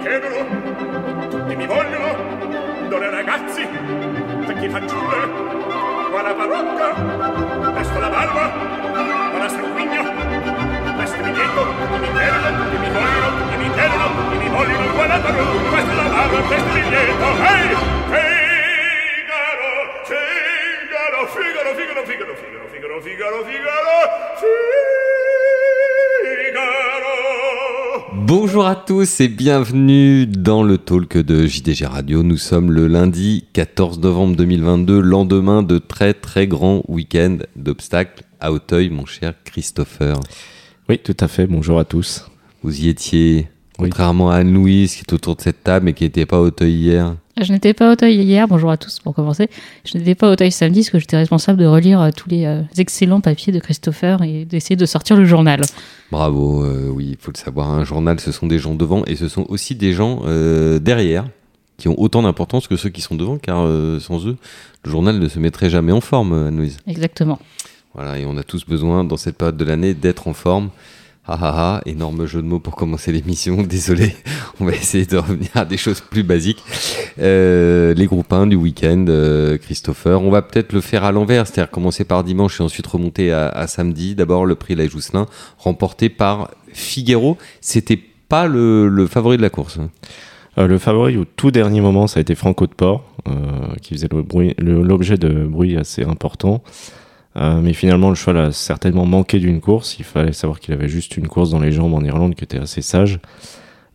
chiedono, 0.00 1.28
tutti 1.28 1.56
mi 1.56 1.66
vogliono, 1.66 2.88
donne 2.88 3.10
ragazzi, 3.10 3.66
vecchi 4.46 4.68
fanciulle, 4.68 5.28
qua 6.10 6.22
la 6.22 6.32
parrucca, 6.32 7.72
presto 7.72 7.98
la 7.98 8.08
barba, 8.08 8.50
qua 9.30 9.38
la 9.38 9.48
sanguigna, 9.48 10.02
presto 10.96 11.22
mi 11.22 11.32
dietro, 11.32 11.62
tutti 11.62 11.98
mi 12.00 12.12
chiedono, 12.12 12.64
tutti 12.64 12.78
mi 12.78 12.90
vogliono, 12.90 13.28
tutti 13.36 13.56
mi 13.56 13.70
chiedono, 13.72 14.06
tutti 14.16 14.36
mi 14.38 14.48
vogliono, 14.48 14.92
qua 14.94 15.06
la 15.06 15.18
parrucca, 15.18 15.68
presto 15.70 15.94
la 15.94 16.08
barba, 16.08 16.38
presto 16.48 16.72
mi 16.72 16.82
dietro, 16.88 17.28
ehi, 17.44 17.76
Figaro, 19.20 19.68
Figaro, 20.04 21.26
Figaro, 21.28 21.74
Figaro, 21.74 22.04
Figaro, 22.04 22.04
Figaro, 22.06 22.34
Figaro, 22.34 22.68
Figaro, 22.72 23.00
Figaro, 23.00 23.44
Figaro. 23.44 24.69
Bonjour 28.32 28.64
à 28.64 28.76
tous 28.76 29.18
et 29.18 29.26
bienvenue 29.26 30.24
dans 30.24 30.62
le 30.62 30.78
talk 30.78 31.18
de 31.18 31.48
JDG 31.48 31.84
Radio. 31.84 32.22
Nous 32.22 32.36
sommes 32.36 32.70
le 32.70 32.86
lundi 32.86 33.48
14 33.54 33.98
novembre 33.98 34.36
2022, 34.36 35.00
lendemain 35.00 35.64
de 35.64 35.78
très 35.78 36.14
très 36.14 36.46
grand 36.46 36.84
week-end 36.86 37.38
d'obstacles 37.56 38.22
à 38.38 38.52
Auteuil, 38.52 38.88
mon 38.88 39.04
cher 39.04 39.34
Christopher. 39.42 40.20
Oui, 40.88 41.00
tout 41.00 41.16
à 41.18 41.26
fait. 41.26 41.48
Bonjour 41.48 41.80
à 41.80 41.84
tous. 41.84 42.30
Vous 42.62 42.82
y 42.82 42.88
étiez. 42.88 43.48
Contrairement 43.80 44.30
à 44.30 44.36
Anne-Louise 44.36 44.94
qui 44.94 45.00
est 45.00 45.12
autour 45.12 45.36
de 45.36 45.40
cette 45.40 45.64
table 45.64 45.88
et 45.88 45.92
qui 45.92 46.04
n'était 46.04 46.26
pas 46.26 46.36
à 46.36 46.40
Auteuil 46.40 46.72
hier. 46.72 47.16
Je 47.40 47.52
n'étais 47.52 47.72
pas 47.72 47.88
au 47.88 47.92
Auteuil 47.92 48.16
hier, 48.16 48.46
bonjour 48.46 48.70
à 48.70 48.76
tous 48.76 48.98
pour 49.00 49.14
commencer. 49.14 49.48
Je 49.84 49.96
n'étais 49.96 50.14
pas 50.14 50.28
au 50.28 50.32
Auteuil 50.32 50.52
samedi 50.52 50.80
parce 50.80 50.90
que 50.90 50.98
j'étais 50.98 51.16
responsable 51.16 51.58
de 51.58 51.66
relire 51.66 52.00
euh, 52.00 52.10
tous 52.14 52.28
les 52.28 52.44
euh, 52.44 52.60
excellents 52.76 53.20
papiers 53.20 53.52
de 53.52 53.58
Christopher 53.58 54.22
et 54.22 54.44
d'essayer 54.44 54.76
de 54.76 54.86
sortir 54.86 55.16
le 55.16 55.24
journal. 55.24 55.62
Bravo, 56.10 56.62
euh, 56.62 56.90
oui, 56.90 57.08
il 57.12 57.16
faut 57.18 57.32
le 57.32 57.38
savoir, 57.38 57.70
un 57.70 57.84
journal, 57.84 58.20
ce 58.20 58.32
sont 58.32 58.46
des 58.46 58.58
gens 58.58 58.74
devant 58.74 59.04
et 59.06 59.16
ce 59.16 59.28
sont 59.28 59.46
aussi 59.48 59.74
des 59.74 59.92
gens 59.92 60.20
euh, 60.26 60.78
derrière 60.78 61.26
qui 61.78 61.88
ont 61.88 61.98
autant 61.98 62.22
d'importance 62.22 62.68
que 62.68 62.76
ceux 62.76 62.90
qui 62.90 63.00
sont 63.00 63.14
devant, 63.14 63.38
car 63.38 63.66
sans 64.02 64.26
eux, 64.26 64.36
le 64.84 64.90
journal 64.90 65.18
ne 65.18 65.28
se 65.28 65.38
mettrait 65.38 65.70
jamais 65.70 65.92
en 65.92 66.02
forme, 66.02 66.34
Anne-Louise. 66.34 66.76
Exactement. 66.86 67.38
Voilà, 67.94 68.18
et 68.18 68.26
on 68.26 68.36
a 68.36 68.42
tous 68.42 68.66
besoin, 68.66 69.02
dans 69.02 69.16
cette 69.16 69.38
période 69.38 69.56
de 69.56 69.64
l'année, 69.64 69.94
d'être 69.94 70.28
en 70.28 70.34
forme. 70.34 70.68
Ah 71.26 71.38
ah 71.42 71.52
ah, 71.54 71.80
énorme 71.84 72.24
jeu 72.24 72.40
de 72.40 72.46
mots 72.46 72.60
pour 72.60 72.74
commencer 72.74 73.12
l'émission, 73.12 73.62
désolé. 73.62 74.14
On 74.58 74.64
va 74.64 74.72
essayer 74.72 75.04
de 75.04 75.18
revenir 75.18 75.50
à 75.54 75.64
des 75.64 75.76
choses 75.76 76.00
plus 76.00 76.22
basiques. 76.22 76.62
Euh, 77.18 77.92
les 77.94 78.06
groupes 78.06 78.32
1 78.32 78.46
du 78.46 78.56
week-end, 78.56 79.04
euh, 79.08 79.58
Christopher. 79.58 80.22
On 80.22 80.30
va 80.30 80.40
peut-être 80.42 80.72
le 80.72 80.80
faire 80.80 81.04
à 81.04 81.12
l'envers, 81.12 81.46
c'est-à-dire 81.46 81.70
commencer 81.70 82.04
par 82.04 82.24
dimanche 82.24 82.60
et 82.60 82.64
ensuite 82.64 82.86
remonter 82.86 83.32
à, 83.32 83.66
samedi. 83.66 84.14
D'abord, 84.14 84.46
le 84.46 84.54
prix 84.54 84.74
La 84.74 84.88
Jousselin, 84.88 85.26
remporté 85.58 86.08
par 86.08 86.50
Figuero. 86.72 87.36
C'était 87.60 88.00
pas 88.28 88.46
le, 88.48 89.06
favori 89.06 89.36
de 89.36 89.42
la 89.42 89.50
course. 89.50 89.78
hein. 89.78 89.90
Euh, 90.58 90.66
le 90.66 90.78
favori 90.78 91.16
au 91.16 91.24
tout 91.24 91.50
dernier 91.50 91.80
moment, 91.82 92.06
ça 92.06 92.18
a 92.18 92.22
été 92.22 92.34
Franco 92.34 92.66
de 92.66 92.74
Port, 92.74 93.04
qui 93.82 93.94
faisait 93.94 94.08
l'objet 94.58 95.16
de 95.16 95.44
bruit 95.44 95.76
assez 95.76 96.02
important. 96.02 96.62
Euh, 97.36 97.60
mais 97.60 97.72
finalement, 97.72 98.08
le 98.08 98.16
cheval 98.16 98.38
a 98.38 98.52
certainement 98.52 99.06
manqué 99.06 99.38
d'une 99.38 99.60
course. 99.60 99.98
Il 99.98 100.04
fallait 100.04 100.32
savoir 100.32 100.60
qu'il 100.60 100.74
avait 100.74 100.88
juste 100.88 101.16
une 101.16 101.28
course 101.28 101.50
dans 101.50 101.60
les 101.60 101.72
jambes 101.72 101.94
en 101.94 102.02
Irlande 102.02 102.34
qui 102.34 102.44
était 102.44 102.58
assez 102.58 102.82
sage. 102.82 103.20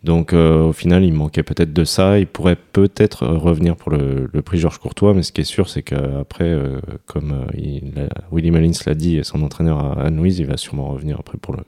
Donc 0.03 0.33
euh, 0.33 0.61
au 0.61 0.73
final, 0.73 1.03
il 1.03 1.13
manquait 1.13 1.43
peut-être 1.43 1.73
de 1.73 1.83
ça. 1.83 2.19
Il 2.19 2.27
pourrait 2.27 2.55
peut-être 2.55 3.25
revenir 3.25 3.75
pour 3.75 3.91
le, 3.91 4.29
prix 4.43 4.59
Georges 4.59 4.77
Courtois, 4.77 5.13
mais 5.13 5.23
ce 5.23 5.31
qui 5.31 5.41
est 5.41 5.45
sûr, 5.45 5.67
c'est 5.67 5.81
qu'après, 5.81 6.45
euh, 6.45 6.79
comme 7.07 7.47
il 7.57 8.07
Willy 8.31 8.51
Mullins 8.51 8.71
l'a 8.85 8.93
dit, 8.93 9.17
et 9.17 9.23
son 9.23 9.41
entraîneur 9.41 9.79
à 9.79 10.03
Anne-Louise, 10.03 10.39
il 10.39 10.45
va 10.45 10.57
sûrement 10.57 10.89
revenir 10.89 11.19
après 11.19 11.37
pour 11.39 11.55
le, 11.55 11.63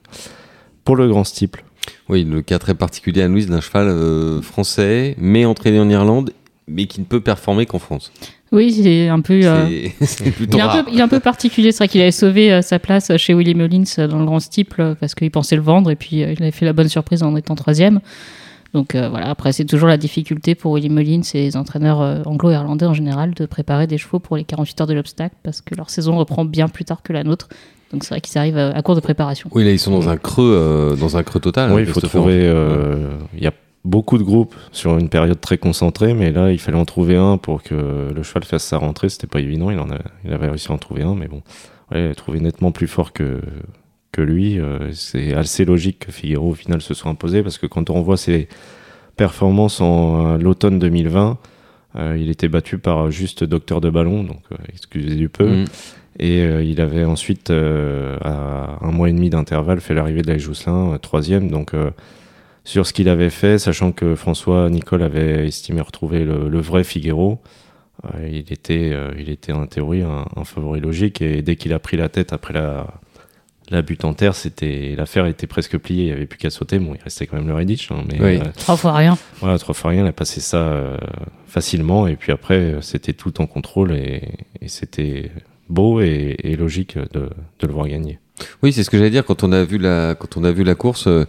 pour 0.84 0.96
le 0.96 1.08
grand 1.08 1.24
steeple. 1.24 1.64
Oui, 2.08 2.22
le 2.24 2.40
cas 2.42 2.58
très 2.58 2.74
particulier, 2.74 3.22
Anne-Louise, 3.22 3.48
d'un 3.48 3.60
cheval 3.60 4.42
français, 4.42 5.16
mais 5.18 5.44
entraîné 5.44 5.80
en 5.80 5.88
Irlande, 5.90 6.32
mais 6.68 6.86
qui 6.86 7.00
ne 7.00 7.06
peut 7.06 7.20
performer 7.20 7.66
qu'en 7.66 7.78
France. 7.78 8.12
Oui, 8.52 8.72
c'est 8.72 9.08
un 9.08 9.20
peu. 9.20 9.40
euh, 9.44 9.66
C'est 10.00 10.06
c'est 10.06 10.30
plutôt 10.30 10.56
Il 10.56 10.60
est, 10.60 10.62
un 10.62 10.82
peu, 10.82 10.90
il 10.92 10.98
est 10.98 11.02
un 11.02 11.08
peu 11.08 11.20
particulier, 11.20 11.70
c'est 11.72 11.78
vrai 11.78 11.88
qu'il 11.88 12.00
avait 12.00 12.10
sauvé 12.10 12.52
euh, 12.52 12.62
sa 12.62 12.78
place 12.78 13.14
chez 13.16 13.34
Willie 13.34 13.54
Mullins 13.54 13.84
euh, 13.98 14.06
dans 14.08 14.18
le 14.18 14.24
grand 14.24 14.40
steeple 14.40 14.80
euh, 14.80 14.94
parce 14.98 15.14
qu'il 15.14 15.30
pensait 15.30 15.56
le 15.56 15.62
vendre 15.62 15.90
et 15.90 15.96
puis 15.96 16.22
euh, 16.22 16.32
il 16.32 16.42
avait 16.42 16.50
fait 16.52 16.64
la 16.64 16.72
bonne 16.72 16.88
surprise 16.88 17.22
en 17.22 17.36
étant 17.36 17.54
troisième. 17.54 18.00
Donc 18.74 18.94
euh, 18.94 19.08
voilà, 19.08 19.28
après 19.30 19.52
c'est 19.52 19.64
toujours 19.64 19.88
la 19.88 19.96
difficulté 19.96 20.54
pour 20.54 20.72
Willie 20.72 20.90
Mullins 20.90 21.22
et 21.34 21.40
les 21.40 21.56
entraîneurs 21.56 22.00
euh, 22.02 22.22
anglo-irlandais 22.24 22.84
en 22.86 22.92
général 22.94 23.32
de 23.34 23.46
préparer 23.46 23.86
des 23.86 23.96
chevaux 23.98 24.18
pour 24.18 24.36
les 24.36 24.44
48 24.44 24.80
heures 24.82 24.86
de 24.86 24.94
l'obstacle 24.94 25.34
parce 25.42 25.60
que 25.62 25.74
leur 25.74 25.88
saison 25.90 26.16
reprend 26.18 26.44
bien 26.44 26.68
plus 26.68 26.84
tard 26.84 27.02
que 27.02 27.12
la 27.12 27.24
nôtre. 27.24 27.48
Donc 27.92 28.04
c'est 28.04 28.10
vrai 28.10 28.20
qu'ils 28.20 28.36
arrivent 28.36 28.58
euh, 28.58 28.72
à 28.74 28.82
court 28.82 28.94
de 28.94 29.00
préparation. 29.00 29.48
Oui, 29.54 29.64
là, 29.64 29.70
ils 29.70 29.78
sont 29.78 29.90
dans 29.92 30.10
un 30.10 30.18
creux, 30.18 30.54
euh, 30.54 30.96
dans 30.96 31.16
un 31.16 31.22
creux 31.22 31.40
total. 31.40 31.72
Oui, 31.72 31.80
hein, 31.80 31.84
il 31.88 31.92
faut 31.92 32.00
trouver. 32.00 32.40
euh, 32.42 33.12
Il 33.34 33.42
y 33.42 33.46
a 33.46 33.52
beaucoup 33.88 34.18
de 34.18 34.22
groupes 34.22 34.54
sur 34.72 34.98
une 34.98 35.08
période 35.08 35.40
très 35.40 35.58
concentrée, 35.58 36.14
mais 36.14 36.30
là, 36.30 36.52
il 36.52 36.58
fallait 36.58 36.78
en 36.78 36.84
trouver 36.84 37.16
un 37.16 37.38
pour 37.38 37.62
que 37.62 38.12
le 38.14 38.22
cheval 38.22 38.44
fasse 38.44 38.64
sa 38.64 38.78
rentrée. 38.78 39.08
C'était 39.08 39.26
pas 39.26 39.40
évident. 39.40 39.70
Il, 39.70 39.78
en 39.78 39.90
a, 39.90 39.98
il 40.24 40.32
avait 40.32 40.48
réussi 40.48 40.70
à 40.70 40.74
en 40.74 40.78
trouver 40.78 41.02
un, 41.02 41.14
mais 41.14 41.28
bon, 41.28 41.42
ouais, 41.90 42.14
trouver 42.14 42.40
nettement 42.40 42.70
plus 42.70 42.86
fort 42.86 43.12
que, 43.12 43.40
que 44.12 44.20
lui. 44.20 44.58
euh, 44.58 44.92
c'est 44.92 45.34
assez 45.34 45.64
logique 45.64 46.00
que 46.06 46.12
Figaro, 46.12 46.50
au 46.50 46.54
final, 46.54 46.80
se 46.80 46.94
soit 46.94 47.10
imposé 47.10 47.42
parce 47.42 47.58
que 47.58 47.66
quand 47.66 47.90
on 47.90 48.02
voit 48.02 48.16
ses 48.16 48.48
performances 49.16 49.80
en 49.80 50.34
euh, 50.34 50.38
l'automne 50.38 50.78
2020, 50.78 51.38
euh, 51.96 52.16
il 52.18 52.30
était 52.30 52.48
battu 52.48 52.78
par 52.78 53.10
juste 53.10 53.44
Docteur 53.44 53.80
de 53.80 53.90
Ballon, 53.90 54.22
donc 54.22 54.42
euh, 54.52 54.56
excusez 54.72 55.14
du 55.14 55.28
peu. 55.28 55.62
Mm. 55.62 55.64
Et 56.20 56.40
euh, 56.40 56.62
il 56.62 56.80
avait 56.80 57.04
ensuite, 57.04 57.50
à 57.50 58.78
un 58.80 58.90
mois 58.90 59.08
et 59.08 59.12
demi 59.12 59.30
d'intervalle, 59.30 59.80
fait 59.80 59.94
l'arrivée 59.94 60.22
de 60.22 60.30
la 60.30 60.38
Jousselin, 60.38 60.98
troisième. 61.00 61.50
Donc, 61.50 61.74
sur 62.68 62.86
ce 62.86 62.92
qu'il 62.92 63.08
avait 63.08 63.30
fait, 63.30 63.58
sachant 63.58 63.92
que 63.92 64.14
François 64.14 64.68
Nicole 64.68 65.02
avait 65.02 65.46
estimé 65.48 65.80
retrouver 65.80 66.24
le, 66.24 66.50
le 66.50 66.60
vrai 66.60 66.84
Figaro, 66.84 67.40
euh, 68.04 68.28
il, 68.30 68.52
était, 68.52 68.90
euh, 68.92 69.10
il 69.18 69.30
était 69.30 69.52
en 69.52 69.66
théorie 69.66 70.02
un, 70.02 70.26
un 70.36 70.44
favori 70.44 70.80
logique. 70.80 71.22
Et 71.22 71.40
dès 71.40 71.56
qu'il 71.56 71.72
a 71.72 71.78
pris 71.78 71.96
la 71.96 72.10
tête 72.10 72.34
après 72.34 72.52
la, 72.52 72.86
la 73.70 73.80
butte 73.80 74.04
en 74.04 74.12
terre, 74.12 74.34
c'était 74.34 74.94
l'affaire 74.98 75.24
était 75.24 75.46
presque 75.46 75.78
pliée. 75.78 76.02
Il 76.02 76.06
n'y 76.08 76.12
avait 76.12 76.26
plus 76.26 76.36
qu'à 76.38 76.50
sauter. 76.50 76.78
Bon, 76.78 76.94
il 76.94 77.02
restait 77.02 77.26
quand 77.26 77.38
même 77.38 77.48
le 77.48 77.54
Redditch, 77.54 77.90
hein, 77.90 78.04
mais 78.06 78.20
Oui. 78.22 78.36
euh, 78.36 78.50
Trois 78.58 78.76
fois 78.76 78.92
rien. 78.92 79.16
voilà, 79.40 79.58
trois 79.58 79.74
fois 79.74 79.90
rien, 79.92 80.04
il 80.04 80.08
a 80.08 80.12
passé 80.12 80.40
ça 80.40 80.58
euh, 80.58 80.98
facilement. 81.46 82.06
Et 82.06 82.16
puis 82.16 82.32
après, 82.32 82.76
c'était 82.82 83.14
tout 83.14 83.40
en 83.40 83.46
contrôle 83.46 83.92
et, 83.92 84.22
et 84.60 84.68
c'était 84.68 85.30
beau 85.70 86.00
et, 86.02 86.36
et 86.44 86.54
logique 86.56 86.98
de, 86.98 87.30
de 87.60 87.66
le 87.66 87.72
voir 87.72 87.88
gagner. 87.88 88.18
Oui, 88.62 88.72
c'est 88.74 88.84
ce 88.84 88.90
que 88.90 88.98
j'allais 88.98 89.10
dire 89.10 89.24
quand 89.24 89.42
on 89.42 89.50
a 89.52 89.64
vu 89.64 89.78
la, 89.78 90.14
quand 90.14 90.36
on 90.36 90.44
a 90.44 90.52
vu 90.52 90.64
la 90.64 90.74
course. 90.74 91.06
euh, 91.08 91.24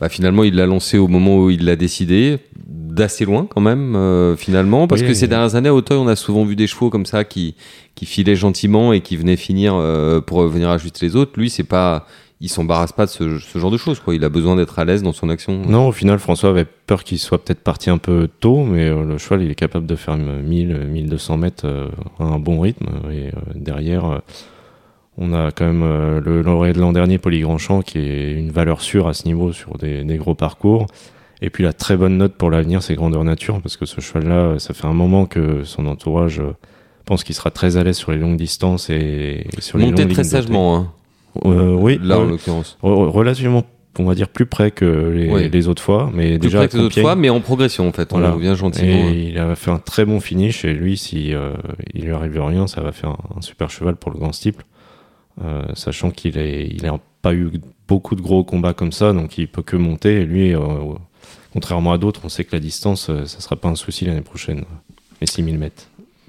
bah, 0.00 0.08
finalement, 0.08 0.44
il 0.44 0.54
l'a 0.54 0.66
lancé 0.66 0.98
au 0.98 1.08
moment 1.08 1.38
où 1.38 1.50
il 1.50 1.64
l'a 1.64 1.76
décidé, 1.76 2.38
d'assez 2.66 3.24
loin 3.24 3.46
quand 3.48 3.60
même, 3.60 3.94
euh, 3.94 4.34
finalement, 4.36 4.86
parce 4.88 5.02
Oui, 5.02 5.08
que 5.08 5.14
ces 5.14 5.24
oui. 5.26 5.28
dernières 5.28 5.54
années 5.54 5.68
à 5.68 5.74
Auteuil, 5.74 5.98
on 5.98 6.08
a 6.08 6.16
souvent 6.16 6.44
vu 6.44 6.56
des 6.56 6.66
chevaux 6.66 6.90
comme 6.90 7.06
ça 7.06 7.24
qui, 7.24 7.54
qui 7.94 8.06
filaient 8.06 8.34
gentiment 8.36 8.92
et 8.92 9.00
qui 9.00 9.16
venaient 9.16 9.36
finir 9.36 9.74
euh, 9.76 10.20
pour 10.20 10.42
venir 10.48 10.70
ajuster 10.70 11.06
les 11.06 11.16
autres. 11.16 11.32
Lui, 11.38 11.50
c'est 11.50 11.62
pas, 11.64 12.06
il 12.40 12.48
s'embarrasse 12.48 12.92
pas 12.92 13.06
de 13.06 13.10
ce, 13.10 13.38
ce 13.38 13.58
genre 13.58 13.70
de 13.70 13.76
choses. 13.76 14.00
Quoi. 14.00 14.14
Il 14.16 14.24
a 14.24 14.28
besoin 14.28 14.56
d'être 14.56 14.78
à 14.80 14.84
l'aise 14.84 15.02
dans 15.02 15.12
son 15.12 15.28
action. 15.28 15.62
Non, 15.68 15.88
au 15.88 15.92
final, 15.92 16.18
François 16.18 16.50
avait 16.50 16.64
peur 16.64 17.04
qu'il 17.04 17.18
soit 17.18 17.42
peut-être 17.44 17.60
parti 17.62 17.90
un 17.90 17.98
peu 17.98 18.28
tôt, 18.40 18.64
mais 18.64 18.88
euh, 18.88 19.04
le 19.04 19.18
cheval, 19.18 19.42
il 19.42 19.50
est 19.50 19.54
capable 19.54 19.86
de 19.86 19.94
faire 19.96 20.16
1000, 20.16 20.76
1200 20.90 21.36
mètres 21.36 21.66
à 22.18 22.24
un 22.24 22.38
bon 22.40 22.58
rythme. 22.60 22.86
Et 23.12 23.30
derrière, 23.54 24.20
on 25.20 25.32
a 25.34 25.50
quand 25.52 25.66
même 25.66 25.82
euh, 25.82 26.20
le 26.24 26.42
lauréat 26.42 26.72
de 26.72 26.80
l'an 26.80 26.92
dernier, 26.92 27.18
Poly 27.18 27.40
Grandchamp, 27.42 27.82
qui 27.82 27.98
est 27.98 28.32
une 28.32 28.50
valeur 28.50 28.80
sûre 28.80 29.06
à 29.06 29.14
ce 29.14 29.26
niveau 29.26 29.52
sur 29.52 29.76
des, 29.78 30.02
des 30.02 30.16
gros 30.16 30.34
parcours. 30.34 30.86
Et 31.42 31.50
puis 31.50 31.62
la 31.64 31.72
très 31.72 31.96
bonne 31.96 32.18
note 32.18 32.34
pour 32.34 32.50
l'avenir, 32.50 32.82
c'est 32.82 32.94
Grandeur 32.94 33.22
Nature, 33.24 33.60
parce 33.62 33.76
que 33.76 33.86
ce 33.86 34.00
cheval-là, 34.00 34.58
ça 34.58 34.74
fait 34.74 34.86
un 34.86 34.92
moment 34.92 35.26
que 35.26 35.62
son 35.64 35.86
entourage 35.86 36.40
euh, 36.40 36.52
pense 37.06 37.24
qu'il 37.24 37.34
sera 37.34 37.50
très 37.50 37.76
à 37.76 37.84
l'aise 37.84 37.96
sur 37.96 38.12
les 38.12 38.18
longues 38.18 38.36
distances 38.36 38.90
et, 38.90 39.46
sur 39.58 39.78
les 39.78 39.86
Monté 39.86 40.02
longues 40.04 40.12
très 40.12 40.24
sagement, 40.24 40.76
hein. 40.76 40.92
Euh, 41.44 41.74
oui, 41.74 41.98
là 42.02 42.18
en 42.18 42.24
l'occurrence. 42.24 42.76
re- 42.82 43.08
relativement, 43.08 43.62
on 44.00 44.04
va 44.04 44.14
dire, 44.16 44.28
plus 44.28 44.46
près 44.46 44.70
que 44.72 44.84
les, 44.84 45.30
Oui. 45.30 45.48
les 45.48 45.68
autres 45.68 45.82
fois. 45.82 46.10
Mais 46.12 46.30
Plus 46.30 46.38
déjà 46.48 46.58
près 46.58 46.68
que 46.68 46.76
les 46.76 46.82
autres 46.82 47.00
fois, 47.00 47.14
mais 47.14 47.30
en 47.30 47.40
progression 47.40 47.86
en 47.88 47.92
fait. 47.92 48.12
On 48.12 48.18
Voilà. 48.18 48.34
revient 48.34 48.54
gentiment. 48.56 48.92
hein. 49.06 49.10
et 49.12 49.28
il 49.30 49.38
a 49.38 49.54
fait 49.54 49.70
un 49.70 49.78
très 49.78 50.04
bon 50.04 50.18
finish. 50.20 50.64
Et 50.64 50.72
lui, 50.72 50.96
si 50.96 51.32
euh, 51.32 51.52
il 51.94 52.04
lui 52.06 52.12
arrive 52.12 52.40
rien, 52.42 52.66
ça 52.66 52.80
va 52.80 52.90
faire 52.92 53.10
un, 53.10 53.18
un 53.38 53.40
super 53.42 53.70
cheval 53.70 53.94
pour 53.96 54.10
le 54.12 54.18
grand 54.18 54.32
steeple. 54.32 54.64
Euh, 55.42 55.62
sachant 55.74 56.10
qu'il 56.10 56.38
est, 56.38 56.68
il 56.68 56.86
a 56.86 56.98
pas 57.22 57.34
eu 57.34 57.50
beaucoup 57.88 58.14
de 58.14 58.20
gros 58.20 58.44
combats 58.44 58.74
comme 58.74 58.92
ça, 58.92 59.12
donc 59.12 59.38
il 59.38 59.48
peut 59.48 59.62
que 59.62 59.76
monter. 59.76 60.20
Et 60.20 60.24
lui, 60.24 60.54
euh, 60.54 60.60
contrairement 61.52 61.92
à 61.92 61.98
d'autres, 61.98 62.20
on 62.24 62.28
sait 62.28 62.44
que 62.44 62.54
la 62.54 62.60
distance, 62.60 63.10
euh, 63.10 63.24
ça 63.26 63.40
sera 63.40 63.56
pas 63.56 63.68
un 63.68 63.74
souci 63.74 64.04
l'année 64.04 64.20
prochaine. 64.20 64.64
Les 65.20 65.26
6000 65.26 65.58
mètres. 65.58 65.88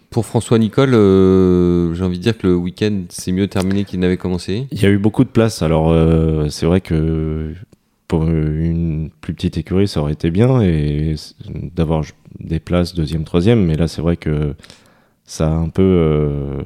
Pour 0.10 0.26
François 0.26 0.60
Nicole, 0.60 0.94
euh, 0.94 1.94
j'ai 1.94 2.04
envie 2.04 2.18
de 2.18 2.24
dire 2.24 2.38
que 2.38 2.48
le 2.48 2.56
week-end 2.56 3.04
s'est 3.08 3.32
mieux 3.32 3.48
terminé 3.48 3.86
qu'il 3.86 4.02
n'avait 4.02 4.18
commencé. 4.18 4.68
Il 4.72 4.82
y 4.82 4.86
a 4.86 4.90
eu 4.90 4.98
beaucoup 4.98 5.24
de 5.24 5.30
place. 5.30 5.62
Alors, 5.62 5.90
euh, 5.90 6.50
c'est 6.50 6.66
vrai 6.66 6.82
que 6.82 7.54
pour 8.10 8.28
une 8.28 9.10
plus 9.22 9.34
petite 9.34 9.58
écurie, 9.58 9.88
ça 9.88 10.02
aurait 10.02 10.12
été 10.12 10.30
bien 10.30 10.62
et 10.62 11.16
d'avoir 11.74 12.04
des 12.42 12.60
places 12.60 12.94
deuxième, 12.94 13.24
troisième. 13.24 13.64
Mais 13.64 13.78
là, 13.78 13.88
c'est 13.88 14.02
vrai 14.02 14.18
que 14.18 14.54
ça 15.32 15.48
a 15.48 15.52
un 15.52 15.70
peu, 15.70 15.82
euh, 15.82 16.62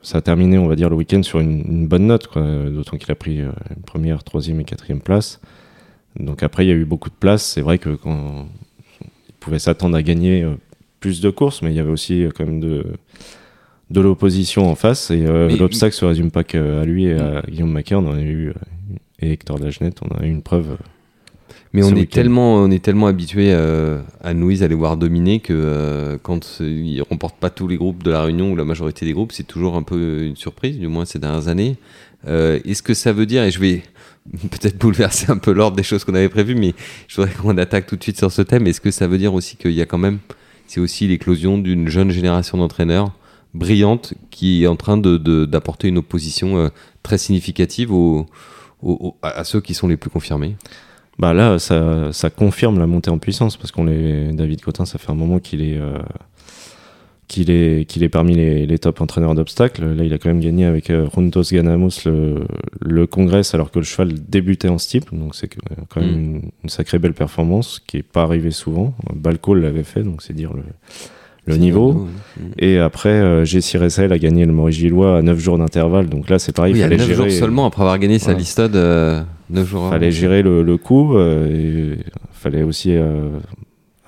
ça 0.00 0.16
a 0.18 0.20
terminé, 0.22 0.56
on 0.56 0.66
va 0.68 0.74
dire, 0.74 0.88
le 0.88 0.96
week-end 0.96 1.22
sur 1.22 1.38
une, 1.38 1.60
une 1.70 1.86
bonne 1.86 2.06
note. 2.06 2.30
D'autant 2.34 2.96
qu'il 2.96 3.10
a 3.12 3.14
pris 3.14 3.42
euh, 3.42 3.50
une 3.76 3.82
première, 3.82 4.24
troisième 4.24 4.58
et 4.58 4.64
quatrième 4.64 5.02
place. 5.02 5.38
Donc 6.18 6.42
après, 6.42 6.64
il 6.64 6.68
y 6.68 6.72
a 6.72 6.74
eu 6.74 6.86
beaucoup 6.86 7.10
de 7.10 7.14
place. 7.14 7.44
C'est 7.44 7.60
vrai 7.60 7.76
que 7.76 7.90
quand 7.90 8.46
pouvait 9.38 9.58
s'attendre 9.58 9.96
à 9.98 10.02
gagner 10.02 10.42
euh, 10.44 10.54
plus 10.98 11.20
de 11.20 11.28
courses, 11.28 11.60
mais 11.60 11.70
il 11.72 11.76
y 11.76 11.78
avait 11.78 11.90
aussi 11.90 12.26
quand 12.34 12.46
même 12.46 12.58
de, 12.58 12.86
de 13.90 14.00
l'opposition 14.00 14.66
en 14.66 14.76
face. 14.76 15.10
Et 15.10 15.26
euh, 15.26 15.48
Mais- 15.48 15.56
l'obstacle 15.58 15.94
se 15.94 16.06
résume 16.06 16.30
pas 16.30 16.42
qu'à 16.42 16.84
lui 16.86 17.04
et 17.04 17.18
à 17.18 17.42
Guillaume 17.46 17.70
Maquet, 17.70 17.96
on 17.96 18.08
en 18.08 18.14
a 18.14 18.22
eu, 18.22 18.54
et 19.20 19.30
Hector 19.32 19.58
Lagenette, 19.58 20.00
on 20.02 20.08
a 20.18 20.24
eu 20.24 20.30
une 20.30 20.42
preuve. 20.42 20.78
Mais 21.76 21.82
on 21.84 21.90
est 22.02 22.10
tellement, 22.10 22.54
on 22.56 22.70
est 22.70 22.82
tellement 22.82 23.06
habitué 23.06 23.52
euh, 23.52 24.00
à 24.22 24.32
Louise 24.32 24.62
à 24.62 24.68
les 24.68 24.74
voir 24.74 24.96
dominer 24.96 25.40
que 25.40 25.52
euh, 25.54 26.18
quand 26.22 26.58
ils 26.60 27.00
remportent 27.02 27.38
pas 27.38 27.50
tous 27.50 27.68
les 27.68 27.76
groupes 27.76 28.02
de 28.02 28.10
la 28.10 28.22
Réunion 28.22 28.50
ou 28.52 28.56
la 28.56 28.64
majorité 28.64 29.04
des 29.06 29.12
groupes, 29.12 29.32
c'est 29.32 29.46
toujours 29.46 29.76
un 29.76 29.82
peu 29.82 30.24
une 30.24 30.36
surprise, 30.36 30.78
du 30.78 30.88
moins 30.88 31.04
ces 31.04 31.18
dernières 31.18 31.48
années. 31.48 31.76
Euh, 32.26 32.58
Est-ce 32.64 32.82
que 32.82 32.94
ça 32.94 33.12
veut 33.12 33.26
dire, 33.26 33.42
et 33.44 33.50
je 33.50 33.60
vais 33.60 33.82
peut-être 34.50 34.76
bouleverser 34.78 35.30
un 35.30 35.38
peu 35.38 35.52
l'ordre 35.52 35.76
des 35.76 35.82
choses 35.84 36.04
qu'on 36.04 36.14
avait 36.14 36.28
prévues, 36.28 36.54
mais 36.56 36.74
je 37.08 37.16
voudrais 37.20 37.34
qu'on 37.34 37.56
attaque 37.58 37.86
tout 37.86 37.96
de 37.96 38.02
suite 38.02 38.18
sur 38.18 38.32
ce 38.32 38.42
thème. 38.42 38.66
Est-ce 38.66 38.80
que 38.80 38.90
ça 38.90 39.06
veut 39.06 39.18
dire 39.18 39.34
aussi 39.34 39.56
qu'il 39.56 39.72
y 39.72 39.80
a 39.82 39.86
quand 39.86 39.98
même, 39.98 40.18
c'est 40.66 40.80
aussi 40.80 41.06
l'éclosion 41.06 41.58
d'une 41.58 41.88
jeune 41.88 42.10
génération 42.10 42.58
d'entraîneurs 42.58 43.12
brillante 43.54 44.14
qui 44.30 44.64
est 44.64 44.66
en 44.66 44.76
train 44.76 44.96
de- 44.98 45.16
de- 45.16 45.44
d'apporter 45.46 45.88
une 45.88 45.98
opposition 45.98 46.58
euh, 46.58 46.68
très 47.02 47.16
significative 47.18 47.92
aux, 47.92 48.26
aux- 48.82 48.92
aux- 48.92 49.16
à 49.22 49.28
à 49.40 49.44
ceux 49.44 49.60
qui 49.60 49.72
sont 49.74 49.88
les 49.88 49.96
plus 49.96 50.10
confirmés? 50.10 50.56
Bah 51.18 51.32
là, 51.32 51.58
ça, 51.58 52.12
ça 52.12 52.28
confirme 52.30 52.78
la 52.78 52.86
montée 52.86 53.10
en 53.10 53.18
puissance 53.18 53.56
parce 53.56 53.72
qu'on 53.72 53.88
est 53.88 54.32
David 54.32 54.60
Cotin, 54.60 54.84
ça 54.84 54.98
fait 54.98 55.10
un 55.10 55.14
moment 55.14 55.38
qu'il 55.38 55.62
est 55.62 55.78
euh, 55.78 55.98
qu'il 57.28 57.50
est 57.50 57.86
qu'il 57.88 58.02
est 58.04 58.08
parmi 58.08 58.34
les, 58.34 58.66
les 58.66 58.78
top 58.78 59.00
entraîneurs 59.00 59.34
d'obstacles. 59.34 59.84
Là, 59.84 60.04
il 60.04 60.12
a 60.12 60.18
quand 60.18 60.28
même 60.28 60.40
gagné 60.40 60.64
avec 60.64 60.90
euh, 60.90 61.06
Runtos 61.12 61.42
Ganamos 61.50 61.88
le, 62.04 62.44
le 62.80 63.06
Congrès 63.06 63.42
alors 63.54 63.70
que 63.70 63.78
le 63.78 63.84
cheval 63.84 64.12
débutait 64.28 64.68
en 64.68 64.78
steeple, 64.78 65.16
donc 65.16 65.34
c'est 65.34 65.50
euh, 65.70 65.74
quand 65.88 66.00
même 66.00 66.10
Mm. 66.10 66.14
une, 66.36 66.42
une 66.64 66.68
sacrée 66.68 66.98
belle 66.98 67.14
performance 67.14 67.80
qui 67.86 67.96
est 67.96 68.02
pas 68.02 68.22
arrivée 68.22 68.50
souvent. 68.52 68.94
Balco 69.14 69.54
l'avait 69.54 69.82
fait, 69.84 70.02
donc 70.02 70.22
c'est 70.22 70.34
dire 70.34 70.52
le, 70.54 70.62
le 71.46 71.56
niveau. 71.56 72.06
oui. 72.38 72.44
Et 72.58 72.78
après, 72.78 73.08
euh, 73.08 73.44
Jessie 73.44 73.78
Ressel 73.78 74.12
a 74.12 74.18
gagné 74.18 74.44
le 74.44 74.52
Maurice 74.52 74.76
Gillois 74.76 75.16
à 75.18 75.22
9 75.22 75.38
jours 75.38 75.58
d'intervalle, 75.58 76.08
donc 76.08 76.28
là 76.28 76.38
c'est 76.38 76.54
pareil, 76.54 76.74
Oui, 76.74 76.78
il 76.80 76.82
fallait 76.82 76.96
9 76.98 77.06
gérer. 77.08 77.30
jours 77.30 77.38
seulement 77.38 77.64
après 77.66 77.82
avoir 77.82 77.98
gagné 77.98 78.18
sa 78.20 78.34
listade, 78.34 78.76
euh, 78.76 79.22
9 79.50 79.66
jours 79.68 79.82
avant. 79.82 79.90
fallait 79.92 80.10
gérer 80.10 80.42
le, 80.42 80.62
le 80.62 80.76
coup, 80.76 81.16
euh, 81.16 81.94
et 81.94 81.98
fallait 82.32 82.62
aussi 82.62 82.90
euh, 82.94 83.28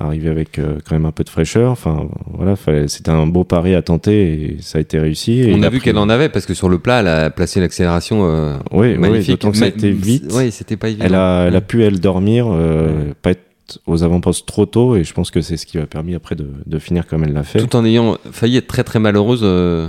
arriver 0.01 0.29
avec 0.29 0.59
euh, 0.59 0.79
quand 0.87 0.95
même 0.95 1.07
un 1.07 1.13
peu 1.13 1.25
de 1.25 1.29
fraîcheur. 1.29 1.71
Enfin, 1.73 2.09
voilà, 2.33 2.57
fallait, 2.57 2.89
c'était 2.89 3.11
un 3.11 3.27
beau 3.27 3.45
pari 3.45 3.75
à 3.75 3.83
tenter 3.83 4.33
et 4.33 4.57
ça 4.61 4.79
a 4.79 4.81
été 4.81 4.99
réussi. 4.99 5.41
Et 5.41 5.53
On 5.55 5.63
a 5.63 5.69
vu 5.71 5.79
pris- 5.79 5.87
qu'elle 5.87 5.99
en 5.99 6.09
avait 6.09 6.29
parce 6.29 6.47
que 6.47 6.55
sur 6.55 6.69
le 6.69 6.79
plat, 6.79 7.01
elle 7.01 7.09
a 7.09 7.31
placé 7.31 7.61
l'accélération 7.61 8.25
euh, 8.25 8.57
Oui, 8.73 8.89
oui, 8.89 8.93
oui, 8.95 8.99
magnifique. 8.99 9.31
d'autant 9.31 9.51
que 9.51 9.57
ça 9.59 9.65
a 9.65 9.69
été 9.69 9.91
vite. 9.91 10.31
Oui, 10.35 10.51
c'était 10.53 10.77
pas 10.77 10.89
évident. 10.89 11.05
Elle 11.07 11.15
a, 11.15 11.45
elle 11.49 11.55
a 11.55 11.59
Ouais. 11.59 11.65
pu 11.65 11.83
elle 11.85 12.01
dormir, 12.01 12.47
euh, 12.51 13.13
pas 13.23 13.31
être 13.33 13.43
aux 13.87 14.03
avant-postes 14.03 14.47
trop 14.47 14.65
tôt, 14.67 14.97
et 14.97 15.05
je 15.05 15.13
pense 15.13 15.31
que 15.31 15.41
c'est 15.43 15.57
ce 15.59 15.67
qui 15.67 15.77
lui 15.77 15.85
a 15.85 15.87
permis 15.87 16.15
après 16.15 16.35
de, 16.37 16.47
de 16.65 16.79
finir 16.79 17.07
comme 17.07 17.23
elle 17.25 17.33
l'a 17.35 17.43
fait. 17.43 17.59
Tout 17.59 17.77
en 17.77 17.85
ayant 17.85 18.17
failli 18.33 18.57
être 18.57 18.67
très 18.67 18.83
très 18.85 18.99
malheureuse 18.99 19.41
euh, 19.43 19.89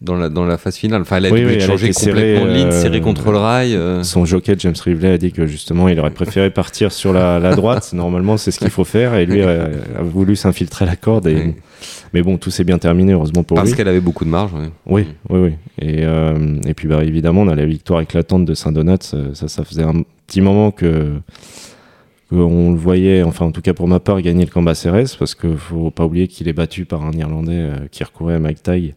dans, 0.00 0.14
la, 0.16 0.28
dans 0.28 0.44
la 0.44 0.56
phase 0.58 0.76
finale. 0.76 1.02
Enfin, 1.02 1.16
elle 1.18 1.26
a 1.26 1.30
Oui, 1.30 1.40
dû 1.40 1.46
oui, 1.46 1.60
serrée, 1.60 1.92
complètement 1.92 2.46
de 2.46 2.52
ligne, 2.52 2.66
euh, 2.68 2.82
serrée 2.82 3.00
contre 3.00 3.30
le 3.32 3.38
rail. 3.38 3.74
euh. 3.74 4.02
Son 4.02 4.24
jockey 4.24 4.54
James 4.58 4.74
Rivley 4.82 5.10
a 5.12 5.18
dit 5.18 5.32
que 5.32 5.46
justement 5.46 5.88
il 5.88 5.98
aurait 6.00 6.10
préféré 6.10 6.50
partir 6.62 6.92
sur 6.92 7.12
la, 7.12 7.38
la 7.38 7.54
droite. 7.54 7.92
Normalement, 7.92 8.36
c'est 8.36 8.50
ce 8.50 8.58
qu'il 8.58 8.70
faut 8.70 8.84
faire, 8.84 9.14
et 9.14 9.26
lui 9.26 9.42
a, 9.42 9.68
a 9.98 10.02
voulu 10.02 10.36
s'infiltrer 10.36 10.86
la 10.86 10.96
corde. 10.96 11.26
Et. 11.26 11.54
Mais 12.12 12.22
bon, 12.22 12.36
tout 12.38 12.50
s'est 12.50 12.64
bien 12.64 12.76
terminé, 12.78 13.12
heureusement 13.12 13.42
pour 13.44 13.54
Parce 13.54 13.70
lui. 13.70 13.76
qu'elle 13.76 13.88
avait 13.88 14.00
beaucoup 14.00 14.24
de 14.24 14.30
marge. 14.30 14.50
Oui, 14.86 15.06
oui, 15.30 15.38
oui. 15.38 15.52
Et, 15.80 16.04
euh, 16.04 16.56
et 16.66 16.74
puis 16.74 16.88
bah, 16.88 17.04
évidemment, 17.04 17.42
on 17.42 17.48
a 17.48 17.54
la 17.54 17.64
victoire 17.66 18.00
éclatante 18.00 18.44
de 18.44 18.52
Saint-Donat. 18.54 18.96
Ça, 19.00 19.18
ça, 19.34 19.48
ça 19.48 19.64
faisait 19.64 19.84
un 19.84 20.02
petit 20.26 20.40
moment 20.40 20.72
que 20.72 21.12
qu'on 22.30 22.70
le 22.72 22.76
voyait, 22.78 23.22
enfin 23.24 23.46
en 23.46 23.50
tout 23.50 23.60
cas 23.60 23.74
pour 23.74 23.88
ma 23.88 23.98
part, 23.98 24.20
gagner 24.22 24.44
le 24.44 24.50
Cambacérès, 24.50 25.16
parce 25.16 25.34
qu'il 25.34 25.56
faut 25.56 25.90
pas 25.90 26.04
oublier 26.04 26.28
qu'il 26.28 26.46
est 26.48 26.52
battu 26.52 26.84
par 26.84 27.04
un 27.04 27.10
Irlandais 27.12 27.52
euh, 27.54 27.74
qui 27.90 28.04
recourait 28.04 28.34
à 28.34 28.38
Mike 28.38 28.62
Ty. 28.62 28.94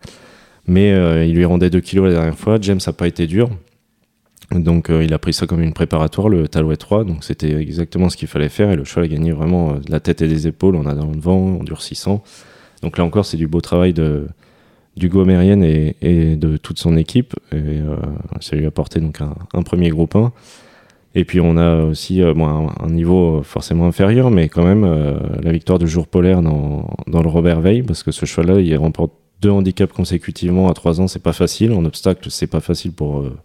Mais 0.67 0.91
euh, 0.93 1.25
il 1.25 1.35
lui 1.35 1.45
rendait 1.45 1.69
2 1.69 1.79
kilos 1.81 2.07
la 2.07 2.13
dernière 2.13 2.37
fois. 2.37 2.57
James 2.61 2.79
n'a 2.85 2.93
pas 2.93 3.07
été 3.07 3.27
dur. 3.27 3.49
Donc 4.51 4.89
euh, 4.89 5.03
il 5.03 5.13
a 5.13 5.19
pris 5.19 5.33
ça 5.33 5.47
comme 5.47 5.61
une 5.61 5.73
préparatoire, 5.73 6.29
le 6.29 6.47
Talouet 6.47 6.77
3. 6.77 7.03
Donc 7.03 7.23
c'était 7.23 7.53
exactement 7.55 8.09
ce 8.09 8.17
qu'il 8.17 8.27
fallait 8.27 8.49
faire. 8.49 8.71
Et 8.71 8.75
le 8.75 8.83
cheval 8.83 9.05
a 9.05 9.07
gagné 9.07 9.31
vraiment 9.31 9.71
euh, 9.71 9.73
la 9.89 9.99
tête 9.99 10.21
et 10.21 10.27
des 10.27 10.47
épaules 10.47 10.75
en 10.75 10.85
allant 10.85 11.07
devant, 11.07 11.59
en 11.59 11.63
durcissant. 11.63 12.23
Donc 12.81 12.97
là 12.97 13.03
encore, 13.03 13.25
c'est 13.25 13.37
du 13.37 13.47
beau 13.47 13.61
travail 13.61 13.93
de, 13.93 14.27
d'Hugo 14.95 15.25
Mérien 15.25 15.61
et, 15.61 16.35
de 16.35 16.57
toute 16.57 16.79
son 16.79 16.97
équipe. 16.97 17.33
Et 17.53 17.79
ça 18.41 18.57
lui 18.57 18.65
a 18.65 18.67
apporté 18.67 18.99
donc 18.99 19.21
un, 19.21 19.63
premier 19.63 19.89
groupe 19.89 20.17
1. 20.17 20.33
Et 21.15 21.23
puis 21.23 21.39
on 21.39 21.55
a 21.55 21.83
aussi 21.83 22.21
un, 22.21 22.89
niveau 22.89 23.41
forcément 23.41 23.85
inférieur, 23.85 24.31
mais 24.31 24.49
quand 24.49 24.65
même 24.65 24.85
la 25.41 25.53
victoire 25.53 25.79
de 25.79 25.85
Jour 25.85 26.07
Polaire 26.07 26.41
dans, 26.41 26.89
dans 27.07 27.21
le 27.21 27.29
Robert 27.29 27.61
Veil, 27.61 27.83
parce 27.83 28.03
que 28.03 28.11
ce 28.11 28.25
cheval-là, 28.25 28.59
il 28.59 28.75
remporte 28.75 29.13
deux 29.41 29.49
handicaps 29.51 29.93
consécutivement 29.93 30.69
à 30.69 30.73
3 30.73 31.01
ans, 31.01 31.07
c'est 31.07 31.21
pas 31.21 31.33
facile. 31.33 31.73
En 31.73 31.83
obstacle, 31.85 32.29
c'est 32.31 32.47
pas 32.47 32.59
facile 32.61 32.91
pour 32.93 33.19
euh, 33.19 33.37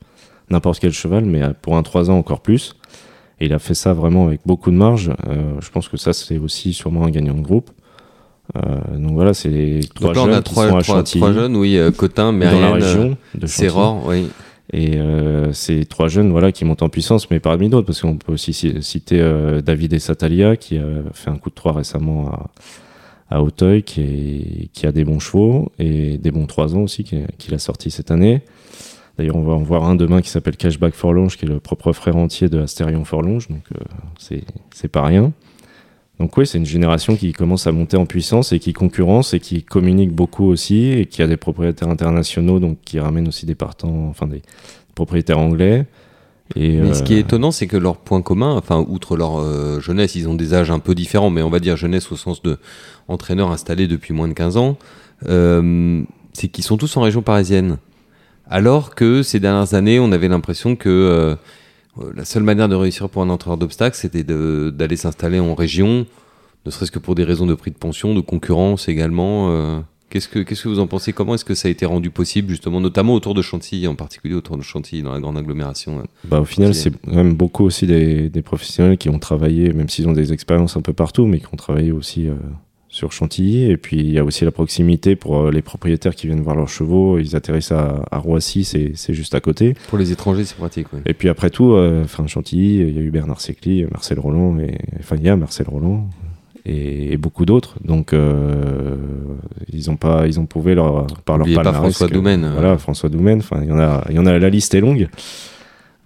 n'importe 0.51 0.79
quel 0.81 0.93
cheval, 0.93 1.25
mais 1.25 1.43
euh, 1.43 1.53
pour 1.61 1.77
un 1.77 1.83
3 1.83 2.11
ans 2.11 2.19
encore 2.19 2.41
plus. 2.41 2.77
Et 3.41 3.47
il 3.47 3.53
a 3.53 3.59
fait 3.59 3.75
ça 3.75 3.93
vraiment 3.95 4.27
avec 4.27 4.41
beaucoup 4.47 4.71
de 4.71 4.77
marge. 4.77 5.11
Euh, 5.29 5.61
je 5.61 5.71
pense 5.71 5.89
que 5.89 5.97
ça, 5.97 6.13
c'est 6.13 6.39
aussi 6.39 6.73
sûrement 6.73 7.05
un 7.05 7.11
gagnant 7.11 7.35
de 7.35 7.41
groupe. 7.41 7.71
Euh, 8.57 8.97
donc 8.97 9.13
voilà, 9.13 9.35
c'est 9.35 9.49
les 9.49 9.81
trois 9.81 10.09
Donc 10.09 10.17
là, 10.17 10.23
on 10.23 10.25
jeunes 10.27 10.35
a 10.35 10.43
qui 10.43 10.45
trois, 10.55 10.69
sont 10.69 10.77
à 10.77 10.83
trois, 10.83 11.03
trois 11.03 11.33
jeunes, 11.33 11.57
oui, 11.57 11.79
Cotin, 11.97 12.33
dans 12.33 12.39
la 12.39 12.51
Mérienne, 12.51 12.73
région 12.73 13.17
de 13.35 13.47
oui. 14.07 14.29
Et 14.73 14.99
ces 15.53 15.85
trois 15.87 16.09
jeunes 16.09 16.31
voilà, 16.31 16.53
qui 16.53 16.65
montent 16.67 16.83
en 16.83 16.89
puissance, 16.91 17.31
mais 17.31 17.41
parmi 17.41 17.69
d'autres, 17.71 17.87
parce 17.87 18.03
qu'on 18.03 18.17
peut 18.17 18.33
aussi 18.33 18.53
ci- 18.53 18.83
citer 18.83 19.19
David 19.65 19.93
Essatalia, 19.95 20.57
qui 20.57 20.77
a 20.79 20.85
fait 21.15 21.31
un 21.31 21.37
coup 21.39 21.49
de 21.51 21.55
3 21.55 21.73
récemment 21.73 22.29
à, 22.29 22.47
à 23.31 23.43
Auteuil, 23.43 23.83
qui, 23.83 24.71
a 24.85 24.93
des 24.93 25.05
bons 25.05 25.19
chevaux, 25.19 25.71
et 25.79 26.19
des 26.19 26.31
bons 26.31 26.47
3 26.47 26.75
ans 26.75 26.81
aussi, 26.83 27.05
qui- 27.05 27.23
qu'il 27.39 27.55
a 27.55 27.59
sorti 27.59 27.91
cette 27.91 28.11
année. 28.11 28.43
D'ailleurs, 29.19 29.37
on 29.37 29.43
va 29.43 29.53
en 29.55 29.63
voir 29.63 29.85
un 29.85 29.97
demain 29.97 30.23
qui 30.23 30.31
s'appelle 30.31 30.57
Cashback 30.57 30.95
Forlonge, 30.95 31.37
qui 31.37 31.45
est 31.45 31.49
le 31.49 31.59
propre 31.61 31.93
frère 31.93 32.17
entier 32.17 32.49
de 32.49 32.61
Astérion 32.61 33.05
Forlonge, 33.05 33.49
donc 33.49 33.63
euh, 33.75 34.39
c'est 34.73 34.89
pas 34.89 35.05
rien. 35.05 35.33
Donc 36.21 36.37
oui, 36.37 36.47
c'est 36.47 36.59
une 36.59 36.67
génération 36.67 37.17
qui 37.17 37.33
commence 37.33 37.67
à 37.67 37.73
monter 37.73 37.97
en 37.97 38.07
puissance 38.07 38.53
et 38.53 38.59
qui 38.59 38.73
concurrence 38.73 39.35
et 39.35 39.41
qui 39.41 39.63
communique 39.63 40.13
beaucoup 40.13 40.45
aussi 40.47 40.87
et 40.89 41.07
qui 41.07 41.23
a 41.23 41.27
des 41.29 41.37
propriétaires 41.37 41.89
internationaux, 41.89 42.59
donc 42.61 42.79
qui 42.85 42.99
ramènent 42.99 43.29
aussi 43.29 43.47
des 43.47 43.55
partants, 43.55 44.09
enfin 44.09 44.27
des 44.27 44.43
propriétaires 44.97 45.39
anglais. 45.39 45.87
Et, 46.57 46.79
Mais 46.79 46.95
ce 46.95 47.03
qui 47.03 47.15
est 47.15 47.19
euh, 47.19 47.21
étonnant, 47.21 47.51
c'est 47.51 47.67
que 47.67 47.77
leur 47.77 47.97
point 47.97 48.23
commun, 48.23 48.55
enfin, 48.55 48.85
outre 48.89 49.17
leur 49.17 49.39
euh, 49.39 49.81
jeunesse, 49.81 50.15
ils 50.15 50.29
ont 50.29 50.35
des 50.35 50.55
âges 50.55 50.71
un 50.71 50.79
peu 50.79 50.95
différents, 50.95 51.31
mais 51.31 51.43
on 51.43 51.51
va 51.51 51.61
dire 51.61 51.77
jeunesse 51.77 52.11
au 52.11 52.17
sens 52.17 52.43
de 52.43 52.59
entraîneurs 53.07 53.51
installés 53.51 53.87
depuis 53.87 54.15
moins 54.15 54.29
de 54.29 54.33
15 54.33 54.57
ans, 54.57 54.79
euh, 55.29 56.03
c'est 56.33 56.49
qu'ils 56.49 56.65
sont 56.65 56.77
tous 56.77 56.97
en 56.97 57.03
région 57.03 57.23
parisienne. 57.23 57.79
Alors 58.49 58.95
que 58.95 59.23
ces 59.23 59.41
dernières 59.41 59.75
années, 59.75 60.01
on 60.01 60.11
avait 60.11 60.29
l'impression 60.29 60.75
que 60.75 60.89
euh, 60.89 61.37
la 62.15 62.25
seule 62.25 62.45
manière 62.45 62.69
de 62.69 62.75
réussir 62.75 63.11
pour 63.11 63.23
un 63.23 63.29
entraîneur 63.29 63.59
d'obstacles, 63.59 63.97
c'était 63.97 64.25
d'aller 64.25 64.97
s'installer 64.97 65.41
en 65.41 65.55
région, 65.55 66.07
ne 66.65 66.71
serait-ce 66.71 66.91
que 66.91 66.99
pour 66.99 67.15
des 67.15 67.25
raisons 67.25 67.47
de 67.47 67.55
prix 67.55 67.71
de 67.71 67.77
pension, 67.77 68.15
de 68.15 68.21
concurrence 68.21 68.89
également. 68.89 69.83
Euh. 70.09 70.11
Qu'est-ce 70.11 70.29
que 70.29 70.39
qu'est-ce 70.41 70.63
que 70.63 70.69
vous 70.69 70.81
en 70.81 70.87
pensez? 70.87 71.13
Comment 71.13 71.35
est-ce 71.35 71.45
que 71.45 71.55
ça 71.55 71.69
a 71.69 71.71
été 71.71 71.87
rendu 71.87 72.11
possible, 72.11 72.51
justement, 72.51 72.81
notamment 72.81 73.15
autour 73.15 73.35
de 73.35 73.43
Chantilly, 73.43 73.87
en 73.87 73.95
particulier 73.95 74.35
autour 74.35 74.57
de 74.57 74.63
Chantilly, 74.63 75.03
dans 75.03 75.13
la 75.13 75.21
grande 75.21 75.39
agglomération 75.39 75.99
euh 75.99 76.03
Bah, 76.25 76.41
au 76.41 76.45
final, 76.45 76.75
c'est 76.75 76.91
quand 76.91 77.15
même 77.15 77.35
beaucoup 77.35 77.65
aussi 77.65 77.87
des, 77.87 78.29
des 78.29 78.43
professionnels 78.43 78.99
qui 78.99 79.09
ont 79.09 79.19
travaillé, 79.19 79.73
même 79.73 79.89
s'ils 79.89 80.09
ont 80.09 80.13
des 80.13 80.33
expériences 80.33 80.77
un 80.77 80.83
peu 80.83 80.93
partout, 80.93 81.27
mais 81.27 81.39
qui 81.39 81.47
ont 81.53 81.57
travaillé 81.57 81.93
aussi 81.93 82.29
euh, 82.29 82.35
sur 82.89 83.13
Chantilly. 83.13 83.71
Et 83.71 83.77
puis, 83.77 83.99
il 83.99 84.11
y 84.11 84.19
a 84.19 84.25
aussi 84.25 84.45
la 84.45 84.51
proximité 84.51 85.15
pour 85.15 85.39
euh, 85.41 85.51
les 85.51 85.63
propriétaires 85.63 86.15
qui 86.15 86.27
viennent 86.27 86.41
voir 86.41 86.57
leurs 86.57 86.69
chevaux. 86.69 87.19
Ils 87.19 87.37
atterrissent 87.37 87.73
à, 87.73 88.05
à 88.11 88.19
Roissy, 88.19 88.65
c'est 88.65 89.13
juste 89.13 89.35
à 89.35 89.41
côté. 89.41 89.75
Pour 89.89 89.99
les 89.99 90.11
étrangers, 90.13 90.45
c'est 90.45 90.57
pratique. 90.57 90.87
oui. 90.93 91.01
Et 91.05 91.15
puis 91.15 91.29
après 91.29 91.51
tout, 91.51 91.73
euh, 91.73 92.05
enfin 92.05 92.27
Chantilly, 92.27 92.77
il 92.79 92.97
y 92.97 92.99
a 92.99 93.03
eu 93.03 93.11
Bernard 93.11 93.41
Secli, 93.41 93.85
Marcel 93.91 94.19
Roland, 94.19 94.59
et, 94.59 94.79
enfin 94.99 95.17
il 95.17 95.25
y 95.25 95.29
a 95.29 95.37
Marcel 95.37 95.67
Roland 95.69 96.09
et, 96.69 97.13
et 97.13 97.17
beaucoup 97.17 97.45
d'autres. 97.47 97.77
Donc 97.85 98.13
euh, 98.13 98.97
ils 99.73 99.91
ont 99.91 99.97
pas, 99.97 100.27
ils 100.27 100.39
ont 100.39 100.47
prouvé 100.47 100.75
leur 100.75 101.07
par 101.25 101.37
leur 101.39 101.47
N'oubliez 101.47 101.57
pas 101.57 101.63
palmarès 101.65 101.91
François 101.93 102.09
que- 102.09 102.15
Doumen. 102.15 102.45
euh. 102.45 102.53
Voilà, 102.53 102.79
François 102.79 103.09
Doumen. 103.09 103.39
Enfin 103.39 103.61
il 103.63 103.69
y 103.69 103.73
en 103.73 103.79
a, 103.79 104.05
il 104.11 104.17
y 104.17 104.19
en 104.19 104.27
a. 104.27 104.39
La 104.39 104.51
liste 104.51 104.75
est 104.75 104.81
longue. 104.81 105.09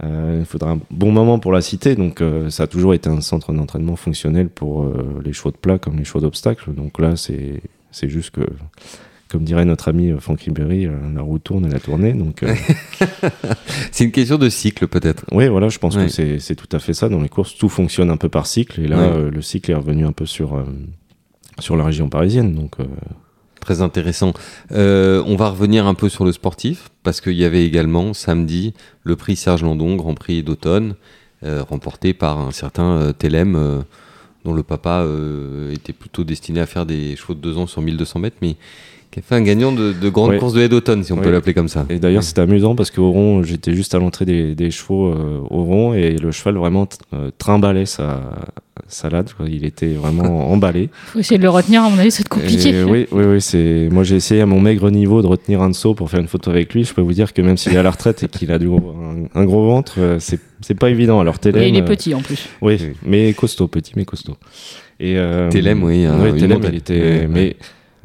Euh, 0.05 0.39
il 0.41 0.47
faudra 0.47 0.73
un 0.73 0.81
bon 0.91 1.13
moment 1.13 1.39
pour 1.39 1.53
la 1.53 1.61
citer. 1.61 1.95
Donc 1.95 2.21
euh, 2.21 2.51
ça 2.51 2.65
a 2.65 2.67
toujours 2.67 2.95
été 2.95 3.09
un 3.09 3.21
centre 3.21 3.53
d'entraînement 3.53 3.97
fonctionnel 3.97 4.49
pour 4.49 4.91
les 5.25 5.33
chevaux 5.33 5.51
de 5.51 5.57
plat 5.57 5.79
comme 5.79 5.97
les 5.99 6.05
chevaux 6.05 6.21
d'obstacle. 6.21 6.73
Donc 6.75 6.99
là 7.01 7.17
c'est 7.17 7.61
c'est 7.91 8.09
juste 8.09 8.31
que 8.31 8.43
comme 9.33 9.45
dirait 9.45 9.65
notre 9.65 9.89
ami 9.89 10.11
euh, 10.11 10.19
Franck 10.21 10.43
Ribéry, 10.43 10.87
euh, 10.87 10.93
la 11.15 11.23
roue 11.23 11.39
tourne, 11.39 11.65
elle 11.67 11.75
a 11.75 11.81
tourné. 11.81 12.13
Donc, 12.13 12.43
euh, 12.43 12.55
C'est 13.91 14.05
une 14.05 14.13
question 14.13 14.39
de 14.39 14.49
cycle, 14.49 14.87
peut-être. 14.89 15.25
Oui, 15.33 15.49
voilà, 15.49 15.69
je 15.69 15.79
pense 15.79 15.97
Ouais. 15.97 16.07
que 16.07 16.39
c'est 16.39 16.55
tout 16.55 16.69
à 16.77 16.79
fait 16.79 16.95
ça. 16.95 17.09
Dans 17.09 17.21
les 17.21 17.29
courses, 17.29 17.57
tout 17.57 17.69
fonctionne 17.69 18.11
un 18.11 18.17
peu 18.17 18.29
par 18.29 18.47
cycle. 18.47 18.81
Et 18.81 18.87
là, 18.87 18.99
Ouais. 18.99 19.17
euh, 19.17 19.31
le 19.31 19.43
cycle 19.43 19.71
est 19.71 19.75
revenu 19.75 20.05
un 20.07 20.13
peu 20.13 20.27
sur, 20.27 20.55
euh, 20.57 20.65
sur 21.59 21.77
la 21.77 21.85
région 21.85 22.09
parisienne. 22.09 22.55
Donc, 22.55 22.77
Très 23.61 23.81
intéressant. 23.81 24.33
On 24.73 25.37
va 25.39 25.49
revenir 25.51 25.87
un 25.87 25.95
peu 25.95 26.09
sur 26.09 26.25
le 26.25 26.33
sportif, 26.33 26.91
parce 27.05 27.21
qu'il 27.21 27.35
y 27.35 27.45
avait 27.45 27.65
également 27.65 28.13
samedi 28.13 28.75
le 29.05 29.15
prix 29.15 29.37
Serge 29.37 29.63
Landon, 29.63 29.95
Grand 29.95 30.15
Prix 30.15 30.43
d'automne, 30.43 30.97
remporté 31.45 32.13
par 32.13 32.41
un 32.41 32.51
certain 32.51 33.13
Telem, 33.17 33.55
euh, 33.55 33.83
dont 34.45 34.53
le 34.53 34.65
papa 34.65 35.03
euh, 35.03 35.73
était 35.73 35.93
plutôt 35.93 36.25
destiné 36.25 36.59
à 36.59 36.67
faire 36.67 36.87
des 36.87 37.15
chevaux 37.15 37.35
de 37.35 37.39
2 37.41 37.57
ans 37.59 37.69
sur 37.69 37.83
1200 37.83 38.19
mètres, 38.19 38.39
mais 38.43 38.57
qui 39.13 39.19
a 39.21 39.23
fait 39.23 39.35
un 39.35 39.43
gagnant 39.43 39.71
de, 39.73 39.93
de 39.93 40.09
grande 40.09 40.31
Ouais. 40.31 40.39
course 40.39 40.55
de 40.55 40.63
haie 40.63 40.69
d'automne, 40.69 41.05
si 41.05 41.13
on 41.13 41.17
Ouais. 41.19 41.23
peut 41.23 41.31
l'appeler 41.31 41.53
comme 41.55 41.69
ça. 41.69 41.85
Et 41.91 41.99
d'ailleurs, 41.99 42.23
c'était 42.23 42.41
amusant 42.41 42.75
parce 42.75 42.91
qu'au 42.91 43.11
rond, 43.13 43.43
j'étais 43.43 43.75
juste 43.75 43.95
à 43.95 43.99
l'entrée 43.99 44.25
des, 44.25 44.55
des 44.55 44.71
chevaux 44.71 45.09
euh, 45.09 45.39
au 45.51 45.63
rond 45.65 45.93
et 45.93 46.17
le 46.17 46.33
cheval 46.33 46.55
vraiment 46.57 46.89
euh, 47.13 47.31
trimballait 47.37 47.85
sa 47.85 48.23
salade. 48.89 49.29
Il 49.47 49.65
était 49.67 49.93
vraiment 49.93 50.51
emballé. 50.53 50.89
Faut 51.09 51.19
essayer 51.19 51.37
de 51.37 51.43
le 51.43 51.51
retenir, 51.51 51.83
à 51.85 51.91
mon 51.91 51.99
avis, 51.99 52.11
c'est 52.11 52.27
compliqué. 52.27 52.71
Et 52.71 52.85
oui, 52.85 53.07
oui, 53.13 53.25
oui. 53.25 53.41
C'est 53.43 53.89
moi, 53.93 54.03
j'ai 54.03 54.17
essayé 54.17 54.41
à 54.41 54.47
mon 54.47 54.61
maigre 54.61 54.91
niveau 54.91 55.21
de 55.21 55.27
retenir 55.27 55.61
un 55.61 55.73
saut 55.75 55.95
pour 55.95 56.09
faire 56.11 56.21
une 56.21 56.29
photo 56.29 56.51
avec 56.51 56.73
lui. 56.73 56.85
Je 56.85 56.95
peux 56.95 57.03
vous 57.03 57.13
dire 57.13 57.35
que 57.35 57.43
même 57.43 57.59
s'il 57.59 57.75
est 57.75 57.79
à 57.79 57.83
la 57.83 57.91
retraite 57.91 58.23
et 58.23 58.29
qu'il 58.29 58.51
a 58.51 58.59
du 58.59 58.69
gros- 58.69 58.95
un, 59.35 59.41
un 59.41 59.45
gros 59.45 59.67
ventre, 59.67 59.95
euh, 59.99 60.17
c'est 60.21 60.41
c'est 60.63 60.75
pas 60.79 60.89
évident. 60.91 61.21
Alors 61.21 61.39
Télém, 61.39 61.63
Et 61.65 61.69
il 61.69 61.77
est 61.77 61.83
euh, 61.83 61.85
petit 61.85 62.15
en 62.15 62.21
plus. 62.23 62.49
oui, 62.63 62.79
Oui. 62.81 62.87
mais 63.05 63.33
costaud, 63.35 63.69
petit 63.69 63.93
mais 63.97 64.05
costaud. 64.07 64.37
Et 65.01 65.19
euh, 65.19 65.51
Télém, 65.51 65.83
oui, 65.83 66.07
un- 66.07 66.19
oui, 66.23 66.33
montagne. 66.49 66.71
il 66.73 66.77
était, 66.79 66.95
Ouais, 67.01 67.11
ouais. 67.23 67.29
mais 67.29 67.57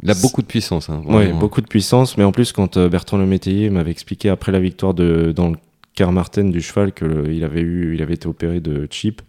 Il 0.03 0.11
a 0.11 0.15
beaucoup 0.15 0.41
de 0.41 0.47
puissance. 0.47 0.89
Hein, 0.89 1.01
vraiment. 1.05 1.39
beaucoup 1.39 1.61
de 1.61 1.67
puissance, 1.67 2.17
mais 2.17 2.23
en 2.23 2.31
plus, 2.31 2.51
quand 2.51 2.77
euh, 2.77 2.89
Bertrand 2.89 3.17
Lemétayer 3.17 3.69
m'avait 3.69 3.91
expliqué 3.91 4.29
après 4.29 4.51
la 4.51 4.59
victoire 4.59 4.93
de, 4.93 5.31
dans 5.35 5.49
le 5.49 5.57
Carmarten 5.95 6.51
du 6.51 6.61
cheval 6.61 6.93
qu'il 6.93 7.43
avait, 7.43 7.61
eu, 7.61 7.95
il 7.95 8.01
avait 8.01 8.13
été 8.13 8.27
opéré 8.27 8.59
de 8.59 8.87
chip, 8.91 9.21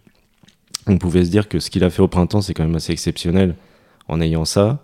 on 0.85 0.97
pouvait 0.97 1.25
se 1.25 1.31
dire 1.31 1.49
que 1.49 1.59
ce 1.59 1.69
qu'il 1.69 1.83
a 1.83 1.89
fait 1.89 2.01
au 2.01 2.07
printemps, 2.07 2.41
c'est 2.41 2.53
quand 2.53 2.63
même 2.63 2.75
assez 2.75 2.93
exceptionnel 2.93 3.55
en 4.07 4.21
ayant 4.21 4.45
ça, 4.45 4.79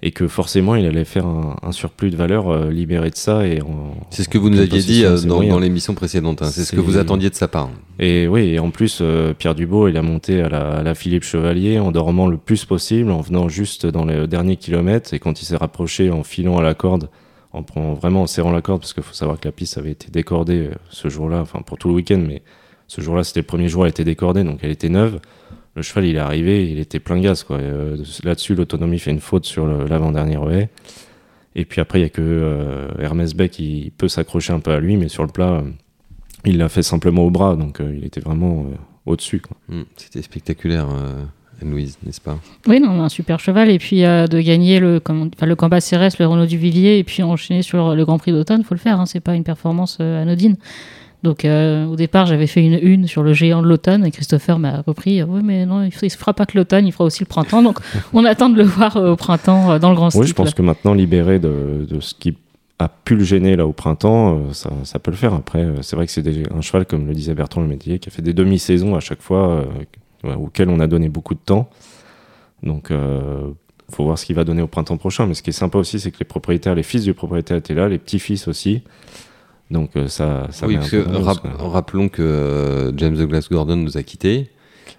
et 0.00 0.12
que 0.12 0.28
forcément, 0.28 0.76
il 0.76 0.86
allait 0.86 1.04
faire 1.04 1.26
un, 1.26 1.56
un 1.62 1.72
surplus 1.72 2.10
de 2.10 2.16
valeur 2.16 2.48
euh, 2.48 2.70
libéré 2.70 3.10
de 3.10 3.16
ça. 3.16 3.46
Et 3.46 3.60
en- 3.62 3.96
C'est 4.10 4.22
ce 4.22 4.28
que 4.28 4.38
vous 4.38 4.48
nous 4.48 4.58
en 4.58 4.62
aviez 4.62 4.80
dit 4.80 5.04
euh, 5.04 5.18
dans, 5.22 5.58
l'émission 5.58 5.94
précédente. 5.94 6.40
hein. 6.42 6.50
C'est 6.52 6.64
ce 6.64 6.76
que 6.76 6.80
vous 6.80 6.98
attendiez 6.98 7.30
de 7.30 7.34
sa 7.34 7.48
part. 7.48 7.68
Et 7.98 8.28
oui, 8.28 8.50
et 8.50 8.58
en 8.60 8.70
plus, 8.70 9.00
euh, 9.00 9.34
Pierre 9.34 9.56
Dubo, 9.56 9.88
il 9.88 9.96
a 9.96 10.02
monté 10.02 10.40
à 10.40 10.48
la, 10.48 10.70
à 10.78 10.82
la 10.84 10.94
Philippe 10.94 11.24
Chevalier 11.24 11.80
en 11.80 11.90
dormant 11.90 12.28
le 12.28 12.36
plus 12.36 12.64
possible, 12.64 13.10
en 13.10 13.20
venant 13.20 13.48
juste 13.48 13.86
dans 13.86 14.04
les 14.04 14.28
derniers 14.28 14.56
kilomètres. 14.56 15.14
Et 15.14 15.18
quand 15.18 15.42
il 15.42 15.44
s'est 15.44 15.56
rapproché 15.56 16.10
en 16.12 16.22
filant 16.22 16.58
à 16.58 16.62
la 16.62 16.74
corde, 16.74 17.10
en 17.52 17.64
prenant 17.64 17.94
vraiment 17.94 18.22
en 18.22 18.26
serrant 18.28 18.52
la 18.52 18.62
corde, 18.62 18.80
parce 18.82 18.92
qu'il 18.92 19.02
faut 19.02 19.14
savoir 19.14 19.40
que 19.40 19.48
la 19.48 19.52
piste 19.52 19.78
avait 19.78 19.90
été 19.90 20.10
décordée 20.12 20.68
ce 20.90 21.08
jour-là, 21.08 21.40
enfin 21.40 21.60
pour 21.66 21.76
tout 21.76 21.88
le 21.88 21.94
week-end, 21.94 22.22
mais 22.24 22.42
ce 22.88 23.00
jour-là, 23.00 23.22
c'était 23.22 23.40
le 23.40 23.46
premier 23.46 23.68
jour, 23.68 23.84
elle 23.84 23.90
était 23.90 24.04
décordée, 24.04 24.42
donc 24.42 24.58
elle 24.62 24.70
était 24.70 24.88
neuve. 24.88 25.20
Le 25.76 25.82
cheval, 25.82 26.06
il 26.06 26.16
est 26.16 26.18
arrivé, 26.18 26.68
il 26.68 26.80
était 26.80 26.98
plein 26.98 27.20
gaz, 27.20 27.44
quoi. 27.44 27.58
Euh, 27.58 27.96
Là-dessus, 28.24 28.56
l'autonomie 28.56 28.98
fait 28.98 29.12
une 29.12 29.20
faute 29.20 29.44
sur 29.44 29.66
l'avant-dernier 29.66 30.38
haie. 30.50 30.68
Et 31.54 31.64
puis 31.64 31.80
après, 31.80 32.00
il 32.00 32.02
y 32.02 32.06
a 32.06 32.08
que 32.08 32.20
euh, 32.22 32.88
Hermès 32.98 33.34
Beck 33.34 33.52
qui 33.52 33.92
peut 33.96 34.08
s'accrocher 34.08 34.52
un 34.52 34.60
peu 34.60 34.72
à 34.72 34.80
lui, 34.80 34.96
mais 34.96 35.08
sur 35.08 35.22
le 35.24 35.28
plat, 35.30 35.50
euh, 35.52 35.62
il 36.44 36.58
l'a 36.58 36.68
fait 36.68 36.82
simplement 36.82 37.22
au 37.24 37.30
bras, 37.30 37.54
donc 37.56 37.80
euh, 37.80 37.94
il 37.96 38.04
était 38.04 38.20
vraiment 38.20 38.66
euh, 38.70 38.74
au-dessus. 39.06 39.42
Hmm, 39.68 39.82
C'était 39.96 40.22
spectaculaire, 40.22 40.88
euh, 40.90 41.22
Anne-Louise, 41.62 41.98
n'est-ce 42.04 42.20
pas? 42.20 42.38
Oui, 42.66 42.80
non, 42.80 43.02
un 43.02 43.08
super 43.08 43.38
cheval. 43.40 43.70
Et 43.70 43.78
puis 43.78 44.04
euh, 44.04 44.26
de 44.26 44.40
gagner 44.40 44.78
le, 44.80 45.00
enfin, 45.04 45.46
le 45.46 45.56
Combat 45.56 45.80
Cérès, 45.80 46.18
le 46.18 46.26
Renault 46.26 46.46
du 46.46 46.58
Vivier, 46.58 46.98
et 46.98 47.04
puis 47.04 47.22
enchaîner 47.22 47.62
sur 47.62 47.94
le 47.94 48.04
Grand 48.04 48.18
Prix 48.18 48.32
d'automne, 48.32 48.62
faut 48.64 48.74
le 48.74 48.80
faire. 48.80 49.00
Hein, 49.00 49.06
c'est 49.06 49.20
pas 49.20 49.34
une 49.34 49.44
performance 49.44 49.98
euh, 50.00 50.22
anodine. 50.22 50.56
Donc 51.22 51.44
euh, 51.44 51.84
au 51.86 51.96
départ, 51.96 52.26
j'avais 52.26 52.46
fait 52.46 52.64
une 52.64 52.78
une 52.80 53.06
sur 53.06 53.22
le 53.22 53.32
géant 53.32 53.60
de 53.62 53.66
l'automne 53.66 54.06
et 54.06 54.10
Christopher 54.10 54.58
m'a 54.58 54.82
repris. 54.82 55.22
Oui, 55.22 55.40
mais 55.42 55.66
non, 55.66 55.82
il, 55.82 55.92
ne 56.02 56.08
fera 56.10 56.32
pas 56.32 56.46
que 56.46 56.56
l'automne, 56.56 56.86
il 56.86 56.92
fera 56.92 57.04
aussi 57.04 57.20
le 57.20 57.26
printemps. 57.26 57.62
Donc 57.62 57.78
on 58.12 58.24
attend 58.24 58.48
de 58.48 58.56
le 58.56 58.64
voir 58.64 58.96
euh, 58.96 59.12
au 59.12 59.16
printemps 59.16 59.72
euh, 59.72 59.78
dans 59.78 59.90
le 59.90 59.96
Grand 59.96 60.14
Oui, 60.14 60.26
je 60.26 60.34
pense 60.34 60.54
que 60.54 60.62
maintenant, 60.62 60.94
libéré 60.94 61.38
de, 61.38 61.86
de 61.88 62.00
ce 62.00 62.14
qui 62.14 62.36
a 62.78 62.88
pu 62.88 63.16
le 63.16 63.24
gêner 63.24 63.56
là 63.56 63.66
au 63.66 63.72
printemps, 63.72 64.36
euh, 64.36 64.52
ça, 64.52 64.70
ça 64.84 64.98
peut 64.98 65.10
le 65.10 65.16
faire. 65.16 65.34
Après, 65.34 65.64
euh, 65.64 65.82
c'est 65.82 65.96
vrai 65.96 66.06
que 66.06 66.12
c'est 66.12 66.24
un 66.52 66.60
cheval, 66.60 66.86
comme 66.86 67.06
le 67.06 67.14
disait 67.14 67.34
Bertrand 67.34 67.60
Le 67.60 67.66
Métier, 67.66 67.98
qui 67.98 68.08
a 68.08 68.12
fait 68.12 68.22
des 68.22 68.34
demi-saisons 68.34 68.94
à 68.94 69.00
chaque 69.00 69.20
fois, 69.22 69.64
euh, 70.24 70.34
auxquelles 70.34 70.68
on 70.68 70.80
a 70.80 70.86
donné 70.86 71.08
beaucoup 71.08 71.34
de 71.34 71.40
temps. 71.40 71.68
Donc, 72.62 72.90
euh, 72.90 73.50
faut 73.90 74.04
voir 74.04 74.18
ce 74.18 74.26
qu'il 74.26 74.36
va 74.36 74.44
donner 74.44 74.62
au 74.62 74.68
printemps 74.68 74.96
prochain. 74.96 75.26
Mais 75.26 75.34
ce 75.34 75.42
qui 75.42 75.50
est 75.50 75.52
sympa 75.52 75.78
aussi, 75.78 75.98
c'est 75.98 76.10
que 76.10 76.18
les 76.20 76.24
propriétaires, 76.24 76.74
les 76.74 76.82
fils 76.82 77.02
du 77.02 77.14
propriétaire 77.14 77.56
étaient 77.56 77.74
là, 77.74 77.88
les 77.88 77.98
petits-fils 77.98 78.46
aussi. 78.46 78.82
Donc, 79.70 79.90
euh, 79.96 80.08
ça, 80.08 80.46
ça 80.50 80.66
Oui, 80.66 80.74
met 80.74 80.78
parce 80.80 80.88
un 80.88 80.90
que 80.98 81.02
peu 81.02 81.10
d'ambiance, 81.10 81.26
rap- 81.26 81.56
quoi. 81.58 81.68
rappelons 81.68 82.08
que 82.08 82.22
euh, 82.22 82.96
James 82.96 83.14
Douglas 83.16 83.46
Gordon 83.50 83.76
nous 83.76 83.98
a 83.98 84.02
quittés, 84.02 84.48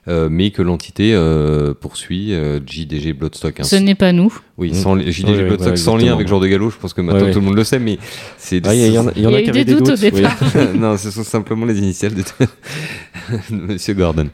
euh, 0.08 0.28
mais 0.32 0.52
que 0.52 0.62
l'entité 0.62 1.14
euh, 1.16 1.74
poursuit 1.74 2.34
euh, 2.34 2.60
JDG 2.66 3.14
Bloodstock. 3.14 3.60
hein. 3.60 3.64
Ce 3.64 3.76
n'est 3.76 3.96
pas 3.96 4.12
nous. 4.12 4.32
Oui, 4.58 4.70
Mm. 4.72 4.74
sans, 4.76 5.00
JDG 5.00 5.38
Oui, 5.38 5.44
Bloodstock 5.46 5.78
sans 5.78 5.98
lien 5.98 6.14
avec 6.14 6.28
Jean 6.28 6.40
de 6.40 6.48
Gallo, 6.48 6.70
je 6.70 6.78
pense 6.78 6.94
que 6.94 7.02
maintenant 7.02 7.26
Ouais, 7.26 7.32
tout 7.32 7.40
le 7.40 7.46
monde 7.46 7.56
le 7.56 7.64
sait, 7.64 7.80
mais 7.80 7.98
c'est 8.38 8.66
Ah, 8.68 8.76
Il 8.76 8.82
y, 8.82 8.84
a- 8.84 8.88
il 8.88 8.94
y 8.94 8.98
en 9.00 9.08
a, 9.08 9.12
il 9.16 9.22
y 9.24 9.26
en 9.26 9.30
Il 9.30 9.34
y 9.34 9.36
a 9.36 9.40
a 9.40 9.42
qui 9.42 9.50
eu 9.50 9.52
des 9.54 9.66
des 9.66 9.74
doutes 9.76 9.90
au 9.90 9.94
oui. 9.94 10.12
départ. 10.12 10.38
non, 10.76 10.98
ce 10.98 11.10
sont 11.12 11.24
simplement 11.24 11.66
les 11.66 11.78
initiales 11.80 12.14
de, 12.14 12.22
de 13.50 13.56
Monsieur 13.56 13.94
Gordon. 13.96 14.30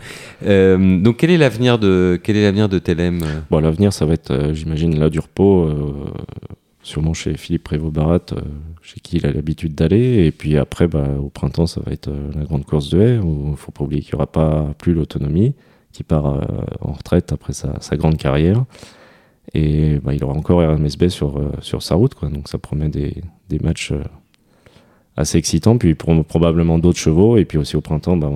Euh, 0.45 0.99
donc, 0.99 1.17
quel 1.17 1.29
est 1.31 1.37
l'avenir 1.37 1.79
de 1.79 2.19
quel 2.21 2.35
est 2.35 2.43
l'avenir 2.43 2.67
de 2.69 2.77
Telem 2.79 3.21
Bon, 3.49 3.59
l'avenir, 3.59 3.93
ça 3.93 4.05
va 4.05 4.13
être, 4.15 4.31
euh, 4.31 4.53
j'imagine, 4.53 4.99
là 4.99 5.09
du 5.09 5.19
repos, 5.19 5.63
euh, 5.65 5.93
sûrement 6.85 7.13
chez 7.13 7.35
Philippe 7.35 7.63
Prévost-Barat, 7.63 8.19
euh, 8.31 8.41
chez 8.83 8.99
qui 8.99 9.17
il 9.17 9.25
a 9.25 9.31
l'habitude 9.31 9.73
d'aller. 9.73 10.25
Et 10.25 10.31
puis 10.31 10.55
après, 10.55 10.87
bah, 10.87 11.07
au 11.19 11.29
printemps, 11.29 11.65
ça 11.65 11.81
va 11.83 11.91
être 11.91 12.09
euh, 12.09 12.31
la 12.35 12.45
grande 12.45 12.63
course 12.63 12.89
de 12.89 13.01
haie, 13.01 13.17
où 13.17 13.49
il 13.51 13.57
faut 13.57 13.71
pas 13.71 13.83
oublier 13.83 14.01
qu'il 14.01 14.13
n'y 14.13 14.17
aura 14.17 14.27
pas 14.27 14.73
plus 14.77 14.93
l'autonomie, 14.93 15.55
qui 15.91 16.03
part 16.03 16.27
euh, 16.27 16.41
en 16.81 16.91
retraite 16.91 17.33
après 17.33 17.53
sa, 17.53 17.97
grande 17.97 18.17
carrière. 18.17 18.63
Et 19.55 19.99
bah, 20.03 20.13
il 20.13 20.23
aura 20.23 20.33
encore 20.33 20.61
RMSB 20.61 21.07
sur, 21.09 21.41
sur 21.61 21.81
sa 21.81 21.95
route, 21.95 22.13
donc 22.21 22.47
ça 22.47 22.59
promet 22.59 22.89
des, 22.89 23.15
matchs 23.63 23.93
assez 25.17 25.37
excitants. 25.39 25.77
Puis 25.77 25.95
pro- 25.95 26.23
probablement 26.23 26.77
d'autres 26.77 26.99
chevaux. 26.99 27.37
Et 27.37 27.45
puis 27.45 27.57
aussi 27.57 27.75
au 27.75 27.81
printemps, 27.81 28.17
bah, 28.17 28.29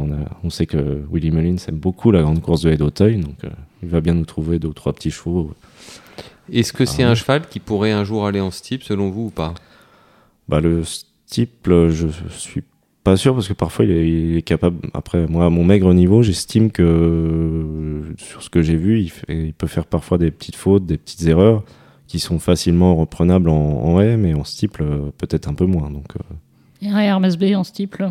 on, 0.44 0.50
sait 0.50 0.66
que 0.66 1.04
Willy 1.12 1.30
Mullins 1.30 1.58
aime 1.68 1.78
beaucoup 1.78 2.10
la 2.12 2.24
grande 2.24 2.42
course 2.42 2.64
de 2.64 2.72
haie 2.72 2.78
d'Auteuil, 2.78 3.18
donc 3.18 3.38
il 3.84 3.90
va 3.90 4.02
bien 4.02 4.16
nous 4.16 4.26
trouver 4.26 4.58
deux 4.58 4.70
ou 4.70 4.74
trois 4.74 4.94
petits 4.94 5.12
chevaux. 5.12 5.52
Est-ce 6.54 6.74
que 6.74 6.86
c'est 6.86 7.04
Ah. 7.04 7.10
un 7.12 7.16
cheval 7.16 7.48
qui 7.50 7.60
pourrait 7.60 7.92
un 7.92 8.04
jour 8.04 8.26
aller 8.26 8.40
en 8.42 8.52
steep, 8.52 8.84
selon 8.84 9.10
vous 9.10 9.26
ou 9.26 9.30
pas? 9.30 9.54
Bah, 10.48 10.60
le 10.60 10.84
steeple, 10.84 11.90
je 11.90 12.08
suis 12.30 12.64
pas 13.04 13.16
sûr 13.18 13.34
parce 13.34 13.48
que 13.48 13.54
parfois 13.54 13.86
il 13.86 13.92
est, 13.92 14.10
il 14.10 14.38
est 14.38 14.42
capable. 14.42 14.78
Après, 14.94 15.26
moi, 15.28 15.46
à 15.46 15.50
mon 15.50 15.64
maigre 15.64 15.94
niveau, 15.94 16.22
j'estime 16.24 16.72
que 16.72 16.84
euh, 16.84 18.14
sur 18.18 18.44
ce 18.44 18.50
que 18.50 18.62
j'ai 18.62 18.76
vu, 18.76 19.00
il, 19.00 19.10
fait- 19.10 19.48
il 19.48 19.54
peut 19.54 19.68
faire 19.68 19.86
parfois 19.86 20.18
des 20.18 20.32
petites 20.32 20.56
fautes, 20.56 20.86
des 20.86 20.98
petites 20.98 21.26
erreurs 21.28 21.64
qui 22.08 22.20
sont 22.20 22.40
facilement 22.40 22.96
reprenables 22.96 23.50
en, 23.50 23.56
en 23.56 24.02
haie, 24.02 24.18
mais 24.18 24.34
en 24.34 24.44
steeple, 24.44 24.82
euh, 24.84 25.12
peut-être 25.18 25.48
un 25.48 25.54
peu 25.54 25.66
moins. 25.66 25.90
Donc, 25.92 26.08
euh, 26.18 26.86
Et 26.86 26.90
un 26.90 26.98
Hermès 27.00 27.38
B 27.38 27.54
en 27.56 27.64
steeple. 27.64 28.10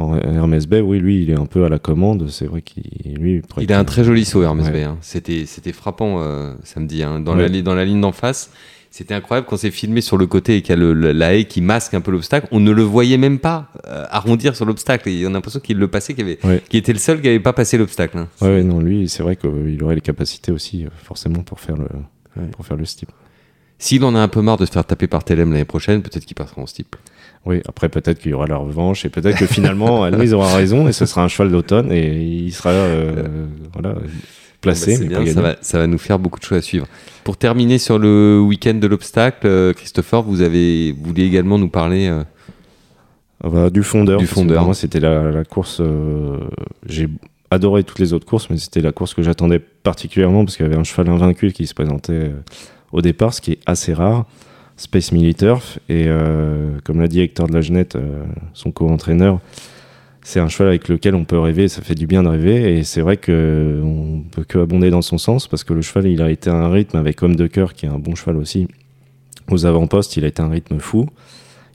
En 0.00 0.16
Hermès 0.18 0.66
Bay, 0.66 0.80
oui, 0.80 0.98
lui, 0.98 1.22
il 1.22 1.30
est 1.30 1.38
un 1.38 1.46
peu 1.46 1.64
à 1.64 1.68
la 1.68 1.78
commande. 1.78 2.28
C'est 2.28 2.46
vrai 2.46 2.62
qu'il 2.62 2.82
lui, 3.18 3.42
Il 3.60 3.72
a 3.72 3.78
un 3.78 3.84
très 3.84 4.04
joli 4.04 4.24
saut, 4.24 4.42
Hermès 4.42 4.66
Ouais. 4.66 4.72
Bay, 4.72 4.82
hein. 4.84 4.98
C'était, 5.00 5.46
c'était 5.46 5.72
frappant 5.72 6.16
euh, 6.20 6.54
samedi. 6.64 7.02
hein. 7.02 7.20
Dans, 7.20 7.36
Ouais. 7.36 7.48
la, 7.48 7.62
dans 7.62 7.74
la 7.74 7.84
ligne 7.84 8.00
d'en 8.00 8.12
face, 8.12 8.50
c'était 8.90 9.14
incroyable 9.14 9.46
quand 9.48 9.56
c'est 9.56 9.70
filmé 9.70 10.00
sur 10.00 10.16
le 10.18 10.26
côté 10.26 10.56
et 10.56 10.62
qu'il 10.62 10.70
y 10.70 10.72
a 10.72 10.76
le- 10.80 11.12
la 11.12 11.34
haie 11.36 11.44
qui 11.44 11.60
masque 11.60 11.94
un 11.94 12.00
peu 12.00 12.10
l'obstacle. 12.10 12.48
On 12.50 12.58
ne 12.60 12.72
le 12.72 12.82
voyait 12.82 13.18
même 13.18 13.38
pas 13.38 13.68
euh, 13.86 14.04
arrondir 14.10 14.56
sur 14.56 14.64
l'obstacle. 14.64 15.08
Et 15.08 15.24
on 15.26 15.30
a 15.30 15.32
l'impression 15.34 15.60
qu'il 15.60 15.78
le 15.78 15.86
passait, 15.88 16.14
qu'il, 16.14 16.24
avait, 16.24 16.38
Ouais. 16.44 16.60
qu'il 16.68 16.78
était 16.80 16.92
le 16.92 16.98
seul 16.98 17.20
qui 17.20 17.26
n'avait 17.28 17.38
pas 17.38 17.52
passé 17.52 17.78
l'obstacle. 17.78 18.18
hein. 18.18 18.28
Ouais, 18.42 18.64
non, 18.64 18.80
lui, 18.80 19.08
c'est 19.08 19.22
vrai 19.22 19.36
qu'il 19.36 19.78
aurait 19.84 19.94
les 19.94 20.00
capacités 20.00 20.50
aussi, 20.50 20.86
euh, 20.86 20.88
forcément, 21.04 21.42
pour 21.44 21.60
faire 21.60 21.76
le, 21.76 21.86
pour 22.52 22.66
faire 22.66 22.76
le 22.76 22.84
steeple. 22.84 23.12
S'il 23.78 24.04
en 24.04 24.14
a 24.14 24.18
un 24.20 24.28
peu 24.28 24.42
marre 24.42 24.58
de 24.58 24.66
se 24.66 24.72
faire 24.72 24.84
taper 24.84 25.06
par 25.06 25.24
Telem 25.24 25.52
l'année 25.52 25.64
prochaine, 25.64 26.02
peut-être 26.02 26.26
qu'il 26.26 26.34
passera 26.34 26.60
en 26.60 26.66
steeple. 26.66 26.98
Oui, 27.46 27.60
après 27.66 27.88
peut-être 27.88 28.18
qu'il 28.18 28.32
y 28.32 28.34
aura 28.34 28.46
la 28.46 28.56
revanche 28.58 29.04
et 29.06 29.08
peut-être 29.08 29.38
que 29.38 29.46
finalement 29.46 30.06
Louise 30.10 30.34
aura 30.34 30.54
raison 30.54 30.88
et 30.88 30.92
ce 30.92 31.06
sera 31.06 31.22
un 31.24 31.28
cheval 31.28 31.50
d'automne 31.50 31.90
et 31.90 32.22
il 32.22 32.52
sera 32.52 32.70
euh, 32.70 33.46
voilà 33.72 33.94
placé 34.60 34.98
bah, 34.98 35.04
mais 35.20 35.24
bien, 35.24 35.32
ça, 35.32 35.40
va, 35.40 35.56
ça 35.62 35.78
va 35.78 35.86
nous 35.86 35.96
faire 35.96 36.18
beaucoup 36.18 36.38
de 36.38 36.44
choses 36.44 36.58
à 36.58 36.60
suivre. 36.62 36.86
Pour 37.24 37.38
terminer 37.38 37.78
sur 37.78 37.98
le 37.98 38.38
week-end 38.40 38.74
de 38.74 38.86
l'obstacle, 38.86 39.46
euh, 39.46 39.72
Christopher, 39.72 40.22
vous 40.22 40.42
avez 40.42 40.92
voulez 40.92 41.24
également 41.24 41.56
nous 41.56 41.70
parler. 41.70 42.08
euh, 42.08 42.24
Ah 43.42 43.48
bah, 43.48 43.70
du 43.70 43.82
fondeur. 43.82 44.18
Du 44.20 44.26
Moi 44.66 44.74
c'était 44.74 45.00
la, 45.00 45.30
la 45.30 45.44
course. 45.44 45.78
euh, 45.80 46.36
J'ai 46.86 47.08
adoré 47.50 47.84
toutes 47.84 48.00
les 48.00 48.12
autres 48.12 48.26
courses 48.26 48.50
mais 48.50 48.58
c'était 48.58 48.82
la 48.82 48.92
course 48.92 49.14
que 49.14 49.22
j'attendais 49.22 49.58
particulièrement 49.60 50.44
parce 50.44 50.56
qu'il 50.58 50.66
y 50.66 50.68
avait 50.68 50.78
un 50.78 50.84
cheval 50.84 51.08
invaincu 51.08 51.52
qui 51.52 51.66
se 51.66 51.72
présentait 51.74 52.32
au 52.92 53.00
départ, 53.00 53.32
ce 53.32 53.40
qui 53.40 53.52
est 53.52 53.60
assez 53.64 53.94
rare. 53.94 54.26
Space 54.80 55.12
Militurf 55.12 55.78
et 55.90 56.06
euh, 56.08 56.78
comme 56.84 57.02
l'a 57.02 57.06
dit 57.06 57.20
Hector 57.20 57.46
de 57.46 57.52
la 57.52 57.60
Genette, 57.60 57.96
euh, 57.96 58.24
son 58.54 58.70
co-entraîneur, 58.70 59.38
c'est 60.22 60.40
un 60.40 60.48
cheval 60.48 60.68
avec 60.68 60.88
lequel 60.88 61.14
on 61.14 61.26
peut 61.26 61.38
rêver, 61.38 61.68
ça 61.68 61.82
fait 61.82 61.94
du 61.94 62.06
bien 62.06 62.22
de 62.22 62.28
rêver 62.28 62.78
et 62.78 62.82
c'est 62.82 63.02
vrai 63.02 63.18
que 63.18 63.82
on 63.84 64.22
peut 64.22 64.42
que 64.42 64.56
abonder 64.58 64.88
dans 64.88 65.02
son 65.02 65.18
sens 65.18 65.48
parce 65.48 65.64
que 65.64 65.74
le 65.74 65.82
cheval 65.82 66.06
il 66.06 66.22
a 66.22 66.30
été 66.30 66.48
un 66.48 66.70
rythme 66.70 66.96
avec 66.96 67.22
Homme 67.22 67.36
de 67.36 67.46
cœur 67.46 67.74
qui 67.74 67.84
est 67.84 67.90
un 67.90 67.98
bon 67.98 68.14
cheval 68.14 68.38
aussi 68.38 68.68
aux 69.50 69.66
avant-postes, 69.66 70.16
il 70.16 70.24
a 70.24 70.28
été 70.28 70.40
un 70.40 70.48
rythme 70.48 70.78
fou. 70.78 71.06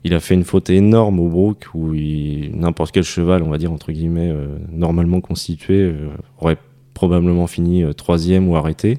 Il 0.02 0.12
a 0.12 0.18
fait 0.18 0.34
une 0.34 0.44
faute 0.44 0.68
énorme 0.70 1.20
au 1.20 1.28
Brook 1.28 1.66
où 1.74 1.94
n'importe 1.94 2.90
quel 2.90 3.04
cheval, 3.04 3.42
on 3.44 3.50
va 3.50 3.58
dire 3.58 3.70
entre 3.70 3.92
guillemets, 3.92 4.30
euh, 4.30 4.46
normalement 4.72 5.20
constitué, 5.20 5.92
aurait 6.40 6.58
probablement 6.92 7.46
fini 7.46 7.84
troisième 7.94 8.48
ou 8.48 8.56
arrêté. 8.56 8.98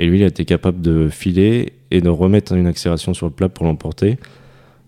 Et 0.00 0.06
lui, 0.06 0.18
il 0.20 0.24
a 0.24 0.28
été 0.28 0.44
capable 0.46 0.80
de 0.80 1.08
filer 1.10 1.74
et 1.90 2.00
de 2.00 2.08
remettre 2.08 2.54
une 2.54 2.66
accélération 2.66 3.12
sur 3.14 3.26
le 3.26 3.32
plat 3.32 3.48
pour 3.50 3.66
l'emporter. 3.66 4.18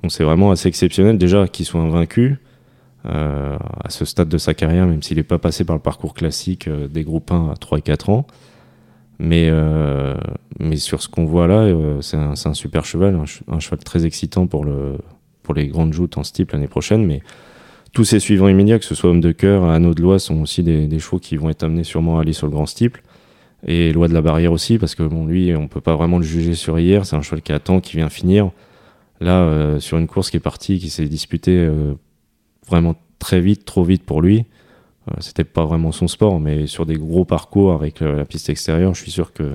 Donc 0.03 0.11
c'est 0.11 0.25
vraiment 0.25 0.51
assez 0.51 0.69
exceptionnel 0.69 1.19
déjà 1.19 1.47
qu'il 1.49 1.67
soit 1.67 1.81
invaincu. 1.83 2.39
euh, 3.05 3.57
à 3.85 3.91
ce 3.91 4.05
stade 4.05 4.29
de 4.29 4.39
sa 4.39 4.55
carrière, 4.55 4.87
même 4.87 5.03
s'il 5.03 5.17
n'est 5.17 5.25
pas 5.25 5.39
passé 5.39 5.65
par 5.65 5.75
le 5.77 5.83
parcours 5.83 6.15
classique 6.15 6.69
euh, 6.69 6.87
des 6.89 7.03
groupes 7.05 7.33
1 7.33 7.51
à 7.51 7.57
3 7.57 7.79
et 7.79 7.83
4 7.83 8.11
ans. 8.11 8.27
Mais, 9.19 9.49
euh, 9.51 10.15
mais 10.61 10.77
sur 10.77 11.03
ce 11.03 11.09
qu'on 11.09 11.25
voit 11.27 11.47
là, 11.49 11.67
c'est 12.01 12.17
un, 12.17 12.55
super 12.55 12.85
cheval, 12.85 13.15
un, 13.17 13.27
ch- 13.27 13.43
un 13.49 13.59
cheval 13.61 13.81
très 13.81 14.07
excitant 14.07 14.47
pour, 14.47 14.65
le, 14.65 14.99
pour 15.43 15.55
les 15.55 15.67
grandes 15.69 15.93
joutes 15.93 16.17
en 16.17 16.25
steeple 16.25 16.55
l'année 16.55 16.69
prochaine. 16.69 17.05
Mais 17.05 17.23
tous 17.93 18.05
ses 18.05 18.21
suivants 18.21 18.49
immédiats, 18.49 18.79
que 18.79 18.85
ce 18.85 18.95
soit 18.95 19.11
Homme 19.11 19.21
de 19.21 19.33
Cœur, 19.33 19.65
Anneau 19.65 19.95
de 19.95 20.03
Loi, 20.03 20.19
sont 20.19 20.41
aussi 20.41 20.63
des, 20.63 20.87
des 20.87 20.99
chevaux 20.99 21.19
qui 21.19 21.37
vont 21.37 21.51
être 21.51 21.63
amenés 21.65 21.85
sûrement 21.85 22.19
à 22.19 22.23
aller 22.23 22.33
sur 22.33 22.47
le 22.47 22.53
grand 22.53 22.67
steeple. 22.67 23.03
Et 23.67 23.93
Loi 23.93 24.09
de 24.09 24.15
la 24.15 24.23
Barrière 24.23 24.53
aussi, 24.53 24.79
parce 24.79 24.95
que 24.95 25.03
bon, 25.05 25.27
lui, 25.27 25.55
on 25.55 25.69
peut 25.69 25.81
pas 25.81 25.95
vraiment 25.95 26.19
le 26.19 26.25
juger 26.25 26.55
sur 26.55 26.79
hier. 26.79 27.07
C'est 27.07 27.17
un 27.17 27.23
cheval 27.23 27.43
qui 27.43 27.53
attend, 27.53 27.81
qui 27.81 27.97
vient 27.97 28.09
finir. 28.09 28.51
Là, 29.21 29.43
euh, 29.43 29.79
sur 29.79 29.99
une 29.99 30.09
course 30.09 30.31
qui 30.31 30.37
est 30.37 30.41
partie, 30.41 30.79
qui 30.81 30.91
s'est 30.91 31.07
disputée 31.07 31.57
euh, 31.57 31.95
vraiment 32.67 32.97
très 33.21 33.41
vite, 33.41 33.65
trop 33.65 33.85
vite 33.85 34.03
pour 34.03 34.21
lui. 34.21 34.47
Euh, 35.09 35.15
C'était 35.21 35.45
pas 35.45 35.65
vraiment 35.65 35.93
son 35.93 36.09
sport, 36.09 36.41
mais 36.41 36.67
sur 36.67 36.87
des 36.87 36.97
gros 36.97 37.25
parcours 37.25 37.73
avec 37.73 38.03
euh, 38.03 38.17
la 38.17 38.25
piste 38.25 38.49
extérieure, 38.49 38.95
je 38.95 39.03
suis 39.03 39.13
sûr 39.13 39.33
que 39.33 39.53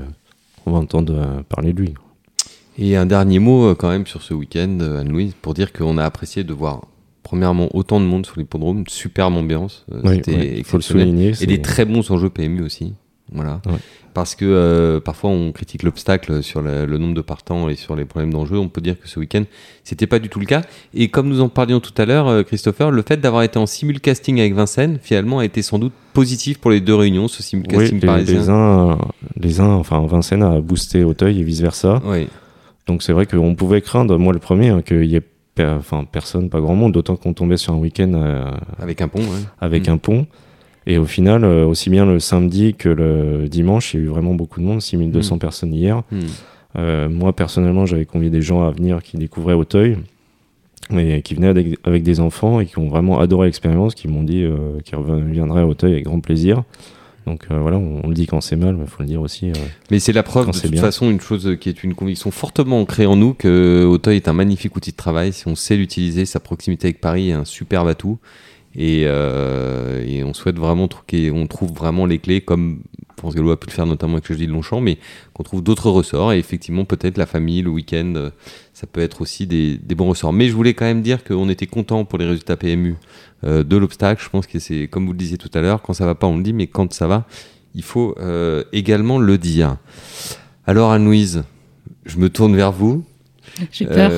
on 0.65 0.71
va 0.71 0.79
entendre 0.79 1.43
parler 1.47 1.73
de 1.73 1.81
lui. 1.81 1.93
Et 2.77 2.95
un 2.97 3.05
dernier 3.05 3.39
mot 3.39 3.73
quand 3.75 3.89
même 3.89 4.05
sur 4.05 4.21
ce 4.21 4.33
week-end, 4.33 4.79
Anne-Louise, 4.81 5.33
pour 5.41 5.53
dire 5.53 5.71
qu'on 5.71 5.97
a 5.97 6.03
apprécié 6.03 6.43
de 6.43 6.53
voir 6.53 6.81
premièrement 7.23 7.69
autant 7.73 7.99
de 7.99 8.05
monde 8.05 8.25
sur 8.25 8.37
l'hippodrome, 8.37 8.83
superbe 8.87 9.35
ambiance, 9.35 9.85
Oui, 9.91 10.15
c'était 10.15 10.35
ouais, 10.35 10.63
faut 10.63 10.77
le 10.77 10.83
souligner. 10.83 11.33
Et 11.41 11.45
des 11.45 11.61
très 11.61 11.85
bons 11.85 12.09
enjeux 12.11 12.29
PMU 12.29 12.61
aussi. 12.63 12.93
Voilà. 13.31 13.61
Ouais. 13.65 13.73
Parce 14.13 14.33
que 14.35 14.45
euh, 14.45 14.99
parfois 14.99 15.29
on 15.29 15.51
critique 15.51 15.83
l'obstacle 15.83 16.41
sur 16.41 16.61
le, 16.61 16.85
le 16.85 16.97
nombre 16.97 17.13
de 17.13 17.21
partants 17.21 17.69
et 17.69 17.75
sur 17.75 17.95
les 17.95 18.05
problèmes 18.05 18.31
d'enjeux. 18.33 18.57
On 18.57 18.67
peut 18.69 18.81
dire 18.81 18.99
que 18.99 19.07
ce 19.07 19.19
week-end, 19.19 19.43
c'était 19.83 20.07
pas 20.07 20.17
du 20.19 20.27
tout 20.29 20.39
le 20.39 20.45
cas. 20.45 20.61
Et 20.93 21.09
comme 21.09 21.27
nous 21.27 21.41
en 21.41 21.49
parlions 21.49 21.79
tout 21.79 21.93
à 22.01 22.05
l'heure, 22.05 22.27
euh, 22.27 22.41
Christopher, 22.43 22.89
le 22.89 23.01
fait 23.03 23.17
d'avoir 23.17 23.43
été 23.43 23.59
en 23.59 23.65
simulcasting 23.67 24.39
avec 24.39 24.53
Vincennes, 24.55 24.97
finalement, 25.01 25.39
a 25.39 25.45
été 25.45 25.61
sans 25.61 25.77
doute 25.77 25.93
positif 26.13 26.57
pour 26.57 26.71
les 26.71 26.81
deux 26.81 26.95
réunions, 26.95 27.27
ce 27.27 27.39
Oui, 27.39 27.43
simulcasting 27.43 27.99
les, 27.99 28.05
parisien. 28.07 28.33
les 28.39 28.49
uns, 28.49 28.97
les 29.39 29.59
uns, 29.59 29.69
enfin 29.75 30.03
Vincennes 30.07 30.41
a 30.43 30.59
boosté 30.61 31.03
Auteuil 31.03 31.39
et 31.39 31.43
vice 31.43 31.61
versa. 31.61 32.01
Oui. 32.05 32.27
Donc 32.87 33.03
c'est 33.03 33.13
vrai 33.13 33.25
qu'on 33.27 33.53
pouvait 33.53 33.81
craindre, 33.81 34.17
moi 34.17 34.33
le 34.33 34.39
premier, 34.39 34.69
hein, 34.69 34.81
qu'il 34.81 35.03
y 35.05 35.15
ait 35.15 35.21
per- 35.53 35.79
personne, 36.11 36.49
pas 36.49 36.61
grand 36.61 36.73
monde, 36.75 36.93
d'autant 36.93 37.17
qu'on 37.17 37.33
tombait 37.33 37.57
sur 37.57 37.73
un 37.73 37.77
week-end 37.77 38.13
euh, 38.15 38.49
Avec 38.79 39.01
un 39.01 39.09
pont, 39.09 39.19
ouais. 39.19 39.43
avec 39.59 39.87
Mm. 39.89 39.91
un 39.91 39.97
pont. 39.97 40.27
Et 40.89 40.97
au 40.97 41.05
final, 41.05 41.43
euh, 41.43 41.65
aussi 41.65 41.89
bien 41.89 42.05
le 42.05 42.19
samedi 42.19 42.73
que 42.73 42.87
le 42.89 43.47
dimanche, 43.49 43.93
il 43.93 43.99
y 43.99 44.03
a 44.03 44.05
eu 44.05 44.07
vraiment 44.09 44.33
beaucoup 44.33 44.59
de 44.61 44.65
monde, 44.65 44.81
6200 44.81 45.35
Mm. 45.35 45.39
personnes 45.39 45.73
hier. 45.73 46.01
Hmm. 46.11 46.19
Euh, 46.79 47.09
moi, 47.09 47.33
personnellement, 47.33 47.85
j'avais 47.85 48.05
convié 48.05 48.29
des 48.29 48.41
gens 48.41 48.63
à 48.63 48.71
venir 48.71 49.03
qui 49.03 49.17
découvraient 49.17 49.53
Auteuil, 49.53 49.97
et 50.97 51.21
qui 51.21 51.35
venaient 51.35 51.47
avec, 51.49 51.77
avec 51.83 52.03
des 52.03 52.21
enfants 52.21 52.61
et 52.61 52.65
qui 52.65 52.77
ont 52.79 52.87
vraiment 52.87 53.19
adoré 53.19 53.47
l'expérience, 53.47 53.93
qui 53.95 54.07
m'ont 54.07 54.23
dit 54.23 54.43
euh, 54.43 54.79
qu'ils 54.85 54.97
reviendraient 54.97 55.61
à 55.61 55.67
Auteuil 55.67 55.91
avec 55.91 56.05
grand 56.05 56.21
plaisir. 56.21 56.63
Donc 57.25 57.47
euh, 57.51 57.59
voilà, 57.59 57.77
on, 57.77 57.99
on 58.05 58.07
le 58.07 58.13
dit 58.13 58.25
quand 58.25 58.39
c'est 58.39 58.55
mal, 58.55 58.75
mais 58.77 58.83
il 58.85 58.89
faut 58.89 59.03
le 59.03 59.09
dire 59.09 59.19
aussi. 59.21 59.49
euh, 59.49 59.53
Mais 59.91 59.99
c'est 59.99 60.13
la 60.13 60.23
preuve 60.23 60.47
de 60.47 60.51
toute 60.57 60.71
bien. 60.71 60.79
façon, 60.81 61.09
une 61.11 61.19
chose 61.19 61.57
qui 61.59 61.67
est 61.67 61.83
une 61.83 61.93
conviction 61.93 62.31
fortement 62.31 62.79
ancrée 62.79 63.05
en 63.05 63.17
nous, 63.17 63.33
que 63.33 63.83
Auteuil 63.85 64.15
est 64.15 64.29
un 64.29 64.33
magnifique 64.33 64.77
outil 64.77 64.91
de 64.91 64.95
travail. 64.95 65.33
Si 65.33 65.45
on 65.49 65.55
sait 65.55 65.75
l'utiliser, 65.75 66.25
sa 66.25 66.39
proximité 66.39 66.87
avec 66.87 67.01
Paris 67.01 67.31
est 67.31 67.33
un 67.33 67.43
superbe 67.43 67.89
atout. 67.89 68.17
Et, 68.77 69.03
euh, 69.05 70.05
et 70.05 70.23
on 70.23 70.33
souhaite 70.35 70.57
vraiment 70.57 70.87
trouver, 70.87 71.31
on 71.31 71.47
trouve 71.47 71.73
vraiment 71.73 72.05
les 72.05 72.19
clés, 72.19 72.41
comme 72.41 72.81
France 73.17 73.33
Gallo 73.33 73.49
a 73.49 73.59
pu 73.59 73.67
le 73.67 73.73
faire 73.73 73.87
notamment 73.87 74.13
avec 74.13 74.29
le 74.29 74.35
jeudi 74.35 74.45
de 74.45 74.51
Longchamp, 74.51 74.79
mais 74.79 74.99
qu'on 75.33 75.41
trouve 75.41 75.63
d'autres 75.63 75.89
ressorts. 75.89 76.33
Et 76.33 76.37
effectivement, 76.37 76.85
peut-être 76.85 77.17
la 77.17 77.25
famille, 77.25 77.63
le 77.63 77.71
week-end, 77.71 78.29
ça 78.73 78.85
peut 78.85 79.01
être 79.01 79.21
aussi 79.21 79.47
des, 79.47 79.77
des 79.77 79.95
bons 79.95 80.09
ressorts. 80.09 80.31
Mais 80.31 80.47
je 80.47 80.53
voulais 80.53 80.75
quand 80.75 80.85
même 80.85 81.01
dire 81.01 81.23
qu'on 81.23 81.49
était 81.49 81.65
content 81.65 82.05
pour 82.05 82.19
les 82.19 82.27
résultats 82.27 82.55
PMU 82.55 82.95
euh, 83.43 83.63
de 83.63 83.75
l'obstacle. 83.75 84.23
Je 84.23 84.29
pense 84.29 84.45
que 84.45 84.59
c'est, 84.59 84.87
comme 84.87 85.07
vous 85.07 85.13
le 85.13 85.17
disiez 85.17 85.39
tout 85.39 85.49
à 85.55 85.61
l'heure, 85.61 85.81
quand 85.81 85.93
ça 85.93 86.05
va 86.05 86.13
pas, 86.13 86.27
on 86.27 86.37
le 86.37 86.43
dit, 86.43 86.53
mais 86.53 86.67
quand 86.67 86.93
ça 86.93 87.07
va, 87.07 87.25
il 87.73 87.83
faut 87.83 88.13
euh, 88.19 88.63
également 88.73 89.17
le 89.17 89.39
dire. 89.39 89.77
Alors 90.67 90.91
Anne-Louise, 90.91 91.43
je 92.05 92.17
me 92.19 92.29
tourne 92.29 92.55
vers 92.55 92.71
vous. 92.71 93.03
J'ai 93.71 93.87
peur. 93.87 94.11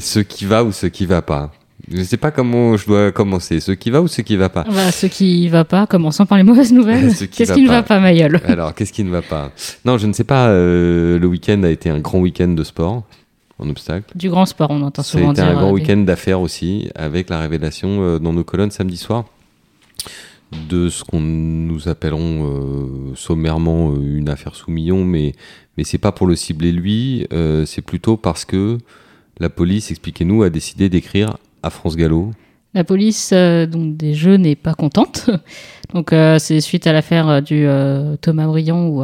Ce 0.00 0.20
qui 0.20 0.44
va 0.44 0.62
ou 0.62 0.70
ce 0.70 0.86
qui 0.86 1.06
va 1.06 1.22
pas. 1.22 1.50
Je 1.90 2.02
sais 2.02 2.16
pas 2.16 2.30
comment 2.30 2.76
je 2.76 2.86
dois 2.86 3.12
commencer. 3.12 3.60
Ce 3.60 3.72
qui 3.72 3.90
va 3.90 4.00
ou 4.02 4.08
ce 4.08 4.20
qui 4.22 4.36
va 4.36 4.48
pas. 4.48 4.64
Bah, 4.64 4.90
ce 4.92 5.06
qui 5.06 5.48
va 5.48 5.64
pas, 5.64 5.86
commençons 5.86 6.26
par 6.26 6.38
les 6.38 6.44
mauvaises 6.44 6.72
nouvelles. 6.72 7.14
Ce 7.14 7.24
qui 7.24 7.38
Qu'est-ce 7.38 7.50
va 7.50 7.54
qui 7.56 7.62
ne 7.62 7.68
va 7.68 7.82
pas, 7.82 7.98
Mayol? 8.00 8.40
Alors, 8.44 8.74
qu'est-ce 8.74 8.92
qui 8.92 9.04
ne 9.04 9.10
va 9.10 9.22
pas? 9.22 9.52
Non, 9.84 9.96
je 9.98 10.06
ne 10.06 10.12
sais 10.12 10.24
pas. 10.24 10.48
euh, 10.48 11.18
le 11.18 11.26
week-end 11.26 11.62
a 11.62 11.70
été 11.70 11.88
un 11.90 11.98
grand 11.98 12.18
week-end 12.20 12.48
de 12.48 12.64
sport 12.64 13.04
en 13.58 13.68
obstacle. 13.68 14.16
Du 14.16 14.30
grand 14.30 14.46
sport, 14.46 14.70
on 14.70 14.82
entend 14.82 15.02
souvent 15.02 15.32
dire. 15.32 15.44
un 15.44 15.54
grand 15.54 15.68
euh, 15.70 15.72
week-end 15.72 15.96
d'affaires 15.98 16.40
aussi, 16.40 16.88
avec 16.94 17.28
la 17.30 17.40
révélation 17.40 18.02
euh, 18.02 18.18
dans 18.18 18.32
nos 18.32 18.44
colonnes 18.44 18.70
samedi 18.70 18.96
soir 18.96 19.24
de 20.68 20.88
ce 20.88 21.04
qu'on 21.04 21.20
nous 21.20 21.88
appellerons 21.88 23.10
euh, 23.10 23.14
sommairement 23.14 23.94
une 23.96 24.28
affaire 24.30 24.54
sous 24.54 24.70
million, 24.70 25.04
mais, 25.04 25.34
mais 25.76 25.84
c'est 25.84 25.98
pas 25.98 26.12
pour 26.12 26.26
le 26.26 26.36
cibler 26.36 26.72
lui, 26.72 27.26
c'est 27.66 27.82
plutôt 27.82 28.16
parce 28.16 28.44
que 28.44 28.78
la 29.40 29.50
police, 29.50 29.90
expliquez-nous, 29.90 30.42
a 30.42 30.50
décidé 30.50 30.88
d'écrire 30.88 31.36
à 31.62 31.70
France 31.70 31.96
Gallo. 31.96 32.32
La 32.74 32.84
police 32.84 33.30
euh, 33.32 33.66
des 33.66 34.14
Jeux 34.14 34.36
n'est 34.36 34.56
pas 34.56 34.74
contente. 34.74 35.30
donc 35.94 36.12
euh, 36.12 36.38
c'est 36.38 36.60
suite 36.60 36.86
à 36.86 36.92
l'affaire 36.92 37.28
euh, 37.28 37.40
du 37.40 37.66
Thomas 38.20 38.46
Briand 38.46 38.86
où 38.88 39.02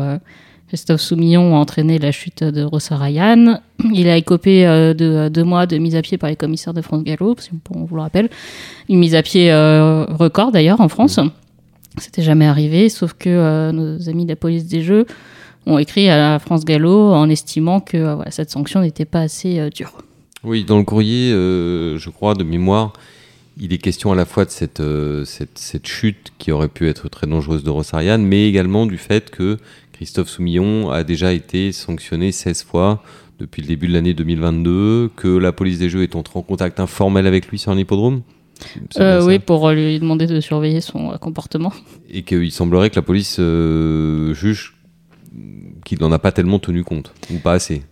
Christophe 0.68 1.00
Soumillon 1.00 1.56
a 1.56 1.58
entraîné 1.58 1.98
la 1.98 2.12
chute 2.12 2.44
de 2.44 2.62
Rossa 2.62 2.96
Ryan. 2.96 3.60
Il 3.92 4.08
a 4.08 4.16
écopé 4.16 4.64
de 4.64 5.28
deux 5.28 5.44
mois 5.44 5.66
de 5.66 5.78
mise 5.78 5.96
à 5.96 6.02
pied 6.02 6.18
par 6.18 6.30
les 6.30 6.36
commissaires 6.36 6.74
de 6.74 6.82
France 6.82 7.04
Gallo, 7.04 7.34
parce 7.34 7.50
on 7.70 7.84
vous 7.84 7.96
le 7.96 8.02
rappelle. 8.02 8.28
Une 8.88 8.98
mise 8.98 9.14
à 9.14 9.22
pied 9.22 9.52
record 9.52 10.52
d'ailleurs 10.52 10.80
en 10.80 10.88
France. 10.88 11.20
C'était 11.98 12.22
jamais 12.22 12.46
arrivé, 12.46 12.88
sauf 12.88 13.12
que 13.12 13.70
nos 13.70 14.08
amis 14.08 14.24
de 14.24 14.30
la 14.30 14.36
police 14.36 14.66
des 14.66 14.82
Jeux 14.82 15.06
ont 15.66 15.78
écrit 15.78 16.10
à 16.10 16.38
France 16.38 16.64
Gallo 16.64 17.12
en 17.12 17.28
estimant 17.28 17.80
que 17.80 18.18
cette 18.30 18.50
sanction 18.50 18.80
n'était 18.80 19.04
pas 19.04 19.20
assez 19.20 19.70
dure. 19.70 19.92
Oui, 20.44 20.64
dans 20.64 20.78
le 20.78 20.84
courrier, 20.84 21.32
euh, 21.32 21.98
je 21.98 22.10
crois, 22.10 22.34
de 22.34 22.44
mémoire, 22.44 22.92
il 23.58 23.72
est 23.72 23.78
question 23.78 24.12
à 24.12 24.14
la 24.14 24.24
fois 24.24 24.44
de 24.44 24.50
cette, 24.50 24.80
euh, 24.80 25.24
cette, 25.24 25.58
cette 25.58 25.86
chute 25.86 26.32
qui 26.38 26.52
aurait 26.52 26.68
pu 26.68 26.88
être 26.88 27.08
très 27.08 27.26
dangereuse 27.26 27.64
de 27.64 27.70
Rossarian, 27.70 28.18
mais 28.18 28.48
également 28.48 28.86
du 28.86 28.98
fait 28.98 29.30
que 29.30 29.58
Christophe 29.92 30.28
Soumillon 30.28 30.90
a 30.90 31.04
déjà 31.04 31.32
été 31.32 31.72
sanctionné 31.72 32.32
16 32.32 32.64
fois 32.64 33.02
depuis 33.38 33.62
le 33.62 33.68
début 33.68 33.88
de 33.88 33.92
l'année 33.92 34.14
2022, 34.14 35.10
que 35.16 35.28
la 35.28 35.52
police 35.52 35.78
des 35.78 35.88
Jeux 35.88 36.02
est 36.02 36.16
entrée 36.16 36.38
en 36.38 36.42
contact 36.42 36.80
informel 36.80 37.26
avec 37.26 37.48
lui 37.48 37.58
sur 37.58 37.72
un 37.72 37.78
hippodrome. 37.78 38.22
Euh, 38.98 39.24
oui, 39.24 39.38
pour 39.38 39.70
lui 39.70 39.98
demander 39.98 40.26
de 40.26 40.40
surveiller 40.40 40.80
son 40.80 41.12
euh, 41.12 41.16
comportement. 41.16 41.72
Et 42.10 42.22
qu'il 42.22 42.52
semblerait 42.52 42.90
que 42.90 42.96
la 42.96 43.02
police 43.02 43.36
euh, 43.40 44.32
juge 44.34 44.74
qu'il 45.84 46.00
n'en 46.00 46.12
a 46.12 46.18
pas 46.18 46.32
tellement 46.32 46.58
tenu 46.58 46.84
compte, 46.84 47.12
ou 47.32 47.38
pas 47.38 47.52
assez. 47.52 47.82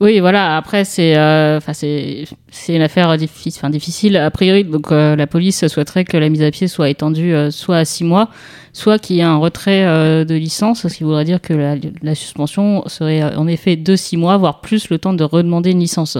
Oui, 0.00 0.18
voilà. 0.20 0.56
Après, 0.56 0.86
c'est, 0.86 1.14
euh, 1.14 1.58
enfin, 1.58 1.74
c'est, 1.74 2.24
c'est 2.50 2.74
une 2.74 2.80
affaire 2.80 3.14
difficile, 3.18 3.52
enfin, 3.58 3.68
difficile. 3.68 4.16
A 4.16 4.30
priori, 4.30 4.64
donc 4.64 4.90
euh, 4.92 5.14
la 5.14 5.26
police 5.26 5.66
souhaiterait 5.68 6.04
que 6.06 6.16
la 6.16 6.30
mise 6.30 6.42
à 6.42 6.50
pied 6.50 6.68
soit 6.68 6.88
étendue 6.88 7.34
euh, 7.34 7.50
soit 7.50 7.76
à 7.76 7.84
six 7.84 8.04
mois, 8.04 8.30
soit 8.72 8.98
qu'il 8.98 9.16
y 9.16 9.20
ait 9.20 9.24
un 9.24 9.36
retrait 9.36 9.84
euh, 9.84 10.24
de 10.24 10.34
licence, 10.34 10.88
ce 10.88 10.94
qui 10.94 11.04
voudrait 11.04 11.26
dire 11.26 11.42
que 11.42 11.52
la, 11.52 11.76
la 12.02 12.14
suspension 12.14 12.82
serait 12.86 13.22
euh, 13.22 13.36
en 13.36 13.46
effet 13.46 13.76
de 13.76 13.94
six 13.94 14.16
mois, 14.16 14.38
voire 14.38 14.62
plus 14.62 14.88
le 14.88 14.98
temps 14.98 15.12
de 15.12 15.22
redemander 15.22 15.72
une 15.72 15.80
licence. 15.80 16.16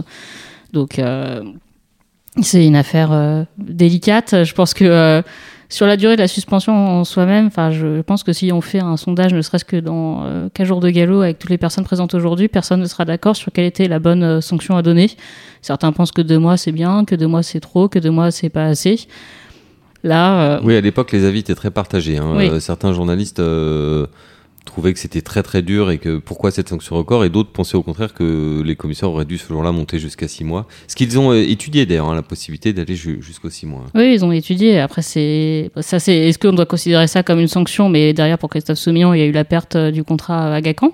Donc, 0.74 0.98
euh, 0.98 1.42
c'est 2.42 2.66
une 2.66 2.76
affaire 2.76 3.12
euh, 3.12 3.44
délicate. 3.56 4.44
Je 4.44 4.52
pense 4.52 4.74
que 4.74 4.84
euh, 4.84 5.22
sur 5.70 5.87
la 5.87 5.96
durée 5.96 6.16
de 6.16 6.20
la 6.20 6.28
suspension 6.28 6.74
en 6.74 7.04
soi-même, 7.04 7.46
enfin, 7.46 7.70
je 7.70 8.02
pense 8.02 8.22
que 8.24 8.33
si 8.33 8.52
on 8.52 8.61
fait 8.61 8.80
un 8.80 8.96
sondage, 8.96 9.33
ne 9.33 9.40
serait-ce 9.40 9.64
que 9.64 9.76
dans 9.76 10.24
euh, 10.24 10.48
15 10.52 10.66
jours 10.66 10.80
de 10.80 10.90
galop 10.90 11.22
avec 11.22 11.38
toutes 11.38 11.48
les 11.50 11.59
personnes 11.59 11.85
présentes 11.85 12.12
aujourd'hui, 12.12 12.48
personne 12.48 12.80
ne 12.80 12.87
sera 12.87 13.04
d'accord 13.04 13.37
sur 13.37 13.52
quelle 13.52 13.64
était 13.66 13.87
la 13.88 14.00
bonne 14.00 14.22
euh, 14.24 14.40
sanction 14.40 14.76
à 14.76 14.83
donner. 14.83 15.11
Certains 15.62 15.92
pensent 15.92 16.12
que 16.12 16.22
deux 16.22 16.38
mois 16.38 16.56
c'est 16.56 16.72
bien, 16.72 17.04
que 17.04 17.14
deux 17.14 17.28
mois 17.28 17.42
c'est 17.42 17.61
trop, 17.61 17.88
que 17.88 17.98
deux 17.98 18.11
mois 18.11 18.30
c'est 18.33 18.48
pas 18.50 18.66
assez. 18.66 19.06
Là, 20.02 20.40
euh, 20.56 20.61
Oui, 20.64 20.74
à 20.76 20.80
l'époque, 20.80 21.12
les 21.12 21.24
avis 21.24 21.40
étaient 21.40 21.54
très 21.54 21.70
partagés. 21.70 22.18
hein. 22.18 22.33
Oui. 22.35 22.48
Euh, 22.48 22.59
certains 22.61 22.92
journalistes 22.92 23.38
euh, 23.40 24.06
trouvaient 24.70 24.92
que 24.92 24.98
c'était 24.98 25.20
très 25.20 25.42
très 25.42 25.61
dur 25.62 25.90
et 25.90 25.98
que 25.98 26.18
pourquoi 26.18 26.50
cette 26.50 26.68
sanction 26.68 26.96
record, 26.96 27.24
et 27.24 27.28
d'autres 27.28 27.50
pensaient 27.50 27.76
au 27.76 27.83
contraire 27.83 28.14
que 28.14 28.62
les 28.64 28.76
commissaires 28.76 29.11
auraient 29.11 29.24
dû 29.24 29.37
ce 29.38 29.46
jour-là 29.48 29.72
monter 29.72 29.98
jusqu'à 29.98 30.28
6 30.28 30.44
mois. 30.44 30.66
Ce 30.88 30.94
qu'ils 30.96 31.18
ont 31.18 31.33
euh, 31.33 31.42
étudié 31.42 31.85
d'ailleurs, 31.87 32.09
hein, 32.09 32.14
la 32.14 32.22
possibilité 32.22 32.72
d'aller 32.72 32.94
ju- 32.96 33.18
jusqu'aux 33.20 33.50
6 33.50 33.66
mois. 33.66 33.85
oui, 33.94 34.12
ils 34.14 34.24
ont 34.24 34.33
étudié. 34.33 34.78
Après, 34.80 35.02
c'est 35.02 35.70
ça, 35.80 35.98
c'est 35.98 36.16
est-ce 36.16 36.38
qu'on 36.38 36.52
doit 36.52 36.66
considérer 36.66 37.06
ça 37.06 37.22
comme 37.22 37.40
une 37.40 37.48
sanction? 37.48 37.88
Mais 37.88 38.12
derrière, 38.12 38.38
pour 38.38 38.48
Christophe 38.48 38.78
Soumillon, 38.78 39.12
il 39.14 39.18
y 39.18 39.22
a 39.22 39.26
eu 39.26 39.33
la 39.33 39.44
perte 39.44 39.76
euh, 39.76 39.90
du 39.90 40.04
contrat 40.04 40.54
à 40.54 40.61
Gacan. 40.61 40.92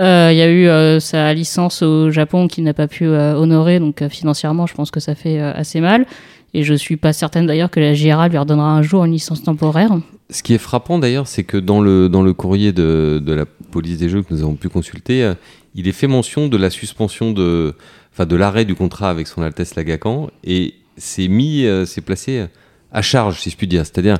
Euh, 0.00 0.30
il 0.32 0.38
y 0.38 0.42
a 0.42 0.50
eu 0.50 1.00
sa 1.00 1.32
licence 1.34 1.82
au 1.82 2.10
Japon 2.10 2.48
qu'il 2.48 2.64
n'a 2.64 2.72
pas 2.74 2.88
pu 2.88 3.06
honorer, 3.06 3.78
donc 3.78 4.02
financièrement, 4.08 4.66
je 4.66 4.74
pense 4.74 4.90
que 4.90 5.00
ça 5.00 5.14
fait 5.14 5.38
assez 5.38 5.80
mal. 5.80 6.06
Et 6.54 6.64
je 6.64 6.74
suis 6.74 6.96
pas 6.96 7.12
certaine 7.12 7.46
d'ailleurs 7.46 7.70
que 7.70 7.80
la 7.80 7.94
JRA 7.94 8.28
lui 8.28 8.36
redonnera 8.38 8.72
un 8.72 8.82
jour 8.82 9.04
une 9.04 9.12
licence 9.12 9.42
temporaire. 9.42 9.90
Ce 10.30 10.42
qui 10.42 10.54
est 10.54 10.58
frappant 10.58 10.98
d'ailleurs, 10.98 11.26
c'est 11.26 11.44
que 11.44 11.56
dans 11.56 11.80
le, 11.80 12.08
dans 12.08 12.22
le 12.22 12.34
courrier 12.34 12.72
de, 12.72 13.22
de 13.24 13.32
la 13.32 13.46
police 13.46 13.98
des 13.98 14.08
jeux 14.08 14.22
que 14.22 14.32
nous 14.32 14.42
avons 14.42 14.54
pu 14.54 14.68
consulter, 14.68 15.24
euh, 15.24 15.34
il 15.74 15.88
est 15.88 15.92
fait 15.92 16.06
mention 16.06 16.48
de 16.48 16.56
la 16.56 16.68
suspension 16.68 17.32
de, 17.32 17.74
de 18.18 18.36
l'arrêt 18.36 18.64
du 18.64 18.74
contrat 18.74 19.08
avec 19.08 19.26
son 19.26 19.42
Altesse 19.42 19.74
Lagacan 19.74 20.30
et 20.44 20.74
c'est 20.96 21.28
mis, 21.28 21.64
euh, 21.64 21.86
c'est 21.86 22.02
placé 22.02 22.46
à 22.92 23.00
charge, 23.00 23.40
si 23.40 23.50
je 23.50 23.56
puis 23.56 23.66
dire. 23.66 23.86
C'est-à-dire, 23.86 24.18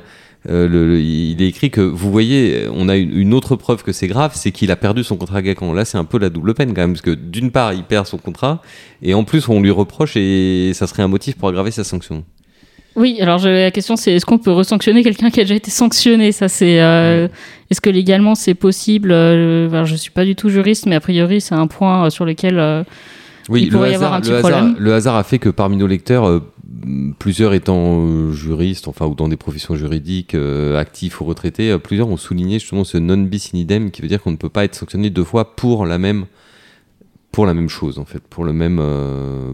le, 0.49 0.67
le- 0.67 0.99
il 0.99 1.41
est 1.41 1.47
écrit 1.47 1.69
que 1.71 1.81
vous 1.81 2.11
voyez, 2.11 2.65
on 2.73 2.89
a 2.89 2.95
une, 2.97 3.17
une 3.17 3.33
autre 3.33 3.55
preuve 3.55 3.83
que 3.83 3.91
c'est 3.91 4.07
grave, 4.07 4.31
c'est 4.35 4.51
qu'il 4.51 4.71
a 4.71 4.75
perdu 4.75 5.03
son 5.03 5.15
contrat 5.17 5.41
Gacan. 5.41 5.71
Là, 5.73 5.85
c'est 5.85 5.97
un 5.97 6.03
peu 6.05 6.17
la 6.19 6.29
double 6.29 6.53
peine 6.53 6.73
quand 6.73 6.81
même, 6.81 6.93
parce 6.93 7.01
que 7.01 7.11
d'une 7.11 7.51
part, 7.51 7.73
il 7.73 7.83
perd 7.83 8.05
son 8.07 8.17
contrat, 8.17 8.61
et 9.01 9.13
en 9.13 9.23
plus, 9.23 9.47
on 9.47 9.61
lui 9.61 9.71
reproche, 9.71 10.17
et 10.17 10.71
ça 10.73 10.87
serait 10.87 11.03
un 11.03 11.07
motif 11.07 11.35
pour 11.37 11.49
aggraver 11.49 11.71
sa 11.71 11.83
sanction. 11.83 12.23
Oui, 12.95 13.17
alors 13.21 13.39
je- 13.39 13.49
la 13.49 13.71
question 13.71 13.95
c'est 13.95 14.11
est-ce 14.13 14.25
qu'on 14.25 14.37
peut 14.37 14.51
resanctionner 14.51 15.01
quelqu'un 15.01 15.31
qui 15.31 15.39
a 15.39 15.43
déjà 15.43 15.55
été 15.55 15.71
sanctionné? 15.71 16.31
Ça 16.31 16.47
c'est 16.47 16.79
euh, 16.79 17.27
est-ce 17.71 17.81
que 17.81 17.89
légalement 17.89 18.35
c'est 18.35 18.53
possible? 18.53 19.11
Euh, 19.11 19.67
alors, 19.71 19.85
Je 19.85 19.95
suis 19.95 20.11
pas 20.11 20.25
du 20.25 20.35
tout 20.35 20.49
juriste, 20.49 20.85
mais 20.85 20.93
a 20.93 20.99
priori 20.99 21.41
c'est 21.41 21.55
un 21.55 21.65
point 21.65 22.05
euh, 22.05 22.09
sur 22.11 22.23
lequel 22.23 22.59
euh, 22.59 22.83
Oui, 23.49 23.63
Il 23.63 23.71
pourrait 23.71 23.93
y 23.93 23.95
avoir 23.95 24.13
un 24.13 24.21
petit 24.21 24.29
le, 24.29 24.35
hasard, 24.37 24.51
problème. 24.51 24.75
le 24.77 24.93
hasard 24.93 25.15
a 25.15 25.23
fait 25.23 25.39
que 25.39 25.49
parmi 25.49 25.75
nos 25.75 25.87
lecteurs, 25.87 26.27
euh, 26.29 26.39
plusieurs 27.19 27.53
étant 27.53 28.05
euh, 28.05 28.31
juristes, 28.31 28.87
enfin, 28.87 29.05
ou 29.05 29.15
dans 29.15 29.27
des 29.27 29.37
professions 29.37 29.75
juridiques, 29.75 30.35
euh, 30.35 30.77
actifs 30.77 31.21
ou 31.21 31.25
retraités, 31.25 31.71
euh, 31.71 31.77
plusieurs 31.77 32.07
ont 32.09 32.17
souligné 32.17 32.59
justement 32.59 32.83
ce 32.83 32.97
non 32.97 33.17
bis 33.17 33.51
in 33.53 33.57
idem, 33.57 33.91
qui 33.91 34.01
veut 34.01 34.07
dire 34.07 34.21
qu'on 34.21 34.31
ne 34.31 34.37
peut 34.37 34.49
pas 34.49 34.63
être 34.65 34.75
sanctionné 34.75 35.09
deux 35.09 35.23
fois 35.23 35.55
pour 35.55 35.85
la 35.85 35.97
même, 35.97 36.25
pour 37.31 37.45
la 37.45 37.53
même 37.53 37.69
chose, 37.69 37.99
en 37.99 38.05
fait, 38.05 38.23
pour, 38.23 38.43
le 38.43 38.53
même, 38.53 38.81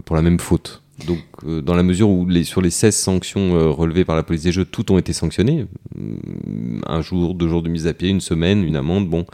pour 0.04 0.16
la 0.16 0.22
même 0.22 0.38
faute. 0.38 0.82
Donc, 1.06 1.20
dans 1.64 1.74
la 1.74 1.82
mesure 1.82 2.10
où 2.10 2.30
sur 2.42 2.60
les 2.60 2.68
16 2.70 2.94
sanctions 2.94 3.72
relevées 3.72 4.04
par 4.04 4.16
la 4.16 4.22
police 4.22 4.42
des 4.42 4.52
jeux, 4.52 4.66
toutes 4.66 4.90
ont 4.90 4.98
été 4.98 5.14
sanctionnées, 5.14 5.64
hum, 5.96 6.82
un 6.86 7.00
jour, 7.00 7.34
deux 7.34 7.48
jours 7.48 7.62
de 7.62 7.70
mise 7.70 7.86
à 7.86 7.94
pied, 7.94 8.10
une 8.10 8.20
semaine, 8.20 8.64
une 8.64 8.76
amende, 8.76 9.08
bon, 9.08 9.24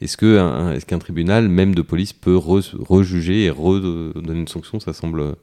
est-ce 0.00 0.16
qu'un 0.16 0.98
tribunal, 0.98 1.48
même 1.48 1.74
de 1.74 1.82
police, 1.82 2.12
peut 2.12 2.36
re- 2.36 2.76
rejuger 2.78 3.46
et 3.46 3.50
redonner 3.50 4.38
une 4.38 4.48
sanction? 4.48 4.78
Ça 4.78 4.92
semble 4.92 5.34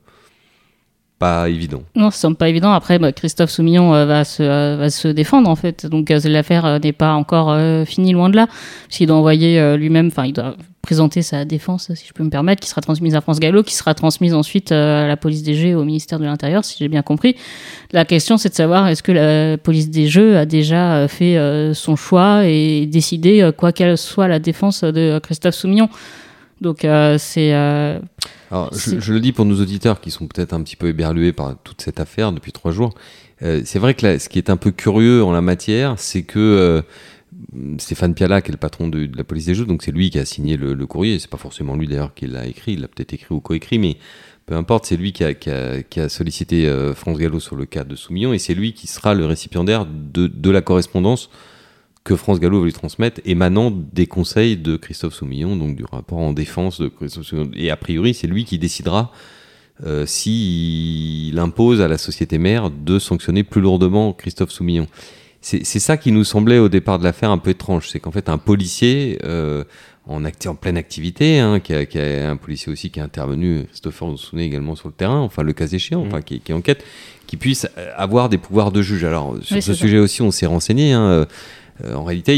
pas 1.18 1.50
évident. 1.50 1.84
non, 1.96 2.12
ça 2.12 2.20
semble 2.20 2.36
pas 2.36 2.50
évident. 2.50 2.74
Après, 2.74 3.00
bah, 3.00 3.12
Christophe 3.14 3.50
Soumillon 3.50 3.94
euh, 3.94 4.06
va 4.06 4.26
se 4.26 4.44
euh, 4.44 4.76
va 4.78 4.90
se 4.90 5.08
défendre 5.08 5.50
en 5.50 5.56
fait, 5.56 5.86
donc 5.86 6.12
euh, 6.12 6.20
l'affaire 6.26 6.80
n'est 6.80 6.92
pas 6.92 7.14
encore 7.14 7.58
finie 7.86 8.12
loin 8.12 8.30
de 8.30 8.36
là, 8.36 8.48
parce 8.48 8.98
qu'il 8.98 9.08
doit 9.08 9.16
envoyer 9.16 9.78
lui-même, 9.78 10.08
enfin 10.08 10.26
il 10.26 10.34
doit 10.34 10.56
présenter 10.82 11.22
sa 11.22 11.46
défense, 11.46 11.92
si 11.96 12.06
je 12.06 12.14
peux 12.14 12.24
me 12.24 12.30
permettre, 12.30 12.62
qui 12.62 12.70
sera 12.70 12.82
transmise 12.82 13.16
à 13.16 13.22
France 13.22 13.40
Gallo, 13.40 13.64
qui 13.64 13.74
sera 13.74 13.94
transmise 13.96 14.34
ensuite 14.34 14.72
à 14.72 15.08
la 15.08 15.18
police 15.18 15.42
des 15.42 15.56
Jeux, 15.56 15.76
au 15.76 15.84
ministère 15.84 16.20
de 16.20 16.26
l'Intérieur, 16.26 16.64
si 16.64 16.76
j'ai 16.78 16.88
bien 16.90 17.02
compris. 17.02 17.36
La 17.92 18.06
question, 18.06 18.38
c'est 18.38 18.50
de 18.50 18.56
savoir 18.56 18.88
est-ce 18.88 19.02
que 19.02 19.12
la 19.12 19.58
police 19.58 19.90
des 19.90 20.08
Jeux 20.08 20.38
a 20.38 20.46
déjà 20.46 21.08
fait 21.08 21.40
son 21.74 21.96
choix 21.96 22.46
et 22.46 22.86
décidé, 22.86 23.50
quoi 23.58 23.72
qu'elle 23.72 23.98
soit 23.98 24.28
la 24.28 24.40
défense 24.40 24.84
de 24.84 25.18
Christophe 25.20 25.56
Soumillon. 25.56 25.90
Donc 26.62 26.86
c'est 27.18 27.52
Alors, 28.52 28.72
je, 28.74 29.14
le 29.14 29.20
dis 29.20 29.32
pour 29.32 29.46
nos 29.46 29.60
auditeurs 29.60 30.00
qui 30.02 30.12
sont 30.12 30.28
peut-être 30.28 30.54
un 30.54 30.62
petit 30.62 30.76
peu 30.76 30.88
éberlués 30.88 31.34
par 31.34 31.56
toute 31.64 31.82
cette 31.82 32.00
affaire 32.00 32.32
depuis 32.32 32.52
trois 32.52 32.72
jours. 32.72 32.94
Euh, 33.42 33.62
c'est 33.66 33.80
vrai 33.80 33.94
que 33.96 34.06
là, 34.06 34.20
ce 34.20 34.30
qui 34.30 34.38
est 34.38 34.50
un 34.50 34.58
peu 34.58 34.72
curieux 34.72 35.24
en 35.24 35.32
la 35.32 35.42
matière, 35.42 35.96
c'est 35.98 36.24
que 36.24 36.40
euh, 36.40 36.82
Stéphane 37.80 38.14
Piala, 38.14 38.42
qui 38.42 38.50
est 38.50 38.52
le 38.52 38.58
patron 38.58 38.88
de, 38.88 39.06
de 39.06 39.18
la 39.18 39.24
police 39.24 39.46
des 39.46 39.56
jeux, 39.56 39.66
donc 39.66 39.84
c'est 39.84 39.92
lui 39.92 40.10
qui 40.10 40.20
a 40.20 40.26
signé 40.26 40.58
le, 40.58 40.74
le 40.74 40.86
courrier. 40.86 41.20
C'est 41.20 41.30
pas 41.30 41.38
forcément 41.38 41.76
lui 41.76 41.88
d'ailleurs 41.88 42.14
qui 42.14 42.28
l'a 42.28 42.46
écrit, 42.46 42.74
il 42.74 42.82
l'a 42.82 42.88
peut-être 42.88 43.14
écrit 43.14 43.34
ou 43.34 43.40
coécrit, 43.40 43.80
mais 43.80 43.98
peu 44.46 44.56
importe, 44.56 44.86
c'est 44.86 44.96
lui 44.98 45.12
qui 45.12 45.24
a, 45.24 45.34
qui 45.34 45.50
a- 45.50 45.82
qui 45.82 46.00
a 46.00 46.08
sollicité 46.08 46.68
euh, 46.68 46.94
France 46.94 47.18
Gallo 47.18 47.40
sur 47.40 47.56
le 47.56 47.66
cas 47.66 47.84
de 47.84 47.96
Soumillon 47.96 48.32
et 48.32 48.38
c'est 48.40 48.54
lui 48.54 48.74
qui 48.74 48.86
sera 48.88 49.14
le 49.16 49.26
récipiendaire 49.26 49.86
de, 49.88 50.28
de 50.28 50.50
la 50.52 50.62
correspondance 50.62 51.30
que 52.06 52.16
France 52.16 52.40
Gallo 52.40 52.60
va 52.60 52.66
lui 52.66 52.72
transmettre, 52.74 53.20
émanant 53.26 53.72
des 53.72 54.06
conseils 54.08 54.56
de 54.56 54.78
Christophe 54.78 55.16
Soumillon, 55.16 55.58
donc 55.58 55.76
du 55.76 55.84
rapport 55.92 56.20
en 56.20 56.32
défense 56.34 56.80
de 56.80 56.88
Christophe 56.88 57.26
Soumillon. 57.26 57.50
Et 57.56 57.72
a 57.72 57.76
priori, 57.78 58.14
c'est 58.14 58.28
lui 58.28 58.46
qui 58.46 58.58
décidera 58.60 59.12
euh, 59.86 60.06
s'il 60.06 61.38
impose 61.40 61.82
à 61.82 61.88
la 61.88 61.98
société 61.98 62.38
mère 62.38 62.70
de 62.70 63.00
sanctionner 63.00 63.44
plus 63.44 63.60
lourdement 63.60 64.14
Christophe 64.14 64.52
Soumillon. 64.52 64.88
C'est 65.42 65.64
ça 65.80 65.96
qui 65.98 66.12
nous 66.12 66.24
semblait 66.24 66.58
au 66.58 66.70
départ 66.70 66.98
de 66.98 67.04
l'affaire 67.04 67.30
un 67.30 67.38
peu 67.38 67.52
étrange, 67.52 67.90
c'est 67.90 68.00
qu'en 68.00 68.10
fait 68.12 68.30
un 68.30 68.40
policier 68.40 69.20
euh, 69.26 69.64
en, 70.08 70.24
acti- 70.26 70.48
en 70.48 70.56
pleine 70.56 70.76
activité, 70.76 71.38
hein, 71.40 71.60
qui, 71.60 71.72
a, 71.74 71.86
qui 71.86 72.00
a 72.00 72.32
un 72.32 72.36
policier 72.36 72.72
aussi 72.72 72.90
qui 72.90 73.00
est 73.00 73.04
intervenu, 73.04 73.66
Christopher, 73.68 74.08
vous 74.08 74.14
vous 74.14 74.18
souvenez 74.18 74.46
également 74.46 74.76
sur 74.76 74.88
le 74.88 74.96
terrain, 74.96 75.20
enfin 75.20 75.44
le 75.44 75.54
cas 75.54 75.68
échéant, 75.68 76.04
enfin 76.08 76.22
qui, 76.22 76.40
qui 76.40 76.52
enquête, 76.52 76.84
qui 77.28 77.38
puisse 77.38 77.68
euh, 77.78 77.92
avoir 77.96 78.30
des 78.30 78.40
pouvoirs 78.40 78.72
de 78.72 78.82
juge. 78.82 79.04
Alors 79.04 79.36
sur 79.42 79.56
Oui, 79.58 79.62
ce 79.62 79.74
ça. 79.74 79.80
sujet 79.80 80.00
aussi, 80.00 80.24
on 80.24 80.32
s'est 80.32 80.48
renseigné. 80.48 80.94
hein, 80.94 81.06
euh, 81.06 81.26
en 81.84 82.04
réalité, 82.04 82.38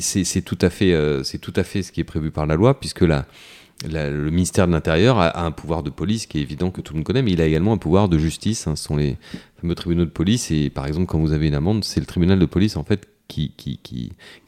c'est 0.00 0.42
tout 0.42 0.58
à 0.60 0.70
fait, 0.70 0.92
euh, 0.92 1.22
tout 1.40 1.52
à 1.54 1.62
fait 1.62 1.82
ce 1.82 1.92
qui 1.92 2.00
est 2.00 2.04
prévu 2.04 2.30
par 2.30 2.46
la 2.46 2.56
loi, 2.56 2.78
puisque 2.78 3.02
le 3.02 4.30
ministère 4.30 4.66
de 4.66 4.72
l'Intérieur 4.72 5.18
a, 5.18 5.44
un 5.44 5.52
pouvoir 5.52 5.82
de 5.82 5.90
police 5.90 6.26
qui 6.26 6.38
est 6.38 6.42
évident 6.42 6.70
que 6.70 6.80
tout 6.80 6.92
le 6.92 6.98
monde 6.98 7.06
connaît, 7.06 7.22
mais 7.22 7.32
il 7.32 7.40
a 7.40 7.46
également 7.46 7.72
un 7.72 7.78
pouvoir 7.78 8.08
de 8.08 8.18
justice. 8.18 8.66
hein, 8.66 8.74
ce 8.74 8.84
sont 8.84 8.96
les 8.96 9.16
fameux 9.60 9.74
tribunaux 9.74 10.04
de 10.04 10.10
police. 10.10 10.50
Et 10.50 10.70
par 10.70 10.86
exemple, 10.86 11.06
quand 11.06 11.18
vous 11.18 11.32
avez 11.32 11.46
une 11.46 11.54
amende, 11.54 11.84
c'est 11.84 12.00
le 12.00 12.06
tribunal 12.06 12.38
de 12.38 12.46
police 12.46 12.76
en 12.76 12.84
fait 12.84 13.06
qui, 13.28 13.52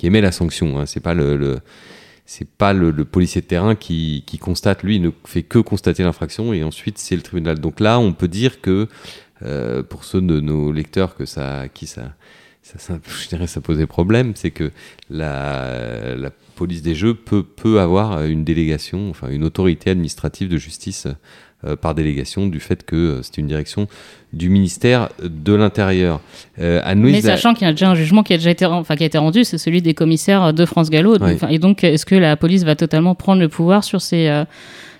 émet 0.03 0.21
la 0.21 0.33
sanction. 0.33 0.81
Hein, 0.81 0.87
c'est 0.87 1.01
pas 1.01 1.15
le, 1.15 1.61
policier 3.05 3.43
de 3.43 3.47
terrain 3.47 3.77
qui, 3.77 4.25
constate, 4.41 4.83
lui, 4.83 4.97
il 4.97 5.03
ne 5.03 5.11
fait 5.25 5.45
que 5.45 5.61
constater 5.61 6.03
l'infraction 6.03 6.53
et 6.53 6.65
ensuite 6.65 6.99
c'est 6.99 7.15
le 7.15 7.23
tribunal. 7.23 7.61
Donc 7.61 7.79
là, 7.79 8.01
on 8.01 8.13
peut 8.13 8.29
dire 8.29 8.61
que 8.61 8.89
euh, 9.43 9.85
pour 9.85 10.05
ceux 10.05 10.21
de 10.21 10.41
nos 10.41 10.73
lecteurs 10.73 11.15
que 11.15 11.27
ça, 11.27 11.69
qui 11.73 11.87
ça, 11.87 12.13
ça, 12.63 12.79
ça- 12.79 12.99
je 13.23 13.29
dirais, 13.29 13.47
ça 13.47 13.61
posait 13.61 13.87
problème, 13.87 14.33
c'est 14.37 14.51
que 14.51 14.71
la, 15.11 16.15
la 16.17 16.31
police 16.57 16.83
des 16.83 16.95
jeux 16.95 17.15
peut, 17.15 17.43
peut 17.43 17.81
avoir 17.81 18.23
une 18.25 18.45
délégation, 18.45 19.11
enfin 19.11 19.29
une 19.31 19.45
autorité 19.45 19.91
administrative 19.91 20.49
de 20.49 20.57
justice 20.57 21.07
euh, 21.65 21.77
par 21.77 21.95
délégation 21.95 22.47
du 22.47 22.61
fait 22.61 22.85
que 22.85 22.97
euh, 22.97 23.23
c'est 23.23 23.39
une 23.39 23.47
direction 23.47 23.87
du 24.33 24.49
ministère 24.49 25.09
de 25.23 25.53
l'Intérieur. 25.55 26.21
Euh, 26.59 26.81
Mais 26.95 27.21
sachant 27.37 27.53
qu'il 27.55 27.67
y 27.67 27.71
a 27.71 27.73
déjà 27.73 27.91
un 27.91 27.95
jugement 27.95 28.23
qui 28.23 28.33
a 28.33 28.37
déjà 28.39 28.51
été, 28.51 28.65
ren- 28.65 28.79
enfin, 28.79 28.97
qui 28.97 29.03
a 29.03 29.07
été 29.07 29.19
rendu, 29.19 29.45
c'est 29.45 29.59
celui 29.59 29.83
des 29.83 29.93
commissaires 29.95 30.53
de 30.55 30.65
France 30.65 30.89
Gallo. 30.91 31.19
Donc, 31.19 31.29
Et 31.51 31.59
donc, 31.59 31.85
est-ce 31.85 32.07
que 32.07 32.15
la 32.15 32.37
police 32.37 32.65
va 32.65 32.77
totalement 32.77 33.15
prendre 33.15 33.41
le 33.43 33.49
pouvoir 33.49 33.85
sur 33.85 34.01
ces, 34.01 34.29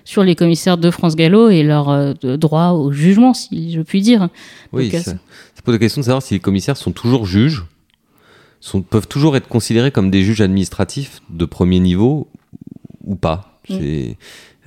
sur 0.03 0.23
les 0.23 0.35
commissaires 0.35 0.77
de 0.77 0.91
France 0.91 1.15
Gallo 1.15 1.49
et 1.49 1.63
leur 1.63 1.89
euh, 1.89 2.13
droit 2.37 2.69
au 2.69 2.91
jugement, 2.91 3.33
si 3.33 3.73
je 3.73 3.81
puis 3.81 4.01
dire 4.01 4.29
Oui, 4.71 4.89
Donc, 4.89 5.01
ça, 5.01 5.11
euh, 5.11 5.13
ça 5.55 5.61
pose 5.63 5.75
la 5.75 5.79
question 5.79 6.01
de 6.01 6.05
savoir 6.05 6.21
si 6.21 6.33
les 6.33 6.39
commissaires 6.39 6.77
sont 6.77 6.91
toujours 6.91 7.25
juges, 7.25 7.65
sont, 8.59 8.81
peuvent 8.81 9.07
toujours 9.07 9.35
être 9.35 9.47
considérés 9.47 9.91
comme 9.91 10.11
des 10.11 10.23
juges 10.23 10.41
administratifs 10.41 11.21
de 11.29 11.45
premier 11.45 11.79
niveau 11.79 12.27
ou 13.03 13.15
pas. 13.15 13.59
Mm. 13.69 13.75
C'est 13.79 14.17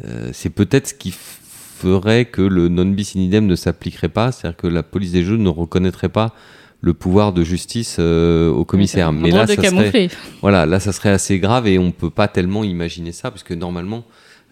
euh, 0.04 0.30
c'est 0.32 0.50
peut-être 0.50 0.88
ce 0.88 0.94
qui 0.94 1.12
ferait 1.12 2.24
que 2.24 2.42
le 2.42 2.68
non 2.68 2.86
bis 2.86 3.14
in 3.16 3.20
idem 3.20 3.46
ne 3.46 3.56
s'appliquerait 3.56 4.08
pas, 4.08 4.32
c'est-à-dire 4.32 4.56
que 4.56 4.66
la 4.66 4.82
police 4.82 5.12
des 5.12 5.22
jeux 5.22 5.36
ne 5.36 5.48
reconnaîtrait 5.48 6.08
pas 6.08 6.34
le 6.80 6.94
pouvoir 6.94 7.32
de 7.32 7.44
justice 7.44 7.96
euh, 7.98 8.50
au 8.50 8.64
commissaire. 8.64 9.12
Mais 9.12 9.30
là, 9.30 9.46
ça 9.46 9.62
serait, 9.62 10.08
voilà, 10.42 10.66
là, 10.66 10.80
ça 10.80 10.92
serait 10.92 11.10
assez 11.10 11.38
grave 11.38 11.66
et 11.66 11.78
on 11.78 11.92
peut 11.92 12.10
pas 12.10 12.28
tellement 12.28 12.64
imaginer 12.64 13.12
ça, 13.12 13.30
puisque 13.30 13.52
normalement, 13.52 14.04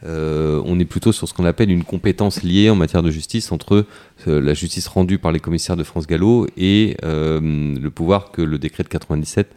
euh, 0.04 0.60
on 0.64 0.78
est 0.80 0.84
plutôt 0.84 1.12
sur 1.12 1.28
ce 1.28 1.34
qu'on 1.34 1.44
appelle 1.44 1.70
une 1.70 1.84
compétence 1.84 2.42
liée 2.42 2.70
en 2.70 2.74
matière 2.74 3.02
de 3.02 3.10
justice 3.10 3.52
entre 3.52 3.86
euh, 4.26 4.40
la 4.40 4.54
justice 4.54 4.88
rendue 4.88 5.18
par 5.18 5.32
les 5.32 5.40
commissaires 5.40 5.76
de 5.76 5.84
France 5.84 6.06
Gallo 6.06 6.46
et 6.56 6.96
euh, 7.04 7.40
le 7.40 7.90
pouvoir 7.90 8.32
que 8.32 8.42
le 8.42 8.58
décret 8.58 8.82
de 8.82 8.88
97 8.88 9.48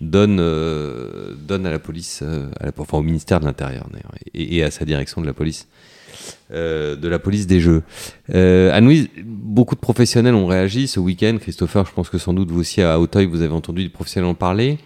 donne, 0.00 0.38
euh, 0.40 1.34
donne 1.38 1.66
à 1.66 1.70
la 1.70 1.78
police, 1.78 2.22
à 2.60 2.70
enfin 2.76 2.98
au 2.98 3.02
ministère 3.02 3.38
de 3.38 3.44
l'Intérieur 3.44 3.86
et, 4.34 4.56
et 4.56 4.64
à 4.64 4.70
sa 4.70 4.84
direction 4.84 5.20
de 5.20 5.26
la 5.26 5.32
police. 5.32 5.68
de 6.50 7.08
la 7.08 7.18
police 7.18 7.46
des 7.46 7.60
jeux. 7.60 7.82
Euh, 8.34 8.72
Anne-Louise, 8.72 9.08
beaucoup 9.24 9.74
de 9.74 9.80
professionnels 9.80 10.34
ont 10.34 10.46
réagi 10.46 10.88
ce 10.88 11.00
week-end. 11.00 11.36
Christopher, 11.40 11.86
je 11.86 11.92
pense 11.92 12.10
que 12.10 12.18
sans 12.18 12.32
doute 12.32 12.50
vous 12.50 12.60
aussi 12.60 12.82
à 12.82 12.98
Auteuil, 12.98 13.26
vous 13.26 13.42
avez 13.42 13.54
entendu 13.54 13.84
des 13.84 13.88
professionnels 13.88 14.30
en 14.30 14.34
parler 14.34 14.78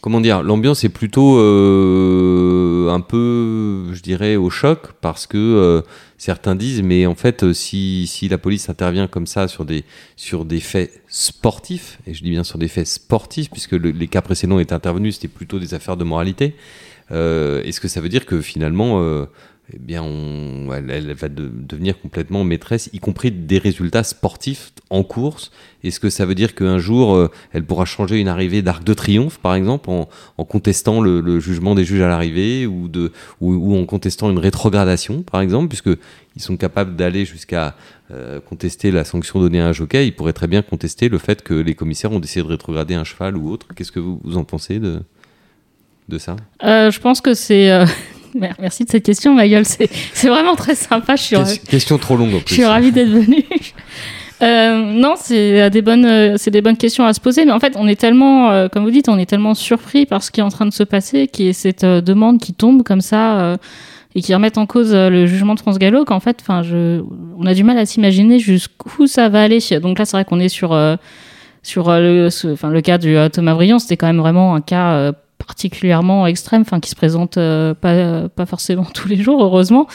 comment 0.00 0.20
dire, 0.20 0.42
l'ambiance 0.42 0.84
est 0.84 0.88
plutôt 0.88 1.38
euh, 1.38 2.88
un 2.90 3.00
peu, 3.00 3.92
je 3.92 4.00
dirais, 4.02 4.36
au 4.36 4.50
choc 4.50 4.92
parce 5.00 5.26
que 5.26 5.36
euh, 5.36 5.82
certains 6.18 6.54
disent, 6.54 6.82
mais 6.82 7.06
en 7.06 7.14
fait, 7.14 7.42
euh, 7.44 7.52
si, 7.52 8.06
si 8.06 8.28
la 8.28 8.38
police 8.38 8.68
intervient 8.68 9.06
comme 9.08 9.26
ça 9.26 9.48
sur 9.48 9.64
des, 9.64 9.84
sur 10.16 10.44
des 10.44 10.60
faits 10.60 11.02
sportifs, 11.08 11.98
et 12.06 12.14
je 12.14 12.22
dis 12.22 12.30
bien 12.30 12.44
sur 12.44 12.58
des 12.58 12.68
faits 12.68 12.86
sportifs, 12.86 13.50
puisque 13.50 13.72
le- 13.72 13.90
les 13.90 14.06
cas 14.08 14.22
précédents 14.22 14.58
étaient 14.58 14.72
intervenus, 14.72 15.16
c'était 15.16 15.28
plutôt 15.28 15.58
des 15.58 15.74
affaires 15.74 15.96
de 15.96 16.04
moralité, 16.04 16.54
est-ce 17.10 17.80
que 17.80 17.88
ça 17.88 18.02
veut 18.02 18.10
dire 18.10 18.26
que 18.26 18.42
finalement, 18.42 19.26
eh 19.74 19.78
bien, 19.78 20.02
elle, 20.72 21.12
va 21.12 21.28
de- 21.28 21.50
devenir 21.52 22.00
complètement 22.00 22.42
maîtresse, 22.42 22.88
y 22.94 23.00
compris 23.00 23.30
des 23.30 23.58
résultats 23.58 24.02
sportifs 24.02 24.72
en 24.88 25.02
course 25.02 25.50
Est-ce 25.84 26.00
que 26.00 26.08
ça 26.08 26.24
veut 26.24 26.34
dire 26.34 26.54
qu'un 26.54 26.78
jour, 26.78 27.14
euh, 27.14 27.30
elle 27.52 27.64
pourra 27.64 27.84
changer 27.84 28.18
une 28.18 28.28
arrivée 28.28 28.62
d'Arc 28.62 28.82
de 28.82 28.94
Triomphe, 28.94 29.38
par 29.38 29.54
exemple, 29.54 29.90
en, 29.90 30.08
contestant 30.44 31.02
le, 31.02 31.38
jugement 31.38 31.74
des 31.74 31.84
juges 31.84 32.00
à 32.00 32.08
l'arrivée, 32.08 32.66
ou, 32.66 32.88
en 33.76 33.84
contestant 33.84 34.30
une 34.30 34.38
rétrogradation, 34.38 35.22
par 35.22 35.42
exemple, 35.42 35.68
puisque 35.68 35.90
ils 36.34 36.42
sont 36.42 36.56
capables 36.56 36.96
d'aller 36.96 37.26
jusqu'à 37.26 37.76
euh, 38.10 38.40
contester 38.40 38.90
la 38.90 39.04
sanction 39.04 39.38
donnée 39.38 39.60
à 39.60 39.68
un 39.68 39.72
jockey, 39.72 40.06
ils 40.06 40.12
pourraient 40.12 40.32
très 40.32 40.46
bien 40.46 40.62
contester 40.62 41.10
le 41.10 41.18
fait 41.18 41.42
que 41.42 41.52
les 41.52 41.74
commissaires 41.74 42.12
ont 42.12 42.20
décidé 42.20 42.42
de 42.42 42.48
rétrograder 42.48 42.94
un 42.94 43.04
cheval 43.04 43.36
ou 43.36 43.50
autre. 43.50 43.66
Qu'est-ce 43.76 43.92
que 43.92 44.00
vous, 44.00 44.20
en 44.34 44.44
pensez 44.44 44.78
de, 44.78 45.02
de 46.08 46.16
ça? 46.16 46.36
Euh, 46.64 46.90
je 46.90 47.00
pense 47.00 47.20
que 47.20 47.34
c'est. 47.34 47.84
Mer- 48.34 48.54
Merci 48.60 48.84
de 48.84 48.90
cette 48.90 49.04
question, 49.04 49.34
ma 49.34 49.46
gueule. 49.48 49.64
C'est 49.64 49.88
c'est 50.12 50.28
vraiment 50.28 50.54
très 50.56 50.74
sympa. 50.74 51.16
Je 51.16 51.22
suis, 51.22 51.36
Ques- 51.36 51.64
Question 51.68 51.98
trop 51.98 52.16
longue 52.16 52.34
en 52.34 52.38
je 52.38 52.44
plus. 52.44 52.54
suis 52.56 52.64
ravie 52.64 52.92
d'être 52.92 53.08
venue. 53.10 53.44
Euh, 54.40 54.92
non, 54.92 55.14
c'est 55.16 55.62
euh, 55.62 55.68
des 55.68 55.82
bonnes, 55.82 56.04
euh, 56.04 56.34
c'est 56.36 56.52
des 56.52 56.62
bonnes 56.62 56.76
questions 56.76 57.04
à 57.04 57.12
se 57.12 57.18
poser. 57.20 57.44
Mais 57.44 57.50
en 57.50 57.58
fait, 57.58 57.74
on 57.76 57.88
est 57.88 57.98
tellement, 57.98 58.50
euh, 58.52 58.68
comme 58.68 58.84
vous 58.84 58.92
dites, 58.92 59.08
on 59.08 59.18
est 59.18 59.26
tellement 59.26 59.54
surpris 59.54 60.06
par 60.06 60.22
ce 60.22 60.30
qui 60.30 60.38
est 60.38 60.44
en 60.44 60.48
train 60.48 60.64
de 60.66 60.72
se 60.72 60.84
passer, 60.84 61.26
qui 61.26 61.48
est 61.48 61.52
cette 61.52 61.82
euh, 61.82 62.00
demande 62.00 62.38
qui 62.38 62.54
tombe 62.54 62.84
comme 62.84 63.00
ça 63.00 63.56
et 64.14 64.22
qui 64.22 64.32
remet 64.32 64.56
en 64.56 64.64
cause 64.66 64.94
le 64.94 65.26
jugement 65.26 65.54
de 65.54 65.58
France 65.58 65.80
Gallo. 65.80 66.04
Qu'en 66.04 66.20
fait, 66.20 66.38
enfin, 66.40 66.62
je, 66.62 67.02
on 67.36 67.46
a 67.46 67.54
du 67.54 67.64
mal 67.64 67.78
à 67.78 67.84
s'imaginer 67.84 68.38
jusqu'où 68.38 69.08
ça 69.08 69.28
va 69.28 69.42
aller. 69.42 69.58
Donc 69.82 69.98
là, 69.98 70.04
c'est 70.04 70.16
vrai 70.16 70.24
qu'on 70.24 70.38
est 70.38 70.48
sur 70.48 70.68
sur 71.64 71.90
le, 71.90 72.28
enfin, 72.52 72.70
le 72.70 72.80
cas 72.80 72.98
du 72.98 73.16
Thomas 73.32 73.54
Briand. 73.54 73.80
C'était 73.80 73.96
quand 73.96 74.06
même 74.06 74.20
vraiment 74.20 74.54
un 74.54 74.60
cas 74.60 75.10
particulièrement 75.38 76.26
extrême, 76.26 76.62
enfin 76.62 76.80
qui 76.80 76.90
se 76.90 76.96
présente 76.96 77.38
euh, 77.38 77.74
pas 77.74 78.28
pas 78.28 78.46
forcément 78.46 78.84
tous 78.94 79.08
les 79.08 79.16
jours, 79.16 79.42
heureusement. 79.42 79.86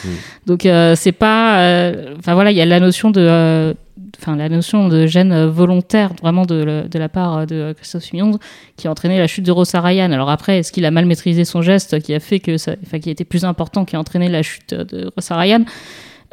Donc 0.46 0.66
euh, 0.66 0.96
c'est 0.96 1.12
pas, 1.12 1.60
euh, 1.62 2.16
enfin 2.18 2.34
voilà, 2.34 2.52
il 2.52 2.58
y 2.58 2.62
a 2.62 2.66
la 2.66 2.80
notion 2.80 3.12
de 3.12 3.22
euh, 3.22 3.74
enfin 4.20 4.36
la 4.36 4.50
notion 4.50 4.88
de 4.88 5.06
gêne 5.06 5.46
volontaire 5.46 6.12
vraiment 6.22 6.46
de, 6.46 6.86
de 6.90 7.00
la 7.00 7.10
part 7.10 7.46
de 7.46 7.74
Christophe 7.74 8.04
Simon 8.04 8.40
qui 8.78 8.88
a 8.88 8.92
entraîné 8.92 9.18
la 9.20 9.28
chute 9.28 9.46
de 9.46 9.52
Rosa 9.52 9.82
Ryan. 9.82 10.12
Alors 10.12 10.30
après, 10.30 10.60
est-ce 10.60 10.72
qu'il 10.72 10.86
a 10.86 10.92
mal 10.92 11.06
maîtrisé 11.06 11.46
son 11.46 11.62
geste 11.62 12.02
qui 12.02 12.14
a 12.14 12.20
fait 12.20 12.40
que 12.40 12.58
ça, 12.58 12.74
enfin 12.84 13.00
qui 13.00 13.10
a 13.10 13.12
été 13.12 13.26
plus 13.26 13.44
important, 13.44 13.86
qui 13.86 13.96
a 13.96 14.00
entraîné 14.00 14.30
la 14.30 14.42
chute 14.42 14.74
de 14.74 15.12
Rosa 15.16 15.36
Ryan? 15.36 15.66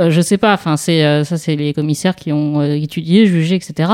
Euh, 0.01 0.11
Je 0.11 0.21
sais 0.21 0.39
pas. 0.39 0.55
Enfin 0.55 0.77
c'est 0.77 1.05
euh, 1.05 1.25
ça, 1.25 1.37
c'est 1.37 1.57
les 1.57 1.73
commissaires 1.73 2.17
qui 2.17 2.33
ont 2.33 2.61
euh, 2.61 2.75
étudié, 2.75 3.27
jugé, 3.27 3.57
etc. 3.57 3.93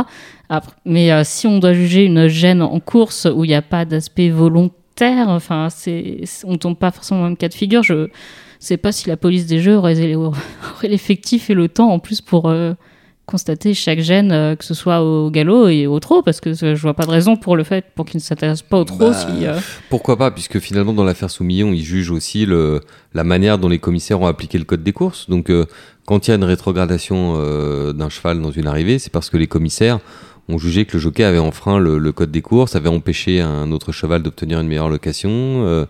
Après, 0.49 0.73
mais 0.85 1.11
euh, 1.11 1.23
si 1.25 1.47
on 1.47 1.59
doit 1.59 1.73
juger 1.73 2.05
une 2.05 2.29
gêne 2.29 2.63
en 2.63 2.81
course 2.81 3.27
où 3.33 3.45
il 3.45 3.49
n'y 3.49 3.55
a 3.55 3.63
pas 3.63 3.85
d'aspect 3.85 4.29
volontaire, 4.29 4.77
enfin 5.01 5.69
c'est 5.71 6.21
on 6.45 6.57
tombe 6.57 6.77
pas 6.77 6.91
forcément 6.91 7.21
dans 7.21 7.27
le 7.27 7.31
même 7.31 7.37
cas 7.37 7.49
de 7.49 7.55
figure. 7.55 7.83
Je 7.83 8.09
sais 8.59 8.77
pas 8.77 8.93
si 8.93 9.09
la 9.09 9.17
police 9.17 9.47
des 9.47 9.61
jeux 9.61 9.77
aurait, 9.77 9.95
l'effectif 10.83 11.51
et 11.51 11.55
le 11.55 11.69
temps 11.69 11.91
en 11.91 11.99
plus 11.99 12.21
pour 12.21 12.49
euh, 12.49 12.75
constater 13.27 13.75
chaque 13.75 13.99
gène, 13.99 14.31
euh, 14.31 14.55
que 14.55 14.65
ce 14.65 14.73
soit 14.73 15.03
au 15.03 15.31
galop 15.31 15.69
et 15.69 15.87
au 15.87 15.99
trot, 15.99 16.23
parce 16.23 16.41
que 16.41 16.55
je 16.55 16.77
vois 16.77 16.95
pas 16.95 17.05
de 17.05 17.11
raison 17.11 17.37
pour 17.37 17.57
le 17.57 17.65
fait 17.65 17.85
pour 17.95 18.07
qu'ils 18.07 18.19
ne 18.19 18.23
s'intéressent 18.23 18.69
pas 18.69 18.79
au 18.79 18.85
trot. 18.85 18.99
Bah, 18.99 19.13
si, 19.13 19.45
euh, 19.45 19.59
Pourquoi 19.91 20.17
pas, 20.17 20.31
puisque 20.31 20.61
finalement, 20.61 20.93
dans 20.93 21.05
l'affaire 21.05 21.29
Soumillon, 21.31 21.73
ils 21.73 21.83
jugent 21.83 22.13
aussi 22.13 22.47
le, 22.47 22.81
la 23.15 23.25
manière 23.25 23.59
dont 23.59 23.69
les 23.69 23.81
commissaires 23.81 24.21
ont 24.21 24.27
appliqué 24.27 24.59
le 24.59 24.65
code 24.65 24.85
des 24.85 24.93
courses. 24.93 25.29
Donc, 25.29 25.51
euh, 25.51 25.67
quand 26.07 26.27
il 26.27 26.31
y 26.31 26.33
a 26.33 26.37
une 26.37 26.45
rétrogradation 26.45 27.35
d'un 27.93 28.09
cheval 28.09 28.41
dans 28.41 28.53
une 28.53 28.69
arrivée, 28.69 29.01
c'est 29.01 29.11
parce 29.11 29.29
que 29.29 29.37
les 29.37 29.49
commissaires 29.49 29.99
ont 30.49 30.59
jugé 30.59 30.85
que 30.85 30.97
le 30.97 31.01
jockey 31.01 31.25
avait 31.25 31.39
enfreint 31.39 31.79
le, 31.79 31.99
le 31.99 32.13
code 32.13 32.31
des 32.31 32.43
courses, 32.43 32.77
avait 32.77 32.89
empêché 32.89 33.41
un 33.41 33.73
autre 33.73 33.93
cheval 33.93 34.23
d'obtenir 34.23 34.61
une 34.61 34.69
meilleure 34.69 34.89
location, 34.89 35.31
euh, 35.31 35.87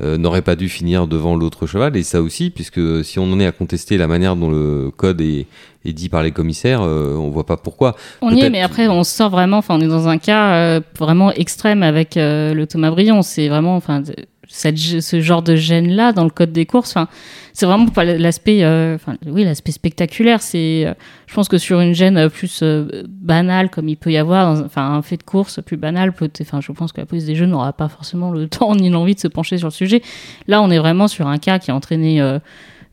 euh, 0.00 0.16
n'aurait 0.16 0.42
pas 0.42 0.56
dû 0.56 0.68
finir 0.68 1.06
devant 1.06 1.36
l'autre 1.36 1.66
cheval. 1.66 1.96
Et 1.96 2.02
ça 2.02 2.22
aussi, 2.22 2.50
puisque 2.50 3.04
si 3.04 3.18
on 3.18 3.32
en 3.32 3.38
est 3.38 3.46
à 3.46 3.52
contester 3.52 3.98
la 3.98 4.06
manière 4.06 4.34
dont 4.34 4.50
le 4.50 4.90
code 4.96 5.20
est, 5.20 5.46
est 5.84 5.92
dit 5.92 6.08
par 6.08 6.22
les 6.22 6.32
commissaires, 6.32 6.82
euh, 6.82 7.14
on 7.16 7.30
voit 7.30 7.46
pas 7.46 7.56
pourquoi. 7.56 7.96
On 8.20 8.34
y 8.34 8.40
est, 8.40 8.50
mais 8.50 8.62
après, 8.62 8.88
on 8.88 9.04
sort 9.04 9.30
vraiment, 9.30 9.58
enfin, 9.58 9.76
on 9.76 9.80
est 9.80 9.88
dans 9.88 10.08
un 10.08 10.18
cas 10.18 10.54
euh, 10.54 10.80
vraiment 10.98 11.32
extrême 11.32 11.82
avec 11.82 12.16
euh, 12.16 12.54
le 12.54 12.66
Thomas 12.66 12.90
Briand. 12.90 13.22
C'est 13.22 13.48
vraiment, 13.48 13.76
enfin, 13.76 14.02
ce 14.50 15.20
genre 15.20 15.42
de 15.42 15.54
gêne-là 15.54 16.12
dans 16.12 16.24
le 16.24 16.30
code 16.30 16.52
des 16.52 16.66
courses, 16.66 16.90
enfin, 16.90 17.08
c'est 17.52 17.66
vraiment 17.66 17.86
pas 17.86 18.04
l'aspect, 18.04 18.64
euh, 18.64 18.96
enfin, 18.96 19.16
oui, 19.26 19.44
l'aspect 19.44 19.72
spectaculaire. 19.72 20.42
C'est, 20.42 20.86
euh, 20.86 20.94
je 21.26 21.34
pense 21.34 21.48
que 21.48 21.58
sur 21.58 21.80
une 21.80 21.94
gêne 21.94 22.16
euh, 22.16 22.28
plus 22.28 22.60
euh, 22.62 23.04
banale, 23.08 23.70
comme 23.70 23.88
il 23.88 23.96
peut 23.96 24.10
y 24.10 24.16
avoir, 24.16 24.54
dans, 24.54 24.64
enfin, 24.64 24.94
un 24.94 25.02
fait 25.02 25.16
de 25.16 25.22
course 25.22 25.60
plus 25.64 25.76
banal, 25.76 26.12
peut 26.12 26.30
enfin, 26.40 26.60
je 26.60 26.72
pense 26.72 26.92
que 26.92 27.00
la 27.00 27.06
police 27.06 27.26
des 27.26 27.34
jeux 27.34 27.46
n'aura 27.46 27.72
pas 27.72 27.88
forcément 27.88 28.30
le 28.32 28.48
temps 28.48 28.74
ni 28.74 28.90
l'envie 28.90 29.14
de 29.14 29.20
se 29.20 29.28
pencher 29.28 29.58
sur 29.58 29.68
le 29.68 29.72
sujet. 29.72 30.02
Là, 30.48 30.62
on 30.62 30.70
est 30.70 30.78
vraiment 30.78 31.08
sur 31.08 31.28
un 31.28 31.38
cas 31.38 31.58
qui 31.58 31.70
a 31.70 31.74
entraîné 31.74 32.20
euh, 32.20 32.38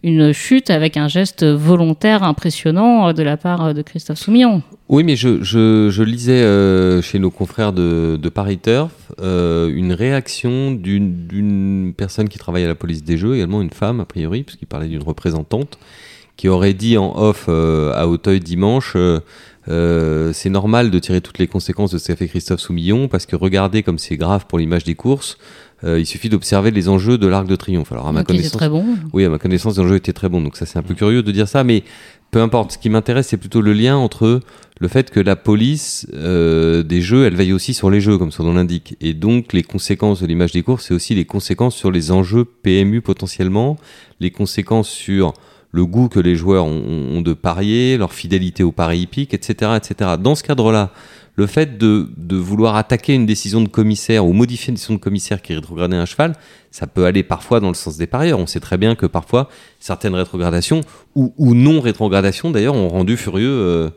une 0.04 0.32
chute 0.34 0.70
avec 0.70 0.96
un 0.96 1.08
geste 1.08 1.44
volontaire 1.44 2.24
impressionnant 2.24 3.14
de 3.14 3.24
la 3.24 3.36
part 3.36 3.74
de 3.74 3.82
Christophe 3.82 4.20
Soumillon. 4.20 4.62
Oui, 4.90 5.04
mais 5.04 5.18
je, 5.18 5.44
je, 5.44 6.02
lisais 6.02 6.44
euh, 6.44 7.02
chez 7.02 7.20
nos 7.20 7.30
confrères 7.30 7.74
de, 7.74 8.18
de 8.22 8.30
Paris 8.30 8.58
Turf 8.58 8.94
euh, 9.20 9.68
une 9.68 9.92
réaction 9.92 10.72
d'une 10.72 11.28
d'une 11.28 11.94
personne 11.96 12.30
qui 12.30 12.40
travaille 12.40 12.64
à 12.64 12.68
la 12.68 12.76
police 12.76 13.04
des 13.04 13.18
jeux, 13.18 13.36
également 13.36 13.62
une 13.62 13.72
femme 13.72 14.00
a 14.00 14.06
priori, 14.06 14.44
puisqu'il 14.44 14.66
parlait 14.66 14.88
d'une 14.88 15.04
représentante, 15.04 15.78
qui 16.38 16.48
aurait 16.48 16.74
dit 16.74 16.98
en 16.98 17.18
off 17.18 17.48
euh, 17.50 17.92
à 17.96 18.08
Auteuil 18.08 18.40
dimanche 18.40 18.96
euh, 19.70 20.32
c'est 20.34 20.50
normal 20.50 20.92
de 20.92 21.00
tirer 21.00 21.22
toutes 21.22 21.40
les 21.40 21.48
conséquences 21.48 21.92
de 21.92 21.98
ce 21.98 22.08
qu'a 22.08 22.16
fait 22.16 22.28
Christophe 22.28 22.60
Soumillon, 22.60 23.08
parce 23.08 23.26
que 23.26 23.36
regardez 23.36 23.84
comme 23.84 23.98
c'est 23.98 24.18
grave 24.18 24.46
pour 24.48 24.60
l'image 24.60 24.84
des 24.84 24.96
courses, 24.96 25.38
euh, 25.84 26.00
il 26.00 26.06
suffit 26.06 26.30
d'observer 26.30 26.72
les 26.72 26.90
enjeux 26.90 27.18
de 27.18 27.28
l'Arc 27.28 27.48
de 27.48 27.56
Triomphe. 27.56 27.92
Alors 27.92 28.08
à 28.08 28.12
ma 28.12 28.22
Donc, 28.22 28.28
connaissance, 28.28 28.52
très 28.54 28.70
bon. 28.70 28.84
oui, 29.14 29.26
à 29.26 29.30
ma 29.30 29.38
connaissance, 29.38 29.78
l'enjeu 29.78 29.96
était 29.96 30.14
très 30.14 30.30
bon, 30.30 30.42
donc 30.42 30.58
ça 30.58 30.66
c'est 30.66 30.80
un 30.80 30.84
peu 30.84 30.96
curieux 30.96 31.22
de 31.22 31.32
dire 31.32 31.48
ça, 31.48 31.64
mais 31.64 31.84
peu 32.32 32.42
importe. 32.42 32.74
Ce 32.74 32.78
qui 32.78 32.90
m'intéresse, 32.90 33.28
c'est 33.28 33.38
plutôt 33.38 33.62
le 33.62 33.74
lien 33.74 33.96
entre 33.96 34.42
le 34.80 34.88
fait 34.88 35.12
que 35.12 35.20
la 35.20 35.36
police 35.36 36.08
euh, 36.14 36.84
des 36.84 37.02
jeux, 37.02 37.26
elle 37.26 37.36
veille 37.36 37.54
aussi 37.54 37.74
sur 37.74 37.90
les 37.90 38.02
jeux, 38.02 38.18
comme 38.18 38.32
son 38.32 38.44
nom 38.44 38.54
l'indique, 38.54 38.96
et 39.02 39.14
donc 39.14 39.54
les 39.54 39.64
conséquences 39.64 40.22
de 40.22 40.28
l'image 40.28 40.52
des 40.52 40.64
courses, 40.64 40.86
c'est 40.88 40.94
aussi 40.94 41.14
les 41.14 41.26
conséquences 41.26 41.76
sur 41.76 41.92
les 41.92 42.12
enjeux 42.12 42.46
PMU 42.46 43.02
potentiellement, 43.02 43.78
les 44.20 44.32
conséquences 44.32 44.90
sur 44.90 45.34
le 45.78 45.86
goût 45.86 46.10
que 46.10 46.20
les 46.20 46.36
joueurs 46.36 46.66
ont, 46.66 46.82
ont 47.16 47.22
de 47.22 47.34
parier, 47.34 47.98
leur 47.98 48.12
fidélité 48.12 48.64
au 48.64 48.72
pari 48.72 49.02
hippique, 49.02 49.36
etc., 49.36 49.74
etc. 49.78 50.16
Dans 50.20 50.34
ce 50.34 50.42
cadre-là, 50.42 50.90
le 51.36 51.46
fait 51.46 51.78
de, 51.78 52.10
de 52.18 52.36
vouloir 52.36 52.76
attaquer 52.76 53.14
une 53.14 53.28
décision 53.28 53.62
de 53.62 53.68
commissaire 53.68 54.26
ou 54.26 54.34
modifier 54.34 54.70
une 54.70 54.76
décision 54.76 54.96
de 54.96 55.00
commissaire 55.00 55.40
qui 55.40 55.54
rétrogradait 55.54 55.96
un 55.96 56.08
cheval, 56.08 56.34
ça 56.72 56.88
peut 56.88 57.06
aller 57.06 57.22
parfois 57.22 57.60
dans 57.60 57.68
le 57.68 57.76
sens 57.76 57.96
des 57.96 58.08
parieurs. 58.08 58.40
On 58.40 58.48
sait 58.48 58.60
très 58.60 58.78
bien 58.78 58.96
que 58.96 59.06
parfois, 59.06 59.50
certaines 59.80 60.16
rétrogradations, 60.16 60.82
ou, 61.14 61.32
ou 61.38 61.54
non 61.54 61.80
rétrogradations 61.80 62.50
d'ailleurs, 62.50 62.74
ont 62.74 62.90
rendu 62.90 63.18
furieux, 63.18 63.48
euh, 63.48 63.90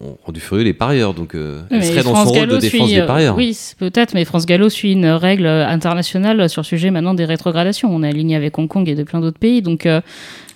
ont 0.00 0.16
rendu 0.24 0.38
furieux 0.38 0.62
les 0.62 0.72
parieurs. 0.72 1.14
Donc, 1.14 1.34
euh, 1.34 1.62
elle 1.70 1.84
serait 1.84 2.04
dans 2.04 2.14
France 2.14 2.28
son 2.28 2.34
rôle 2.34 2.40
Gallo 2.42 2.54
de 2.54 2.60
défense 2.60 2.86
suit, 2.86 2.94
des 2.94 3.00
euh, 3.00 3.06
parieurs. 3.06 3.36
Oui, 3.36 3.58
peut-être, 3.76 4.14
mais 4.14 4.24
France 4.24 4.46
Gallo 4.46 4.68
suit 4.68 4.92
une 4.92 5.06
règle 5.06 5.46
internationale 5.48 6.48
sur 6.48 6.62
le 6.62 6.66
sujet 6.66 6.92
maintenant 6.92 7.14
des 7.14 7.24
rétrogradations. 7.24 7.92
On 7.92 8.04
est 8.04 8.08
aligné 8.08 8.36
avec 8.36 8.56
Hong 8.56 8.68
Kong 8.68 8.88
et 8.88 8.94
de 8.94 9.02
plein 9.02 9.20
d'autres 9.20 9.40
pays. 9.40 9.62
Donc, 9.62 9.84
euh, 9.86 10.00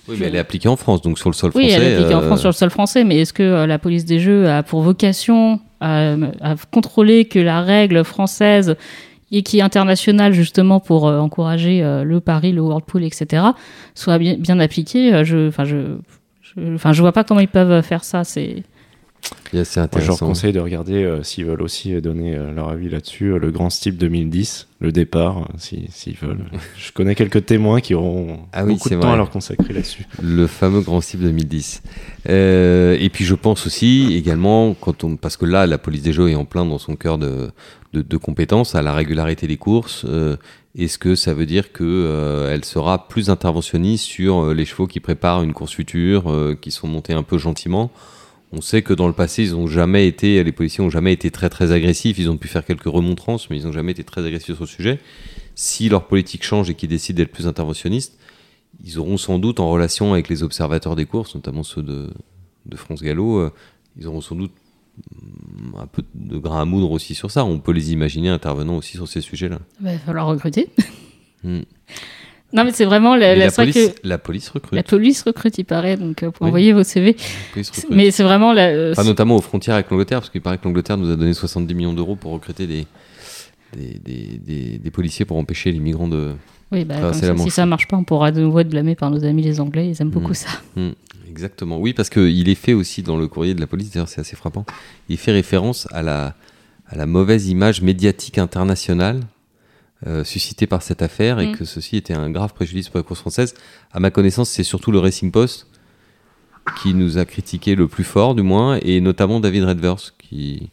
Oui, 0.07 0.17
mais 0.19 0.27
elle 0.27 0.35
est 0.35 0.39
appliquée 0.39 0.69
en 0.69 0.75
France, 0.75 1.01
donc 1.01 1.17
sur 1.19 1.29
le 1.29 1.35
sol 1.35 1.51
oui, 1.55 1.69
français. 1.69 1.75
elle 1.75 1.91
est 1.91 1.95
appliquée 1.95 2.15
en 2.15 2.21
euh, 2.21 2.27
France 2.27 2.39
sur 2.39 2.49
le 2.49 2.53
sol 2.53 2.69
français, 2.69 3.03
mais 3.03 3.19
est-ce 3.19 3.33
que 3.33 3.43
euh, 3.43 3.67
la 3.67 3.79
police 3.79 4.05
des 4.05 4.19
jeux 4.19 4.49
a 4.49 4.63
pour 4.63 4.81
vocation 4.81 5.59
à, 5.81 6.13
à 6.41 6.55
contrôler 6.71 7.25
que 7.25 7.39
la 7.39 7.61
règle 7.61 8.03
française 8.03 8.75
et 9.31 9.43
qui 9.43 9.59
est 9.59 9.61
internationale 9.61 10.33
justement 10.33 10.79
pour 10.79 11.07
euh, 11.07 11.19
encourager 11.19 11.81
le 12.03 12.19
pari, 12.21 12.51
le 12.53 12.61
whirlpool, 12.61 13.03
etc., 13.03 13.43
soit 13.93 14.17
bien, 14.17 14.35
bien 14.35 14.59
appliquée 14.59 15.25
Je, 15.25 15.49
enfin, 15.49 15.65
je, 15.65 15.97
je, 16.41 16.75
enfin, 16.75 16.93
je 16.93 17.01
vois 17.01 17.11
pas 17.11 17.23
comment 17.23 17.41
ils 17.41 17.47
peuvent 17.47 17.81
faire 17.83 18.03
ça. 18.03 18.23
C'est 18.23 18.63
et 19.53 19.63
C'est 19.63 19.79
Moi, 19.79 20.01
je 20.01 20.07
leur 20.07 20.19
conseille 20.19 20.51
de 20.53 20.59
regarder, 20.59 21.03
euh, 21.03 21.23
s'ils 21.23 21.45
veulent 21.45 21.61
aussi 21.61 21.99
donner 22.01 22.35
euh, 22.35 22.53
leur 22.53 22.69
avis 22.69 22.89
là-dessus, 22.89 23.31
euh, 23.33 23.37
le 23.39 23.49
Grand 23.51 23.69
Steep 23.69 23.97
2010, 23.97 24.67
le 24.81 24.91
départ, 24.91 25.37
euh, 25.39 25.45
si- 25.57 25.87
s'ils 25.89 26.15
veulent. 26.17 26.45
je 26.77 26.91
connais 26.91 27.15
quelques 27.15 27.45
témoins 27.45 27.79
qui 27.79 27.93
auront 27.93 28.39
Ah 28.51 28.65
oui, 28.65 28.73
beaucoup 28.73 28.89
de 28.89 28.95
temps 28.95 29.11
à 29.13 29.15
leur 29.15 29.29
consacrer 29.29 29.73
là-dessus. 29.73 30.05
Le 30.21 30.47
fameux 30.47 30.81
Grand 30.81 30.99
Style 31.01 31.21
2010. 31.21 31.81
Euh, 32.29 32.97
et 32.99 33.09
puis 33.09 33.23
je 33.25 33.35
pense 33.35 33.65
aussi 33.65 34.13
également, 34.15 34.73
quand 34.73 35.03
on, 35.03 35.15
parce 35.15 35.37
que 35.37 35.45
là, 35.45 35.65
la 35.65 35.77
police 35.77 36.01
des 36.03 36.13
jeux 36.13 36.29
est 36.29 36.35
en 36.35 36.45
plein 36.45 36.65
dans 36.65 36.77
son 36.77 36.95
cœur 36.95 37.17
de, 37.17 37.49
de, 37.93 38.01
de 38.01 38.17
compétences 38.17 38.75
à 38.75 38.81
la 38.81 38.93
régularité 38.93 39.47
des 39.47 39.57
courses. 39.57 40.05
Est-ce 40.77 40.99
que 40.99 41.15
ça 41.15 41.33
veut 41.33 41.47
dire 41.47 41.71
que 41.71 41.83
euh, 41.83 42.53
elle 42.53 42.63
sera 42.63 43.07
plus 43.07 43.31
interventionniste 43.31 44.03
sur 44.03 44.43
euh, 44.43 44.53
les 44.53 44.65
chevaux 44.65 44.85
qui 44.85 44.99
préparent 44.99 45.41
une 45.41 45.53
course 45.53 45.73
future, 45.73 46.29
euh, 46.31 46.55
qui 46.59 46.69
sont 46.69 46.87
montés 46.87 47.13
un 47.13 47.23
peu 47.23 47.37
gentiment 47.39 47.89
On 48.53 48.61
sait 48.61 48.81
que 48.81 48.93
dans 48.93 49.07
le 49.07 49.13
passé, 49.13 49.43
ils 49.43 49.55
ont 49.55 49.67
jamais 49.67 50.07
été, 50.07 50.41
les 50.43 50.51
policiers 50.51 50.83
ont 50.83 50.89
jamais 50.89 51.11
été 51.11 51.31
très 51.31 51.49
très 51.49 51.71
agressifs. 51.73 52.17
Ils 52.17 52.29
ont 52.29 52.37
pu 52.37 52.47
faire 52.47 52.63
quelques 52.63 52.85
remontrances, 52.85 53.49
mais 53.49 53.57
ils 53.57 53.67
ont 53.67 53.73
jamais 53.73 53.91
été 53.91 54.03
très 54.03 54.25
agressifs 54.25 54.55
sur 54.55 54.63
le 54.63 54.69
sujet. 54.69 54.99
Si 55.55 55.89
leur 55.89 56.07
politique 56.07 56.43
change 56.43 56.69
et 56.69 56.75
qu'ils 56.75 56.89
décident 56.89 57.17
d'être 57.17 57.31
plus 57.31 57.47
interventionnistes, 57.47 58.17
ils 58.83 58.99
auront 58.99 59.17
sans 59.17 59.39
doute 59.39 59.59
en 59.59 59.69
relation 59.69 60.13
avec 60.13 60.29
les 60.29 60.43
observateurs 60.43 60.95
des 60.95 61.05
courses, 61.05 61.35
notamment 61.35 61.63
ceux 61.63 61.83
de, 61.83 62.09
de 62.65 62.75
France 62.77 63.01
Gallo, 63.01 63.39
euh, 63.39 63.51
ils 63.99 64.07
auront 64.07 64.21
sans 64.21 64.35
doute 64.35 64.53
mm, 65.11 65.75
un 65.79 65.87
peu 65.87 66.03
de 66.15 66.37
grain 66.37 66.61
à 66.61 66.65
moudre 66.65 66.91
aussi 66.91 67.15
sur 67.15 67.31
ça. 67.31 67.43
On 67.43 67.59
peut 67.59 67.73
les 67.73 67.91
imaginer 67.91 68.29
intervenant 68.29 68.77
aussi 68.77 68.93
sur 68.93 69.07
ces 69.07 69.21
sujets-là. 69.21 69.59
il 69.81 69.87
va 69.87 69.97
falloir 69.99 70.27
recruter. 70.27 70.69
Hmm. 71.43 71.61
Non, 72.53 72.63
mais 72.63 72.71
c'est 72.71 72.85
vraiment 72.85 73.15
la, 73.15 73.35
la, 73.35 73.51
police, 73.51 73.75
que 73.75 74.07
la 74.07 74.17
police 74.17 74.49
recrute. 74.49 74.73
la 74.73 74.83
police 74.83 75.21
recrute, 75.23 75.57
il 75.57 75.65
paraît, 75.65 75.97
donc 75.97 76.23
euh, 76.23 76.31
pour 76.31 76.43
Oui. 76.43 76.47
envoyer 76.47 76.71
vos 76.73 76.83
CV. 76.83 77.11
La 77.17 77.53
police 77.53 77.69
recrute. 77.71 77.89
Mais 77.89 78.09
c'est 78.11 78.23
vraiment 78.23 78.53
la. 78.53 78.67
euh, 78.67 78.93
Pas 78.95 79.03
notamment 79.03 79.35
aux 79.35 79.41
frontières 79.41 79.75
avec 79.75 79.89
l'Angleterre, 79.91 80.19
parce 80.19 80.29
qu'il 80.29 80.41
paraît 80.41 80.57
que 80.57 80.63
l'Angleterre 80.65 80.97
nous 80.97 81.11
a 81.11 81.15
donné 81.17 81.33
70 81.33 81.73
millions 81.75 81.93
d'euros 81.93 82.15
pour 82.15 82.31
recruter 82.31 82.65
des, 82.65 82.87
des, 83.75 83.99
des, 83.99 84.39
des- 84.45 84.77
des 84.77 84.91
policiers 84.91 85.25
pour 85.25 85.35
empêcher 85.37 85.71
les 85.73 85.79
migrants 85.79 86.07
de. 86.07 86.33
Oui, 86.71 86.83
bah, 86.85 86.95
Enfin, 86.99 87.27
comme 87.27 87.37
ça, 87.37 87.43
si 87.43 87.49
ça 87.51 87.65
marche 87.65 87.87
pas, 87.87 87.97
on 87.97 88.03
pourra 88.03 88.31
de 88.31 88.39
nouveau 88.41 88.59
être 88.59 88.69
blâmé 88.69 88.95
par 88.95 89.09
nos 89.11 89.23
amis 89.25 89.41
les 89.43 89.59
Anglais. 89.59 89.89
Ils 89.89 90.01
aiment 90.01 90.09
beaucoup 90.09 90.31
Mm. 90.31 90.35
ça. 90.35 90.49
Hmm, 90.77 90.89
exactement. 91.29 91.77
Oui, 91.79 91.93
parce 91.93 92.09
qu'il 92.09 92.47
est 92.49 92.55
fait 92.55 92.73
aussi 92.73 93.03
dans 93.03 93.17
le 93.17 93.27
courrier 93.27 93.53
de 93.55 93.59
la 93.61 93.67
police, 93.67 93.91
d'ailleurs 93.91 94.09
c'est 94.09 94.21
assez 94.21 94.35
frappant, 94.37 94.65
il 95.09 95.17
fait 95.17 95.31
référence 95.33 95.87
à 95.91 96.01
la, 96.01 96.35
à 96.87 96.95
la 96.95 97.05
mauvaise 97.05 97.47
image 97.49 97.81
médiatique 97.81 98.37
internationale 98.37 99.19
euh, 100.05 100.23
suscitée 100.23 100.67
par 100.67 100.83
cette 100.83 101.01
affaire 101.01 101.39
et 101.39 101.47
Mm. 101.47 101.51
que 101.55 101.65
ceci 101.65 101.97
était 101.97 102.13
un 102.13 102.29
grave 102.29 102.53
préjudice 102.53 102.89
pour 102.89 102.99
la 102.99 103.03
course 103.03 103.21
française. 103.21 103.55
À 103.91 103.99
ma 103.99 104.11
connaissance, 104.11 104.49
c'est 104.49 104.63
surtout 104.63 104.91
le 104.91 104.99
Racing 104.99 105.31
Post 105.31 105.67
qui 106.83 106.93
nous 106.93 107.17
a 107.17 107.25
critiqué 107.25 107.75
le 107.75 107.87
plus 107.87 108.03
fort, 108.03 108.35
du 108.35 108.41
moins, 108.43 108.77
et 108.83 108.99
notamment 109.01 109.39
David 109.39 109.63
Redverse, 109.63 110.13
qui, 110.19 110.69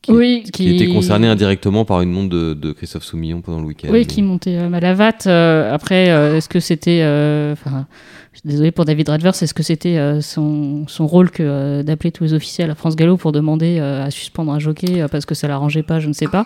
qui, 0.00 0.12
Oui, 0.12 0.42
qui 0.44 0.50
qui- 0.52 0.76
était 0.76 0.86
concerné 0.86 1.26
indirectement 1.26 1.84
par 1.84 2.00
une 2.02 2.12
montre 2.12 2.28
de, 2.30 2.54
de 2.54 2.70
Christophe 2.72 3.02
Soumillon 3.02 3.40
pendant 3.42 3.60
le 3.60 3.66
week-end. 3.66 3.88
Oui, 3.90 4.06
qui 4.06 4.22
montait 4.22 4.56
euh, 4.56 4.68
Malavat. 4.68 5.26
Euh, 5.26 5.74
après, 5.74 6.08
euh, 6.10 6.36
est-ce 6.36 6.48
que 6.48 6.60
c'était. 6.60 7.00
Enfin, 8.36 8.42
je 8.42 8.48
suis 8.48 8.48
désolé 8.48 8.70
pour 8.70 8.84
David 8.84 9.08
Redverse, 9.08 9.42
est-ce 9.42 9.54
que 9.54 9.62
c'était 9.62 9.96
euh, 9.96 10.20
son, 10.20 10.86
son 10.88 11.06
rôle 11.06 11.30
que 11.30 11.42
euh, 11.42 11.82
d'appeler 11.82 12.12
tous 12.12 12.24
les 12.24 12.34
officiels 12.34 12.70
à 12.70 12.74
France 12.74 12.94
Gallo 12.94 13.16
pour 13.16 13.32
demander 13.32 13.78
euh, 13.80 14.04
à 14.04 14.10
suspendre 14.10 14.52
un 14.52 14.58
jockey 14.58 15.06
parce 15.10 15.24
que 15.24 15.34
ça 15.34 15.48
l'arrangeait 15.48 15.82
pas 15.82 16.00
Je 16.00 16.08
ne 16.08 16.12
sais 16.12 16.26
pas. 16.26 16.44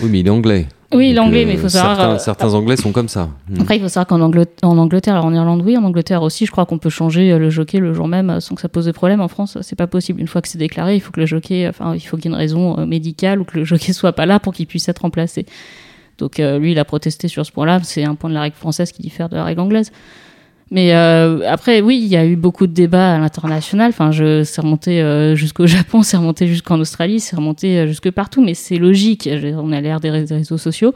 Oui, 0.00 0.10
mais 0.10 0.20
il 0.20 0.26
est 0.26 0.30
anglais. 0.30 0.66
Oui, 0.92 1.08
il 1.08 1.12
est 1.12 1.14
Donc, 1.14 1.26
anglais, 1.26 1.44
mais 1.44 1.54
il 1.54 1.58
faut 1.58 1.68
savoir, 1.68 1.96
Certains, 1.96 2.18
certains 2.18 2.54
Anglais 2.54 2.76
sont 2.76 2.92
comme 2.92 3.08
ça. 3.08 3.30
Mm. 3.48 3.60
Après, 3.62 3.76
il 3.76 3.82
faut 3.82 3.88
savoir 3.88 4.06
qu'en 4.06 4.20
Angleterre, 4.20 4.68
en 4.68 4.78
Angleterre, 4.78 5.14
alors 5.14 5.26
en 5.26 5.34
Irlande, 5.34 5.62
oui, 5.64 5.76
en 5.76 5.82
Angleterre 5.82 6.22
aussi, 6.22 6.46
je 6.46 6.52
crois 6.52 6.66
qu'on 6.66 6.78
peut 6.78 6.90
changer 6.90 7.36
le 7.36 7.50
jockey 7.50 7.78
le 7.78 7.92
jour 7.92 8.06
même 8.06 8.40
sans 8.40 8.54
que 8.54 8.60
ça 8.60 8.68
pose 8.68 8.86
de 8.86 8.92
problème. 8.92 9.20
En 9.20 9.28
France, 9.28 9.58
c'est 9.62 9.76
pas 9.76 9.88
possible. 9.88 10.20
Une 10.20 10.28
fois 10.28 10.40
que 10.40 10.46
c'est 10.48 10.58
déclaré, 10.58 10.94
il 10.94 11.00
faut 11.00 11.10
que 11.10 11.20
le 11.20 11.26
jockey, 11.26 11.66
enfin, 11.68 11.94
il 11.94 12.00
faut 12.00 12.16
qu'il 12.16 12.26
y 12.26 12.28
ait 12.28 12.36
une 12.36 12.40
raison 12.40 12.86
médicale 12.86 13.40
ou 13.40 13.44
que 13.44 13.58
le 13.58 13.64
jockey 13.64 13.92
soit 13.92 14.12
pas 14.12 14.26
là 14.26 14.38
pour 14.38 14.52
qu'il 14.52 14.66
puisse 14.66 14.88
être 14.88 15.00
remplacé. 15.00 15.46
Donc, 16.18 16.38
euh, 16.38 16.58
lui, 16.58 16.72
il 16.72 16.78
a 16.78 16.84
protesté 16.84 17.28
sur 17.28 17.44
ce 17.44 17.52
point-là. 17.52 17.80
C'est 17.82 18.04
un 18.04 18.14
point 18.14 18.30
de 18.30 18.34
la 18.34 18.42
règle 18.42 18.56
française 18.56 18.92
qui 18.92 19.02
diffère 19.02 19.28
de 19.28 19.36
la 19.36 19.44
règle 19.44 19.60
anglaise. 19.60 19.90
Mais 20.74 20.92
euh, 20.92 21.48
après, 21.48 21.80
oui, 21.82 22.00
il 22.02 22.08
y 22.08 22.16
a 22.16 22.26
eu 22.26 22.34
beaucoup 22.34 22.66
de 22.66 22.72
débats 22.72 23.14
à 23.14 23.18
l'international. 23.20 23.90
Enfin, 23.90 24.10
je, 24.10 24.42
c'est 24.42 24.60
remonté 24.60 25.00
euh, 25.00 25.36
jusqu'au 25.36 25.66
Japon, 25.68 26.02
c'est 26.02 26.16
remonté 26.16 26.48
jusqu'en 26.48 26.80
Australie, 26.80 27.20
c'est 27.20 27.36
remonté 27.36 27.78
euh, 27.78 27.86
jusque 27.86 28.10
partout. 28.10 28.42
Mais 28.44 28.54
c'est 28.54 28.78
logique. 28.78 29.28
On 29.56 29.70
a 29.70 29.80
l'air 29.80 30.00
des 30.00 30.10
ré- 30.10 30.24
des 30.24 30.34
réseaux 30.34 30.58
sociaux. 30.58 30.92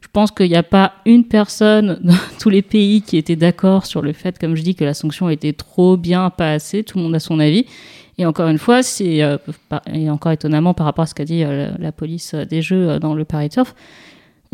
Je 0.00 0.08
pense 0.12 0.32
qu'il 0.32 0.48
n'y 0.48 0.56
a 0.56 0.64
pas 0.64 0.94
une 1.06 1.22
personne 1.24 2.00
dans 2.02 2.16
tous 2.40 2.50
les 2.50 2.62
pays 2.62 3.00
qui 3.00 3.16
était 3.16 3.36
d'accord 3.36 3.86
sur 3.86 4.02
le 4.02 4.12
fait, 4.12 4.40
comme 4.40 4.56
je 4.56 4.62
dis, 4.62 4.74
que 4.74 4.84
la 4.84 4.92
sanction 4.92 5.30
était 5.30 5.52
trop 5.52 5.96
bien, 5.96 6.28
pas 6.30 6.54
assez. 6.54 6.82
Tout 6.82 6.98
le 6.98 7.04
monde 7.04 7.14
a 7.14 7.20
son 7.20 7.38
avis. 7.38 7.66
Et 8.18 8.26
encore 8.26 8.48
une 8.48 8.58
fois, 8.58 8.82
c'est 8.82 9.22
et 9.94 10.10
encore 10.10 10.32
étonnamment 10.32 10.74
par 10.74 10.86
rapport 10.86 11.04
à 11.04 11.06
ce 11.06 11.14
qu'a 11.14 11.24
dit 11.24 11.42
la, 11.42 11.78
la 11.78 11.92
police 11.92 12.34
des 12.34 12.60
jeux 12.60 12.98
dans 12.98 13.14
le 13.14 13.24
Paris 13.24 13.50
Turf. 13.50 13.72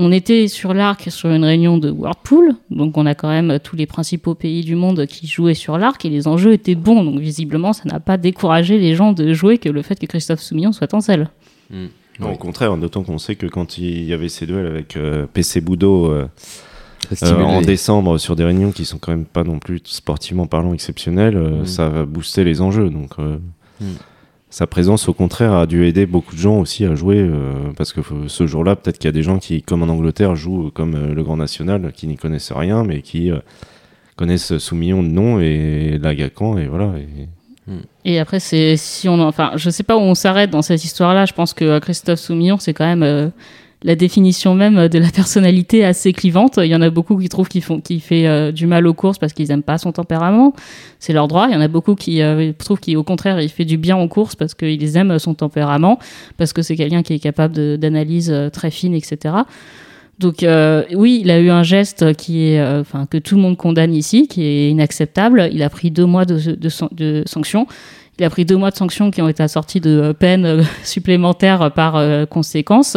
On 0.01 0.13
était 0.13 0.47
sur 0.47 0.75
l'arc 0.75 1.11
sur 1.11 1.29
une 1.31 1.45
réunion 1.45 1.77
de 1.77 1.91
World 1.91 2.19
Pool, 2.23 2.55
donc 2.71 2.97
on 2.97 3.05
a 3.05 3.15
quand 3.17 3.29
même 3.29 3.59
tous 3.63 3.75
les 3.75 3.87
principaux 3.87 4.35
pays 4.37 4.63
du 4.65 4.77
monde 4.77 5.07
qui 5.07 5.27
jouaient 5.27 5.55
sur 5.55 5.77
l'arc 5.77 6.05
et 6.05 6.09
les 6.09 6.29
enjeux 6.29 6.53
étaient 6.53 6.77
bons. 6.77 7.03
Donc 7.03 7.19
visiblement, 7.19 7.73
ça 7.73 7.83
n'a 7.87 7.99
pas 7.99 8.17
découragé 8.17 8.79
les 8.79 8.95
gens 8.95 9.13
de 9.13 9.33
jouer 9.33 9.59
que 9.59 9.69
le 9.69 9.83
fait 9.83 9.99
que 9.99 10.07
Christophe 10.07 10.41
Soumillon 10.41 10.71
soit 10.73 10.95
en 10.95 11.01
selle. 11.01 11.29
Mm. 11.71 11.87
Non, 12.21 12.29
Oui. 12.29 12.35
Au 12.35 12.37
contraire, 12.37 12.77
d'autant 12.77 13.03
qu'on 13.03 13.19
sait 13.19 13.35
que 13.37 13.47
quand 13.47 13.77
il 13.79 14.05
y 14.05 14.13
avait 14.13 14.29
ces 14.29 14.47
duels 14.47 14.67
avec 14.67 14.97
euh, 14.97 15.27
PC 15.33 15.61
Boudot 15.61 16.07
euh, 16.13 16.29
euh, 17.23 17.43
en 17.43 17.61
décembre 17.61 18.19
sur 18.19 18.35
des 18.37 18.45
réunions 18.45 18.71
qui 18.73 18.85
sont 18.85 18.99
quand 18.99 19.13
même 19.13 19.25
pas 19.25 19.45
non 19.45 19.59
plus 19.59 19.81
sportivement 19.85 20.47
parlant 20.47 20.75
exceptionnelles, 20.75 21.37
euh, 21.37 21.63
Mm. 21.63 21.67
ça 21.67 21.89
va 21.89 22.05
booster 22.07 22.45
les 22.45 22.61
enjeux. 22.61 22.89
Donc 22.91 23.13
euh, 23.19 23.39
Mm. 23.81 23.85
Sa 24.51 24.67
présence, 24.67 25.09
au 25.09 25.13
contraire, 25.13 25.53
a 25.53 25.67
dû 25.67 25.87
aider 25.87 26.07
beaucoup 26.07 26.35
de 26.35 26.41
gens 26.41 26.59
aussi 26.59 26.85
à 26.87 26.95
jouer 26.95 27.19
euh, 27.19 27.53
parce 27.77 27.93
que 27.93 28.01
euh, 28.01 28.29
ce 28.29 28.47
jour-là, 28.47 28.77
peut-être 28.77 28.99
qu'il 28.99 29.07
y 29.09 29.11
a 29.11 29.13
des 29.13 29.23
gens 29.23 29.39
qui, 29.39 29.63
comme 29.63 29.83
en 29.83 29.89
Angleterre, 29.89 30.37
jouent 30.37 30.71
comme 30.73 30.95
euh, 30.95 31.15
le 31.15 31.23
Grand 31.23 31.37
National, 31.37 31.93
qui 31.93 32.07
n'y 32.07 32.17
connaissent 32.17 32.53
rien, 32.53 32.83
mais 32.83 33.03
qui 33.03 33.31
connaissent 34.17 34.57
Soumillon 34.59 35.03
de 35.03 35.09
nom 35.09 35.39
et 35.39 35.99
Lagacan 36.01 36.59
et 36.59 36.67
voilà. 36.67 36.95
Et... 38.05 38.19
Après, 38.19 38.41
c'est 38.41 38.77
si 38.79 39.09
on, 39.09 39.21
en- 39.21 39.29
enfin, 39.29 39.53
je 39.57 39.69
sais 39.69 39.83
pas 39.83 39.97
où 39.97 40.01
on 40.01 40.15
s'arrête 40.15 40.51
dans 40.51 40.63
cette 40.63 40.83
histoire-là. 40.83 41.27
Je 41.27 41.35
pense 41.35 41.53
que 41.53 41.79
Christophe 41.79 42.19
Soumillon, 42.19 42.59
c'est 42.59 42.73
quand 42.73 42.87
même 42.87 43.33
la 43.83 43.95
définition 43.95 44.55
même 44.57 44.89
de 44.89 44.99
la 44.99 45.09
personnalité 45.09 45.85
assez 45.85 46.13
clivante. 46.13 46.59
Il 46.61 46.67
y 46.67 46.75
en 46.75 46.83
a 46.83 46.91
beaucoup 46.91 47.17
qui 47.17 47.29
trouvent 47.29 47.49
qu'il 47.49 47.63
fait 47.63 48.27
euh, 48.27 48.51
du 48.51 48.67
mal 48.67 48.87
aux 48.89 48.95
courses 48.95 49.19
parce 49.19 49.33
qu'ils 49.33 49.53
aiment 49.53 49.63
pas 49.63 49.79
son 49.79 49.93
tempérament. 49.93 50.53
C'est 50.99 51.13
leur 51.13 51.29
droit. 51.29 51.47
Il 51.49 51.55
y 51.55 51.57
en 51.57 51.61
a 51.61 51.69
beaucoup 51.69 51.95
qui 51.95 52.21
euh, 52.21 52.53
trouvent 52.59 52.81
qu'au 52.81 53.05
contraire, 53.05 53.41
il 53.41 53.49
fait 53.49 53.65
du 53.65 53.77
bien 53.77 53.97
aux 53.97 54.09
courses 54.09 54.35
parce 54.35 54.55
qu'ils 54.55 54.97
aiment 54.97 55.19
son 55.21 55.35
tempérament, 55.35 56.01
parce 56.37 56.53
que 56.53 56.63
c'est 56.63 56.75
quelqu'un 56.75 57.03
qui 57.05 57.15
est 57.15 57.19
capable 57.21 57.79
d'analyse 57.79 58.31
euh, 58.33 58.51
très 58.51 58.73
fine, 58.73 58.95
etc. 58.95 59.35
Donc 60.19 60.45
oui, 60.97 61.21
il 61.23 61.31
a 61.31 61.39
eu 61.39 61.49
un 61.49 61.63
geste 61.63 62.17
qui 62.17 62.49
est, 62.49 62.61
enfin 62.61 63.07
que 63.07 63.19
tout 63.19 63.37
le 63.37 63.41
monde 63.41 63.57
condamne 63.57 63.95
ici, 63.95 64.27
qui 64.27 64.43
est 64.43 64.69
inacceptable. 64.69 65.49
Il 65.53 65.63
a 65.63 65.71
pris 65.71 65.93
deux 65.93 66.07
mois 66.07 66.25
de, 66.25 66.57
de, 66.57 66.69
san- 66.69 66.89
de 66.91 67.23
sanctions. 67.25 67.69
Il 68.19 68.25
a 68.25 68.31
pris 68.31 68.45
deux 68.45 68.57
mois 68.57 68.73
de 68.73 68.77
sanctions 68.77 69.13
qui 69.13 69.23
ont 69.23 69.29
été 69.29 69.45
assorties 69.45 69.79
de 69.79 70.13
peines 70.19 70.65
supplémentaires 70.83 71.71
par 71.73 72.03
conséquence. 72.29 72.97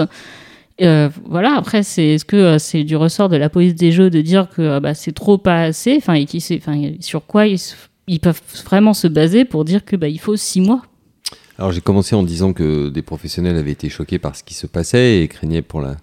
Euh, 0.82 1.10
voilà. 1.26 1.56
Après, 1.56 1.84
c'est 1.84 2.06
est-ce 2.06 2.26
que 2.26 2.36
euh, 2.36 2.60
c'est 2.60 2.84
du 2.84 2.96
ressort 2.96 3.30
de 3.30 3.38
la 3.38 3.50
police 3.50 3.76
des 3.76 3.92
jeux 3.92 4.10
de 4.10 4.22
dire 4.22 4.50
que 4.50 4.62
euh, 4.62 4.80
bah, 4.80 4.94
c'est 4.94 5.12
trop 5.12 5.38
pas 5.38 5.62
assez. 5.62 5.96
Enfin, 5.98 6.14
et 6.14 6.26
qui 6.26 6.44
enfin 6.58 6.94
sur 7.00 7.26
quoi 7.26 7.48
ils, 7.48 7.60
ils 8.08 8.20
peuvent 8.20 8.42
vraiment 8.66 8.94
se 8.94 9.08
baser 9.08 9.46
pour 9.46 9.64
dire 9.66 9.86
que 9.86 9.96
bah, 9.96 10.08
il 10.08 10.20
faut 10.20 10.36
six 10.36 10.62
mois? 10.62 10.82
Alors 11.58 11.72
j'ai 11.72 11.82
commencé 11.82 12.16
en 12.16 12.24
disant 12.24 12.54
que 12.54 12.90
des 12.90 13.04
professionnels 13.04 13.56
avaient 13.58 13.72
été 13.72 13.90
choqués 13.90 14.18
par 14.18 14.36
ce 14.36 14.44
qui 14.44 14.56
se 14.56 14.66
passait 14.66 15.22
et 15.22 15.28
craignaient 15.28 15.62
pour 15.62 15.82
la 15.82 15.98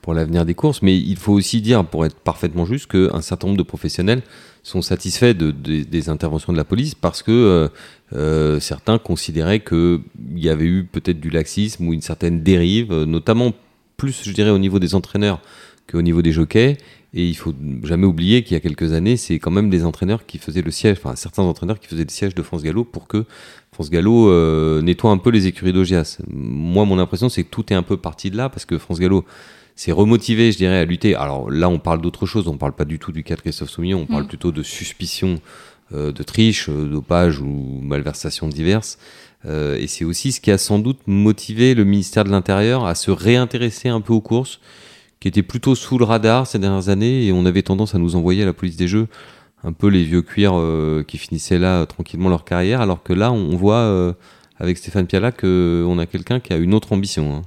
pour 0.00 0.14
l'avenir 0.14 0.44
des 0.44 0.54
courses, 0.54 0.82
mais 0.82 0.98
il 0.98 1.14
faut 1.16 1.32
aussi 1.32 1.60
dire, 1.60 1.84
pour 1.84 2.04
être 2.04 2.16
parfaitement 2.16 2.66
juste, 2.66 2.88
qu'un 2.90 3.20
certain 3.20 3.46
nombre 3.46 3.58
de 3.58 3.62
professionnels 3.62 4.22
sont 4.64 4.82
satisfaits 4.82 5.32
de, 5.34 5.52
de- 5.52 5.84
des 5.84 6.08
interventions 6.08 6.52
de 6.52 6.58
la 6.58 6.64
police 6.64 6.96
parce 6.96 7.22
que 7.22 7.70
euh, 8.12 8.58
certains 8.58 8.98
considéraient 8.98 9.60
qu'il 9.60 10.00
y 10.34 10.48
avait 10.48 10.64
eu 10.64 10.82
peut-être 10.90 11.20
du 11.20 11.30
laxisme 11.30 11.86
ou 11.86 11.92
une 11.92 12.00
certaine 12.02 12.42
dérive, 12.42 12.92
notamment 12.92 13.52
plus, 14.02 14.22
je 14.24 14.32
dirais, 14.32 14.50
au 14.50 14.58
niveau 14.58 14.80
des 14.80 14.96
entraîneurs 14.96 15.40
qu'au 15.88 16.02
niveau 16.02 16.22
des 16.22 16.32
jockeys. 16.32 16.76
Et 17.14 17.24
il 17.28 17.36
faut 17.36 17.54
jamais 17.84 18.06
oublier 18.06 18.42
qu'il 18.42 18.54
y 18.54 18.56
a 18.56 18.60
quelques 18.60 18.94
années, 18.94 19.16
c'est 19.16 19.38
quand 19.38 19.50
même 19.52 19.70
des 19.70 19.84
entraîneurs 19.84 20.24
qui 20.26 20.38
faisaient 20.38 20.62
le 20.62 20.70
siège, 20.70 20.96
enfin 20.98 21.14
certains 21.14 21.42
entraîneurs 21.42 21.78
qui 21.78 21.86
faisaient 21.86 22.04
le 22.04 22.10
siège 22.10 22.34
de 22.34 22.42
France 22.42 22.62
Gallo 22.62 22.84
pour 22.84 23.06
que 23.06 23.26
France 23.70 23.90
Gallo 23.90 24.28
euh, 24.30 24.80
nettoie 24.82 25.10
un 25.10 25.18
peu 25.18 25.30
les 25.30 25.46
écuries 25.46 25.74
d'Ogias. 25.74 26.18
Moi, 26.28 26.84
mon 26.84 26.98
impression, 26.98 27.28
c'est 27.28 27.44
que 27.44 27.50
tout 27.50 27.70
est 27.72 27.76
un 27.76 27.82
peu 27.82 27.96
parti 27.96 28.30
de 28.30 28.36
là 28.36 28.48
parce 28.48 28.64
que 28.64 28.78
France 28.78 28.98
Gallo 28.98 29.24
s'est 29.76 29.92
remotivé, 29.92 30.50
je 30.52 30.56
dirais, 30.56 30.78
à 30.78 30.84
lutter. 30.84 31.14
Alors 31.14 31.50
là, 31.50 31.68
on 31.68 31.78
parle 31.78 32.00
d'autre 32.00 32.26
chose, 32.26 32.48
on 32.48 32.56
parle 32.56 32.72
pas 32.72 32.86
du 32.86 32.98
tout 32.98 33.12
du 33.12 33.22
cas 33.22 33.36
de 33.36 33.42
Christophe 33.42 33.70
Soumillon, 33.70 34.00
on 34.00 34.06
parle 34.06 34.24
Mm. 34.24 34.28
plutôt 34.28 34.50
de 34.50 34.62
suspicion 34.62 35.38
euh, 35.94 36.10
de 36.12 36.22
triche, 36.22 36.70
euh, 36.70 36.88
dopage 36.88 37.40
ou 37.40 37.80
malversations 37.82 38.48
diverses. 38.48 38.98
Euh, 39.46 39.76
et 39.76 39.86
c'est 39.86 40.04
aussi 40.04 40.32
ce 40.32 40.40
qui 40.40 40.50
a 40.50 40.58
sans 40.58 40.78
doute 40.78 41.00
motivé 41.06 41.74
le 41.74 41.84
ministère 41.84 42.24
de 42.24 42.30
l'Intérieur 42.30 42.84
à 42.86 42.94
se 42.94 43.10
réintéresser 43.10 43.88
un 43.88 44.00
peu 44.00 44.12
aux 44.12 44.20
courses, 44.20 44.60
qui 45.20 45.28
étaient 45.28 45.42
plutôt 45.42 45.74
sous 45.74 45.98
le 45.98 46.04
radar 46.04 46.46
ces 46.46 46.58
dernières 46.58 46.88
années, 46.88 47.26
et 47.26 47.32
on 47.32 47.44
avait 47.46 47.62
tendance 47.62 47.94
à 47.94 47.98
nous 47.98 48.16
envoyer 48.16 48.42
à 48.42 48.46
la 48.46 48.52
police 48.52 48.76
des 48.76 48.88
jeux 48.88 49.08
un 49.64 49.72
peu 49.72 49.86
les 49.88 50.02
vieux 50.02 50.22
cuirs 50.22 50.54
euh, 50.56 51.04
qui 51.06 51.18
finissaient 51.18 51.58
là 51.58 51.82
euh, 51.82 51.86
tranquillement 51.86 52.28
leur 52.28 52.44
carrière, 52.44 52.80
alors 52.80 53.02
que 53.02 53.12
là, 53.12 53.30
on 53.32 53.56
voit 53.56 53.76
euh, 53.76 54.12
avec 54.58 54.78
Stéphane 54.78 55.06
Piala 55.06 55.30
qu'on 55.32 55.98
a 55.98 56.06
quelqu'un 56.06 56.40
qui 56.40 56.52
a 56.52 56.56
une 56.56 56.74
autre 56.74 56.92
ambition. 56.92 57.36
hein. 57.36 57.42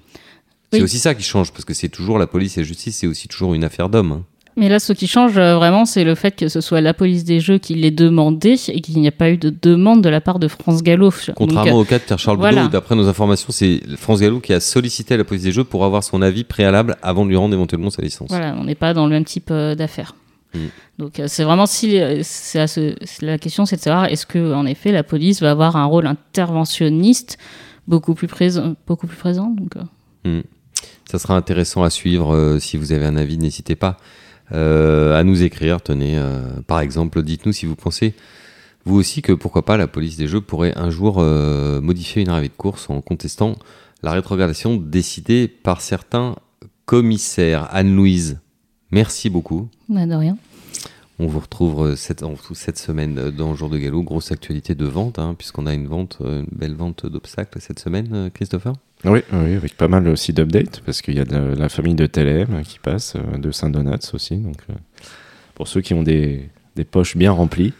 C'est 0.72 0.82
aussi 0.82 1.00
ça 1.00 1.16
qui 1.16 1.24
change, 1.24 1.52
parce 1.52 1.66
que 1.66 1.74
c'est 1.74 1.90
toujours 1.90 2.18
la 2.18 2.28
police 2.28 2.58
et 2.58 2.62
la 2.62 2.68
justice, 2.68 2.98
c'est 2.98 3.08
aussi 3.08 3.28
toujours 3.28 3.54
une 3.54 3.64
affaire 3.64 3.90
d'homme. 3.90 4.12
hein. 4.12 4.24
Mais 4.58 4.70
là, 4.70 4.80
ce 4.80 4.94
qui 4.94 5.06
change 5.08 5.38
euh, 5.38 5.56
vraiment, 5.58 5.84
c'est 5.86 6.06
le 6.06 6.16
fait 6.16 6.34
que 6.36 6.48
ce 6.48 6.62
soit 6.62 6.80
la 6.80 6.94
police 6.94 7.26
des 7.26 7.42
jeux 7.42 7.58
qui 7.58 7.74
l'ait 7.76 7.92
demandé 7.92 8.56
et 8.70 8.80
qu'il 8.80 9.00
n'y 9.02 9.08
a 9.08 9.12
pas 9.12 9.30
eu 9.30 9.38
de 9.38 9.50
demande 9.62 10.02
de 10.02 10.08
la 10.08 10.22
part 10.22 10.40
de 10.40 10.48
France 10.48 10.82
Gallo. 10.82 11.10
Donc, 11.10 11.36
Contrairement 11.36 11.80
au 11.80 11.84
cas 11.84 12.00
de 12.00 12.04
Pierre 12.04 12.20
Charles 12.20 12.38
voilà. 12.38 12.62
Boudot, 12.62 12.72
d'après 12.72 12.96
nos 12.96 13.08
informations, 13.10 13.50
c'est 13.52 13.82
France 13.98 14.22
Gallo 14.22 14.40
qui 14.40 14.54
a 14.54 14.62
sollicité 14.62 15.18
la 15.18 15.26
police 15.26 15.44
des 15.44 15.52
jeux 15.52 15.66
pour 15.66 15.84
avoir 15.84 16.04
son 16.06 16.22
avis 16.22 16.46
préalable 16.46 16.96
avant 17.02 17.26
de 17.26 17.30
lui 17.32 17.36
rendre 17.36 17.54
éventuellement 17.54 17.90
sa 17.90 18.02
licence. 18.02 18.30
Voilà, 18.30 18.56
on 18.58 18.64
n'est 18.64 18.76
pas 18.76 18.94
dans 18.94 19.06
le 19.06 19.12
même 19.12 19.26
type 19.26 19.50
euh, 19.52 19.76
d'affaires. 19.76 20.16
Mm. 20.54 20.60
Donc 21.00 21.20
euh, 21.20 21.26
c'est 21.28 21.44
vraiment 21.44 21.66
si 21.66 22.00
euh, 22.00 22.22
c'est 22.24 22.66
ce- 22.68 22.96
la 23.26 23.38
question, 23.38 23.66
c'est 23.66 23.76
de 23.76 23.82
savoir 23.82 24.06
est-ce 24.06 24.26
que 24.26 24.54
en 24.54 24.66
effet 24.66 24.94
la 24.94 25.04
police 25.04 25.42
va 25.42 25.52
avoir 25.52 25.76
un 25.76 25.84
rôle 25.86 26.08
interventionniste 26.08 27.38
beaucoup 27.90 28.14
plus 28.16 28.28
présent, 28.28 28.76
beaucoup 28.88 29.06
plus 29.08 29.18
présent. 29.18 29.50
Donc 29.50 29.74
euh, 30.26 30.42
Ça 31.12 31.20
sera 31.20 31.36
intéressant 31.36 31.84
à 31.84 31.90
suivre. 31.90 32.34
euh, 32.34 32.60
si 32.60 32.78
vous 32.78 32.94
avez 32.94 33.06
un 33.06 33.18
avis, 33.18 33.38
n'hésitez 33.38 33.76
pas 33.76 33.98
euh, 34.00 34.25
à 34.52 35.24
nous 35.24 35.44
écrire. 35.44 35.82
Tenez, 35.82 36.18
euh, 36.18 36.42
par 36.68 36.80
exemple, 36.80 37.24
dites-nous 37.24 37.54
si 37.54 37.66
vous 37.66 37.76
pensez, 37.76 38.14
vous 38.86 38.96
aussi, 38.96 39.22
que 39.22 39.34
pourquoi 39.34 39.66
pas 39.66 39.78
la 39.78 39.88
police 39.88 40.18
des 40.18 40.28
jeux 40.28 40.42
pourrait 40.42 40.74
un 40.76 40.92
jour 40.92 41.18
euh, 41.18 41.82
modifier 41.82 42.22
une 42.22 42.30
arrivée 42.30 42.50
de 42.50 42.54
course 42.54 42.90
en 42.90 43.02
contestant 43.02 43.56
la 44.04 44.12
rétrogradation 44.12 44.78
décidée 44.78 45.48
par 45.48 45.82
certains 45.82 46.36
commissaires. 46.86 47.68
Anne-Louise, 47.72 48.40
merci 48.92 49.32
beaucoup. 49.32 49.68
bah, 49.90 50.06
de 50.06 50.14
rien. 50.14 50.38
On 51.18 51.28
vous 51.28 51.40
retrouve 51.40 51.88
euh, 51.88 51.96
cette, 51.96 52.24
on 52.24 52.30
vous 52.30 52.36
retrouve 52.36 52.58
cette 52.58 52.78
semaine 52.78 53.18
euh, 53.18 53.32
dans 53.32 53.56
Jour 53.56 53.70
de 53.70 53.78
Galop. 53.78 54.04
Grosse 54.04 54.32
actualité 54.32 54.76
de 54.76 54.86
vente, 54.86 55.18
hein, 55.18 55.34
puisqu'on 55.36 55.66
a 55.66 55.74
une 55.74 55.88
vente, 55.88 56.18
euh, 56.22 56.42
une 56.42 56.58
belle 56.58 56.76
vente 56.76 57.06
d'obstacles 57.06 57.60
cette 57.62 57.80
semaine, 57.80 58.10
euh, 58.14 58.30
Christopher? 58.30 58.74
Oui, 59.06 59.20
oui, 59.32 59.56
avec 59.56 59.76
pas 59.78 59.88
mal 59.88 60.08
aussi 60.08 60.34
d'updates, 60.34 60.82
parce 60.86 61.02
qu'il 61.02 61.16
y 61.16 61.20
a 61.20 61.26
de 61.26 61.38
la 61.58 61.70
famille 61.70 61.96
de 61.96 62.06
TLM 62.06 62.64
qui 62.64 62.80
passe, 62.80 63.16
euh, 63.16 63.38
de 63.38 63.52
Saint-Donats 63.52 64.00
aussi. 64.14 64.38
Donc, 64.38 64.58
euh, 64.70 64.74
pour 65.54 65.68
ceux 65.68 65.82
qui 65.82 65.94
ont 65.94 66.04
des, 66.04 66.50
des 66.76 66.84
poches 66.86 67.16
bien 67.18 67.32
remplies. 67.32 67.74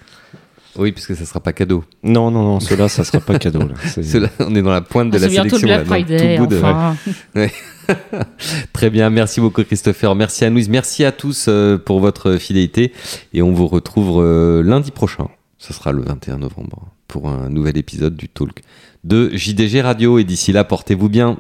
Oui, 0.78 0.92
puisque 0.92 1.16
ça 1.16 1.26
sera 1.26 1.40
pas 1.40 1.54
cadeau. 1.54 1.86
Non, 2.04 2.32
non, 2.32 2.44
non, 2.44 2.60
ceux-là, 2.60 2.90
ça 2.90 3.04
sera 3.06 3.22
pas 3.22 3.40
cadeau. 3.40 3.60
Là. 3.60 3.76
C'est- 3.86 4.04
Cela, 4.04 4.30
on 4.40 4.54
est 4.56 4.62
dans 4.62 4.72
la 4.72 4.82
pointe 4.82 5.10
de 5.10 5.16
Ah, 5.18 5.20
la 5.22 5.28
c'est 5.28 5.32
bientôt 5.32 5.58
sélection. 5.58 5.68
le 5.68 5.74
là, 5.74 5.84
Black 5.84 6.06
Friday. 6.08 6.36
tout 6.36 6.44
bout 6.44 6.48
de- 6.50 6.58
enfin. 6.58 6.96
Très 8.74 8.90
bien, 8.90 9.10
merci 9.10 9.40
beaucoup 9.40 9.64
Christopher, 9.64 10.16
merci 10.16 10.44
à 10.44 10.50
Louise, 10.50 10.70
merci 10.70 11.06
à 11.06 11.12
tous 11.12 11.46
euh, 11.48 11.78
pour 11.78 12.00
votre 12.00 12.38
fidélité 12.38 12.92
et 13.32 13.42
on 13.44 13.54
vous 13.54 13.68
retrouve 13.68 14.24
lundi 14.64 14.90
prochain. 14.92 15.28
Ce 15.60 15.72
sera 15.74 15.92
le 15.92 16.02
21 16.02 16.40
novembre 16.40 16.88
pour 17.08 17.30
un 17.30 17.50
nouvel 17.50 17.78
épisode 17.78 18.16
du 18.16 18.30
Talk 18.30 18.62
de 19.04 19.30
JDG 19.34 19.82
Radio. 19.82 20.20
Et 20.20 20.24
d'ici 20.24 20.52
là, 20.52 20.64
portez-vous 20.64 21.10
bien. 21.10 21.38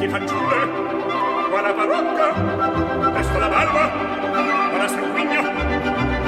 Occhi 0.00 0.08
fanciulle, 0.08 0.64
guarda 1.50 1.74
parocca, 1.74 2.32
presto 3.12 3.38
la 3.38 3.48
barba, 3.48 3.90
guarda 4.70 4.88
sanguigno, 4.88 5.42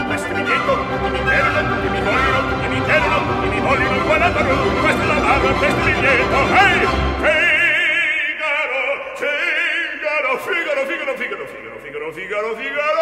vestimi 0.09 0.43
dietro, 0.45 0.75
tutti 0.75 1.09
mi 1.09 1.23
chiedono, 1.25 1.75
tutti 1.77 1.89
mi 1.89 2.01
vogliono, 2.03 2.49
tutti 2.51 2.69
mi 2.69 2.83
chiedono, 2.85 3.17
tutti 3.17 3.49
mi 3.49 3.61
vogliono, 3.61 4.03
guarda 4.05 4.29
parocca, 4.29 4.81
presto 4.83 5.07
la 5.07 5.15
barba, 5.15 5.53
vestimi 5.53 6.01
dietro, 6.01 6.39
ehi, 6.53 6.87
Figaro, 8.37 8.83
Figaro, 9.17 10.37
Figaro, 10.37 10.85
Figaro, 10.85 11.17
Figaro, 11.17 11.47
Figaro, 11.47 11.73
Figaro, 11.81 12.13
Figaro, 12.13 12.13
Figaro, 12.13 12.55
Figaro, 12.55 12.97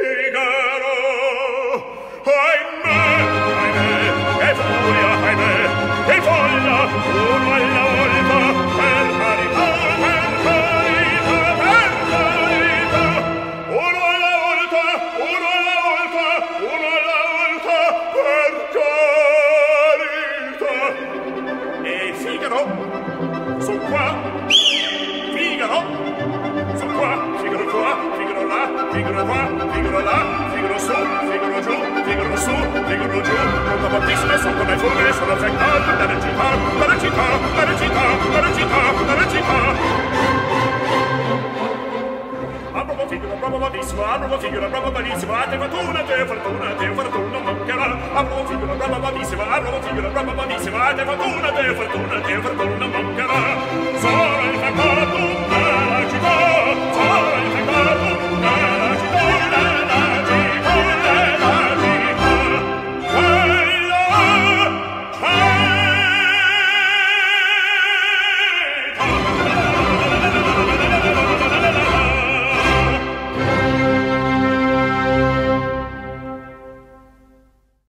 Figaro, 0.00 1.00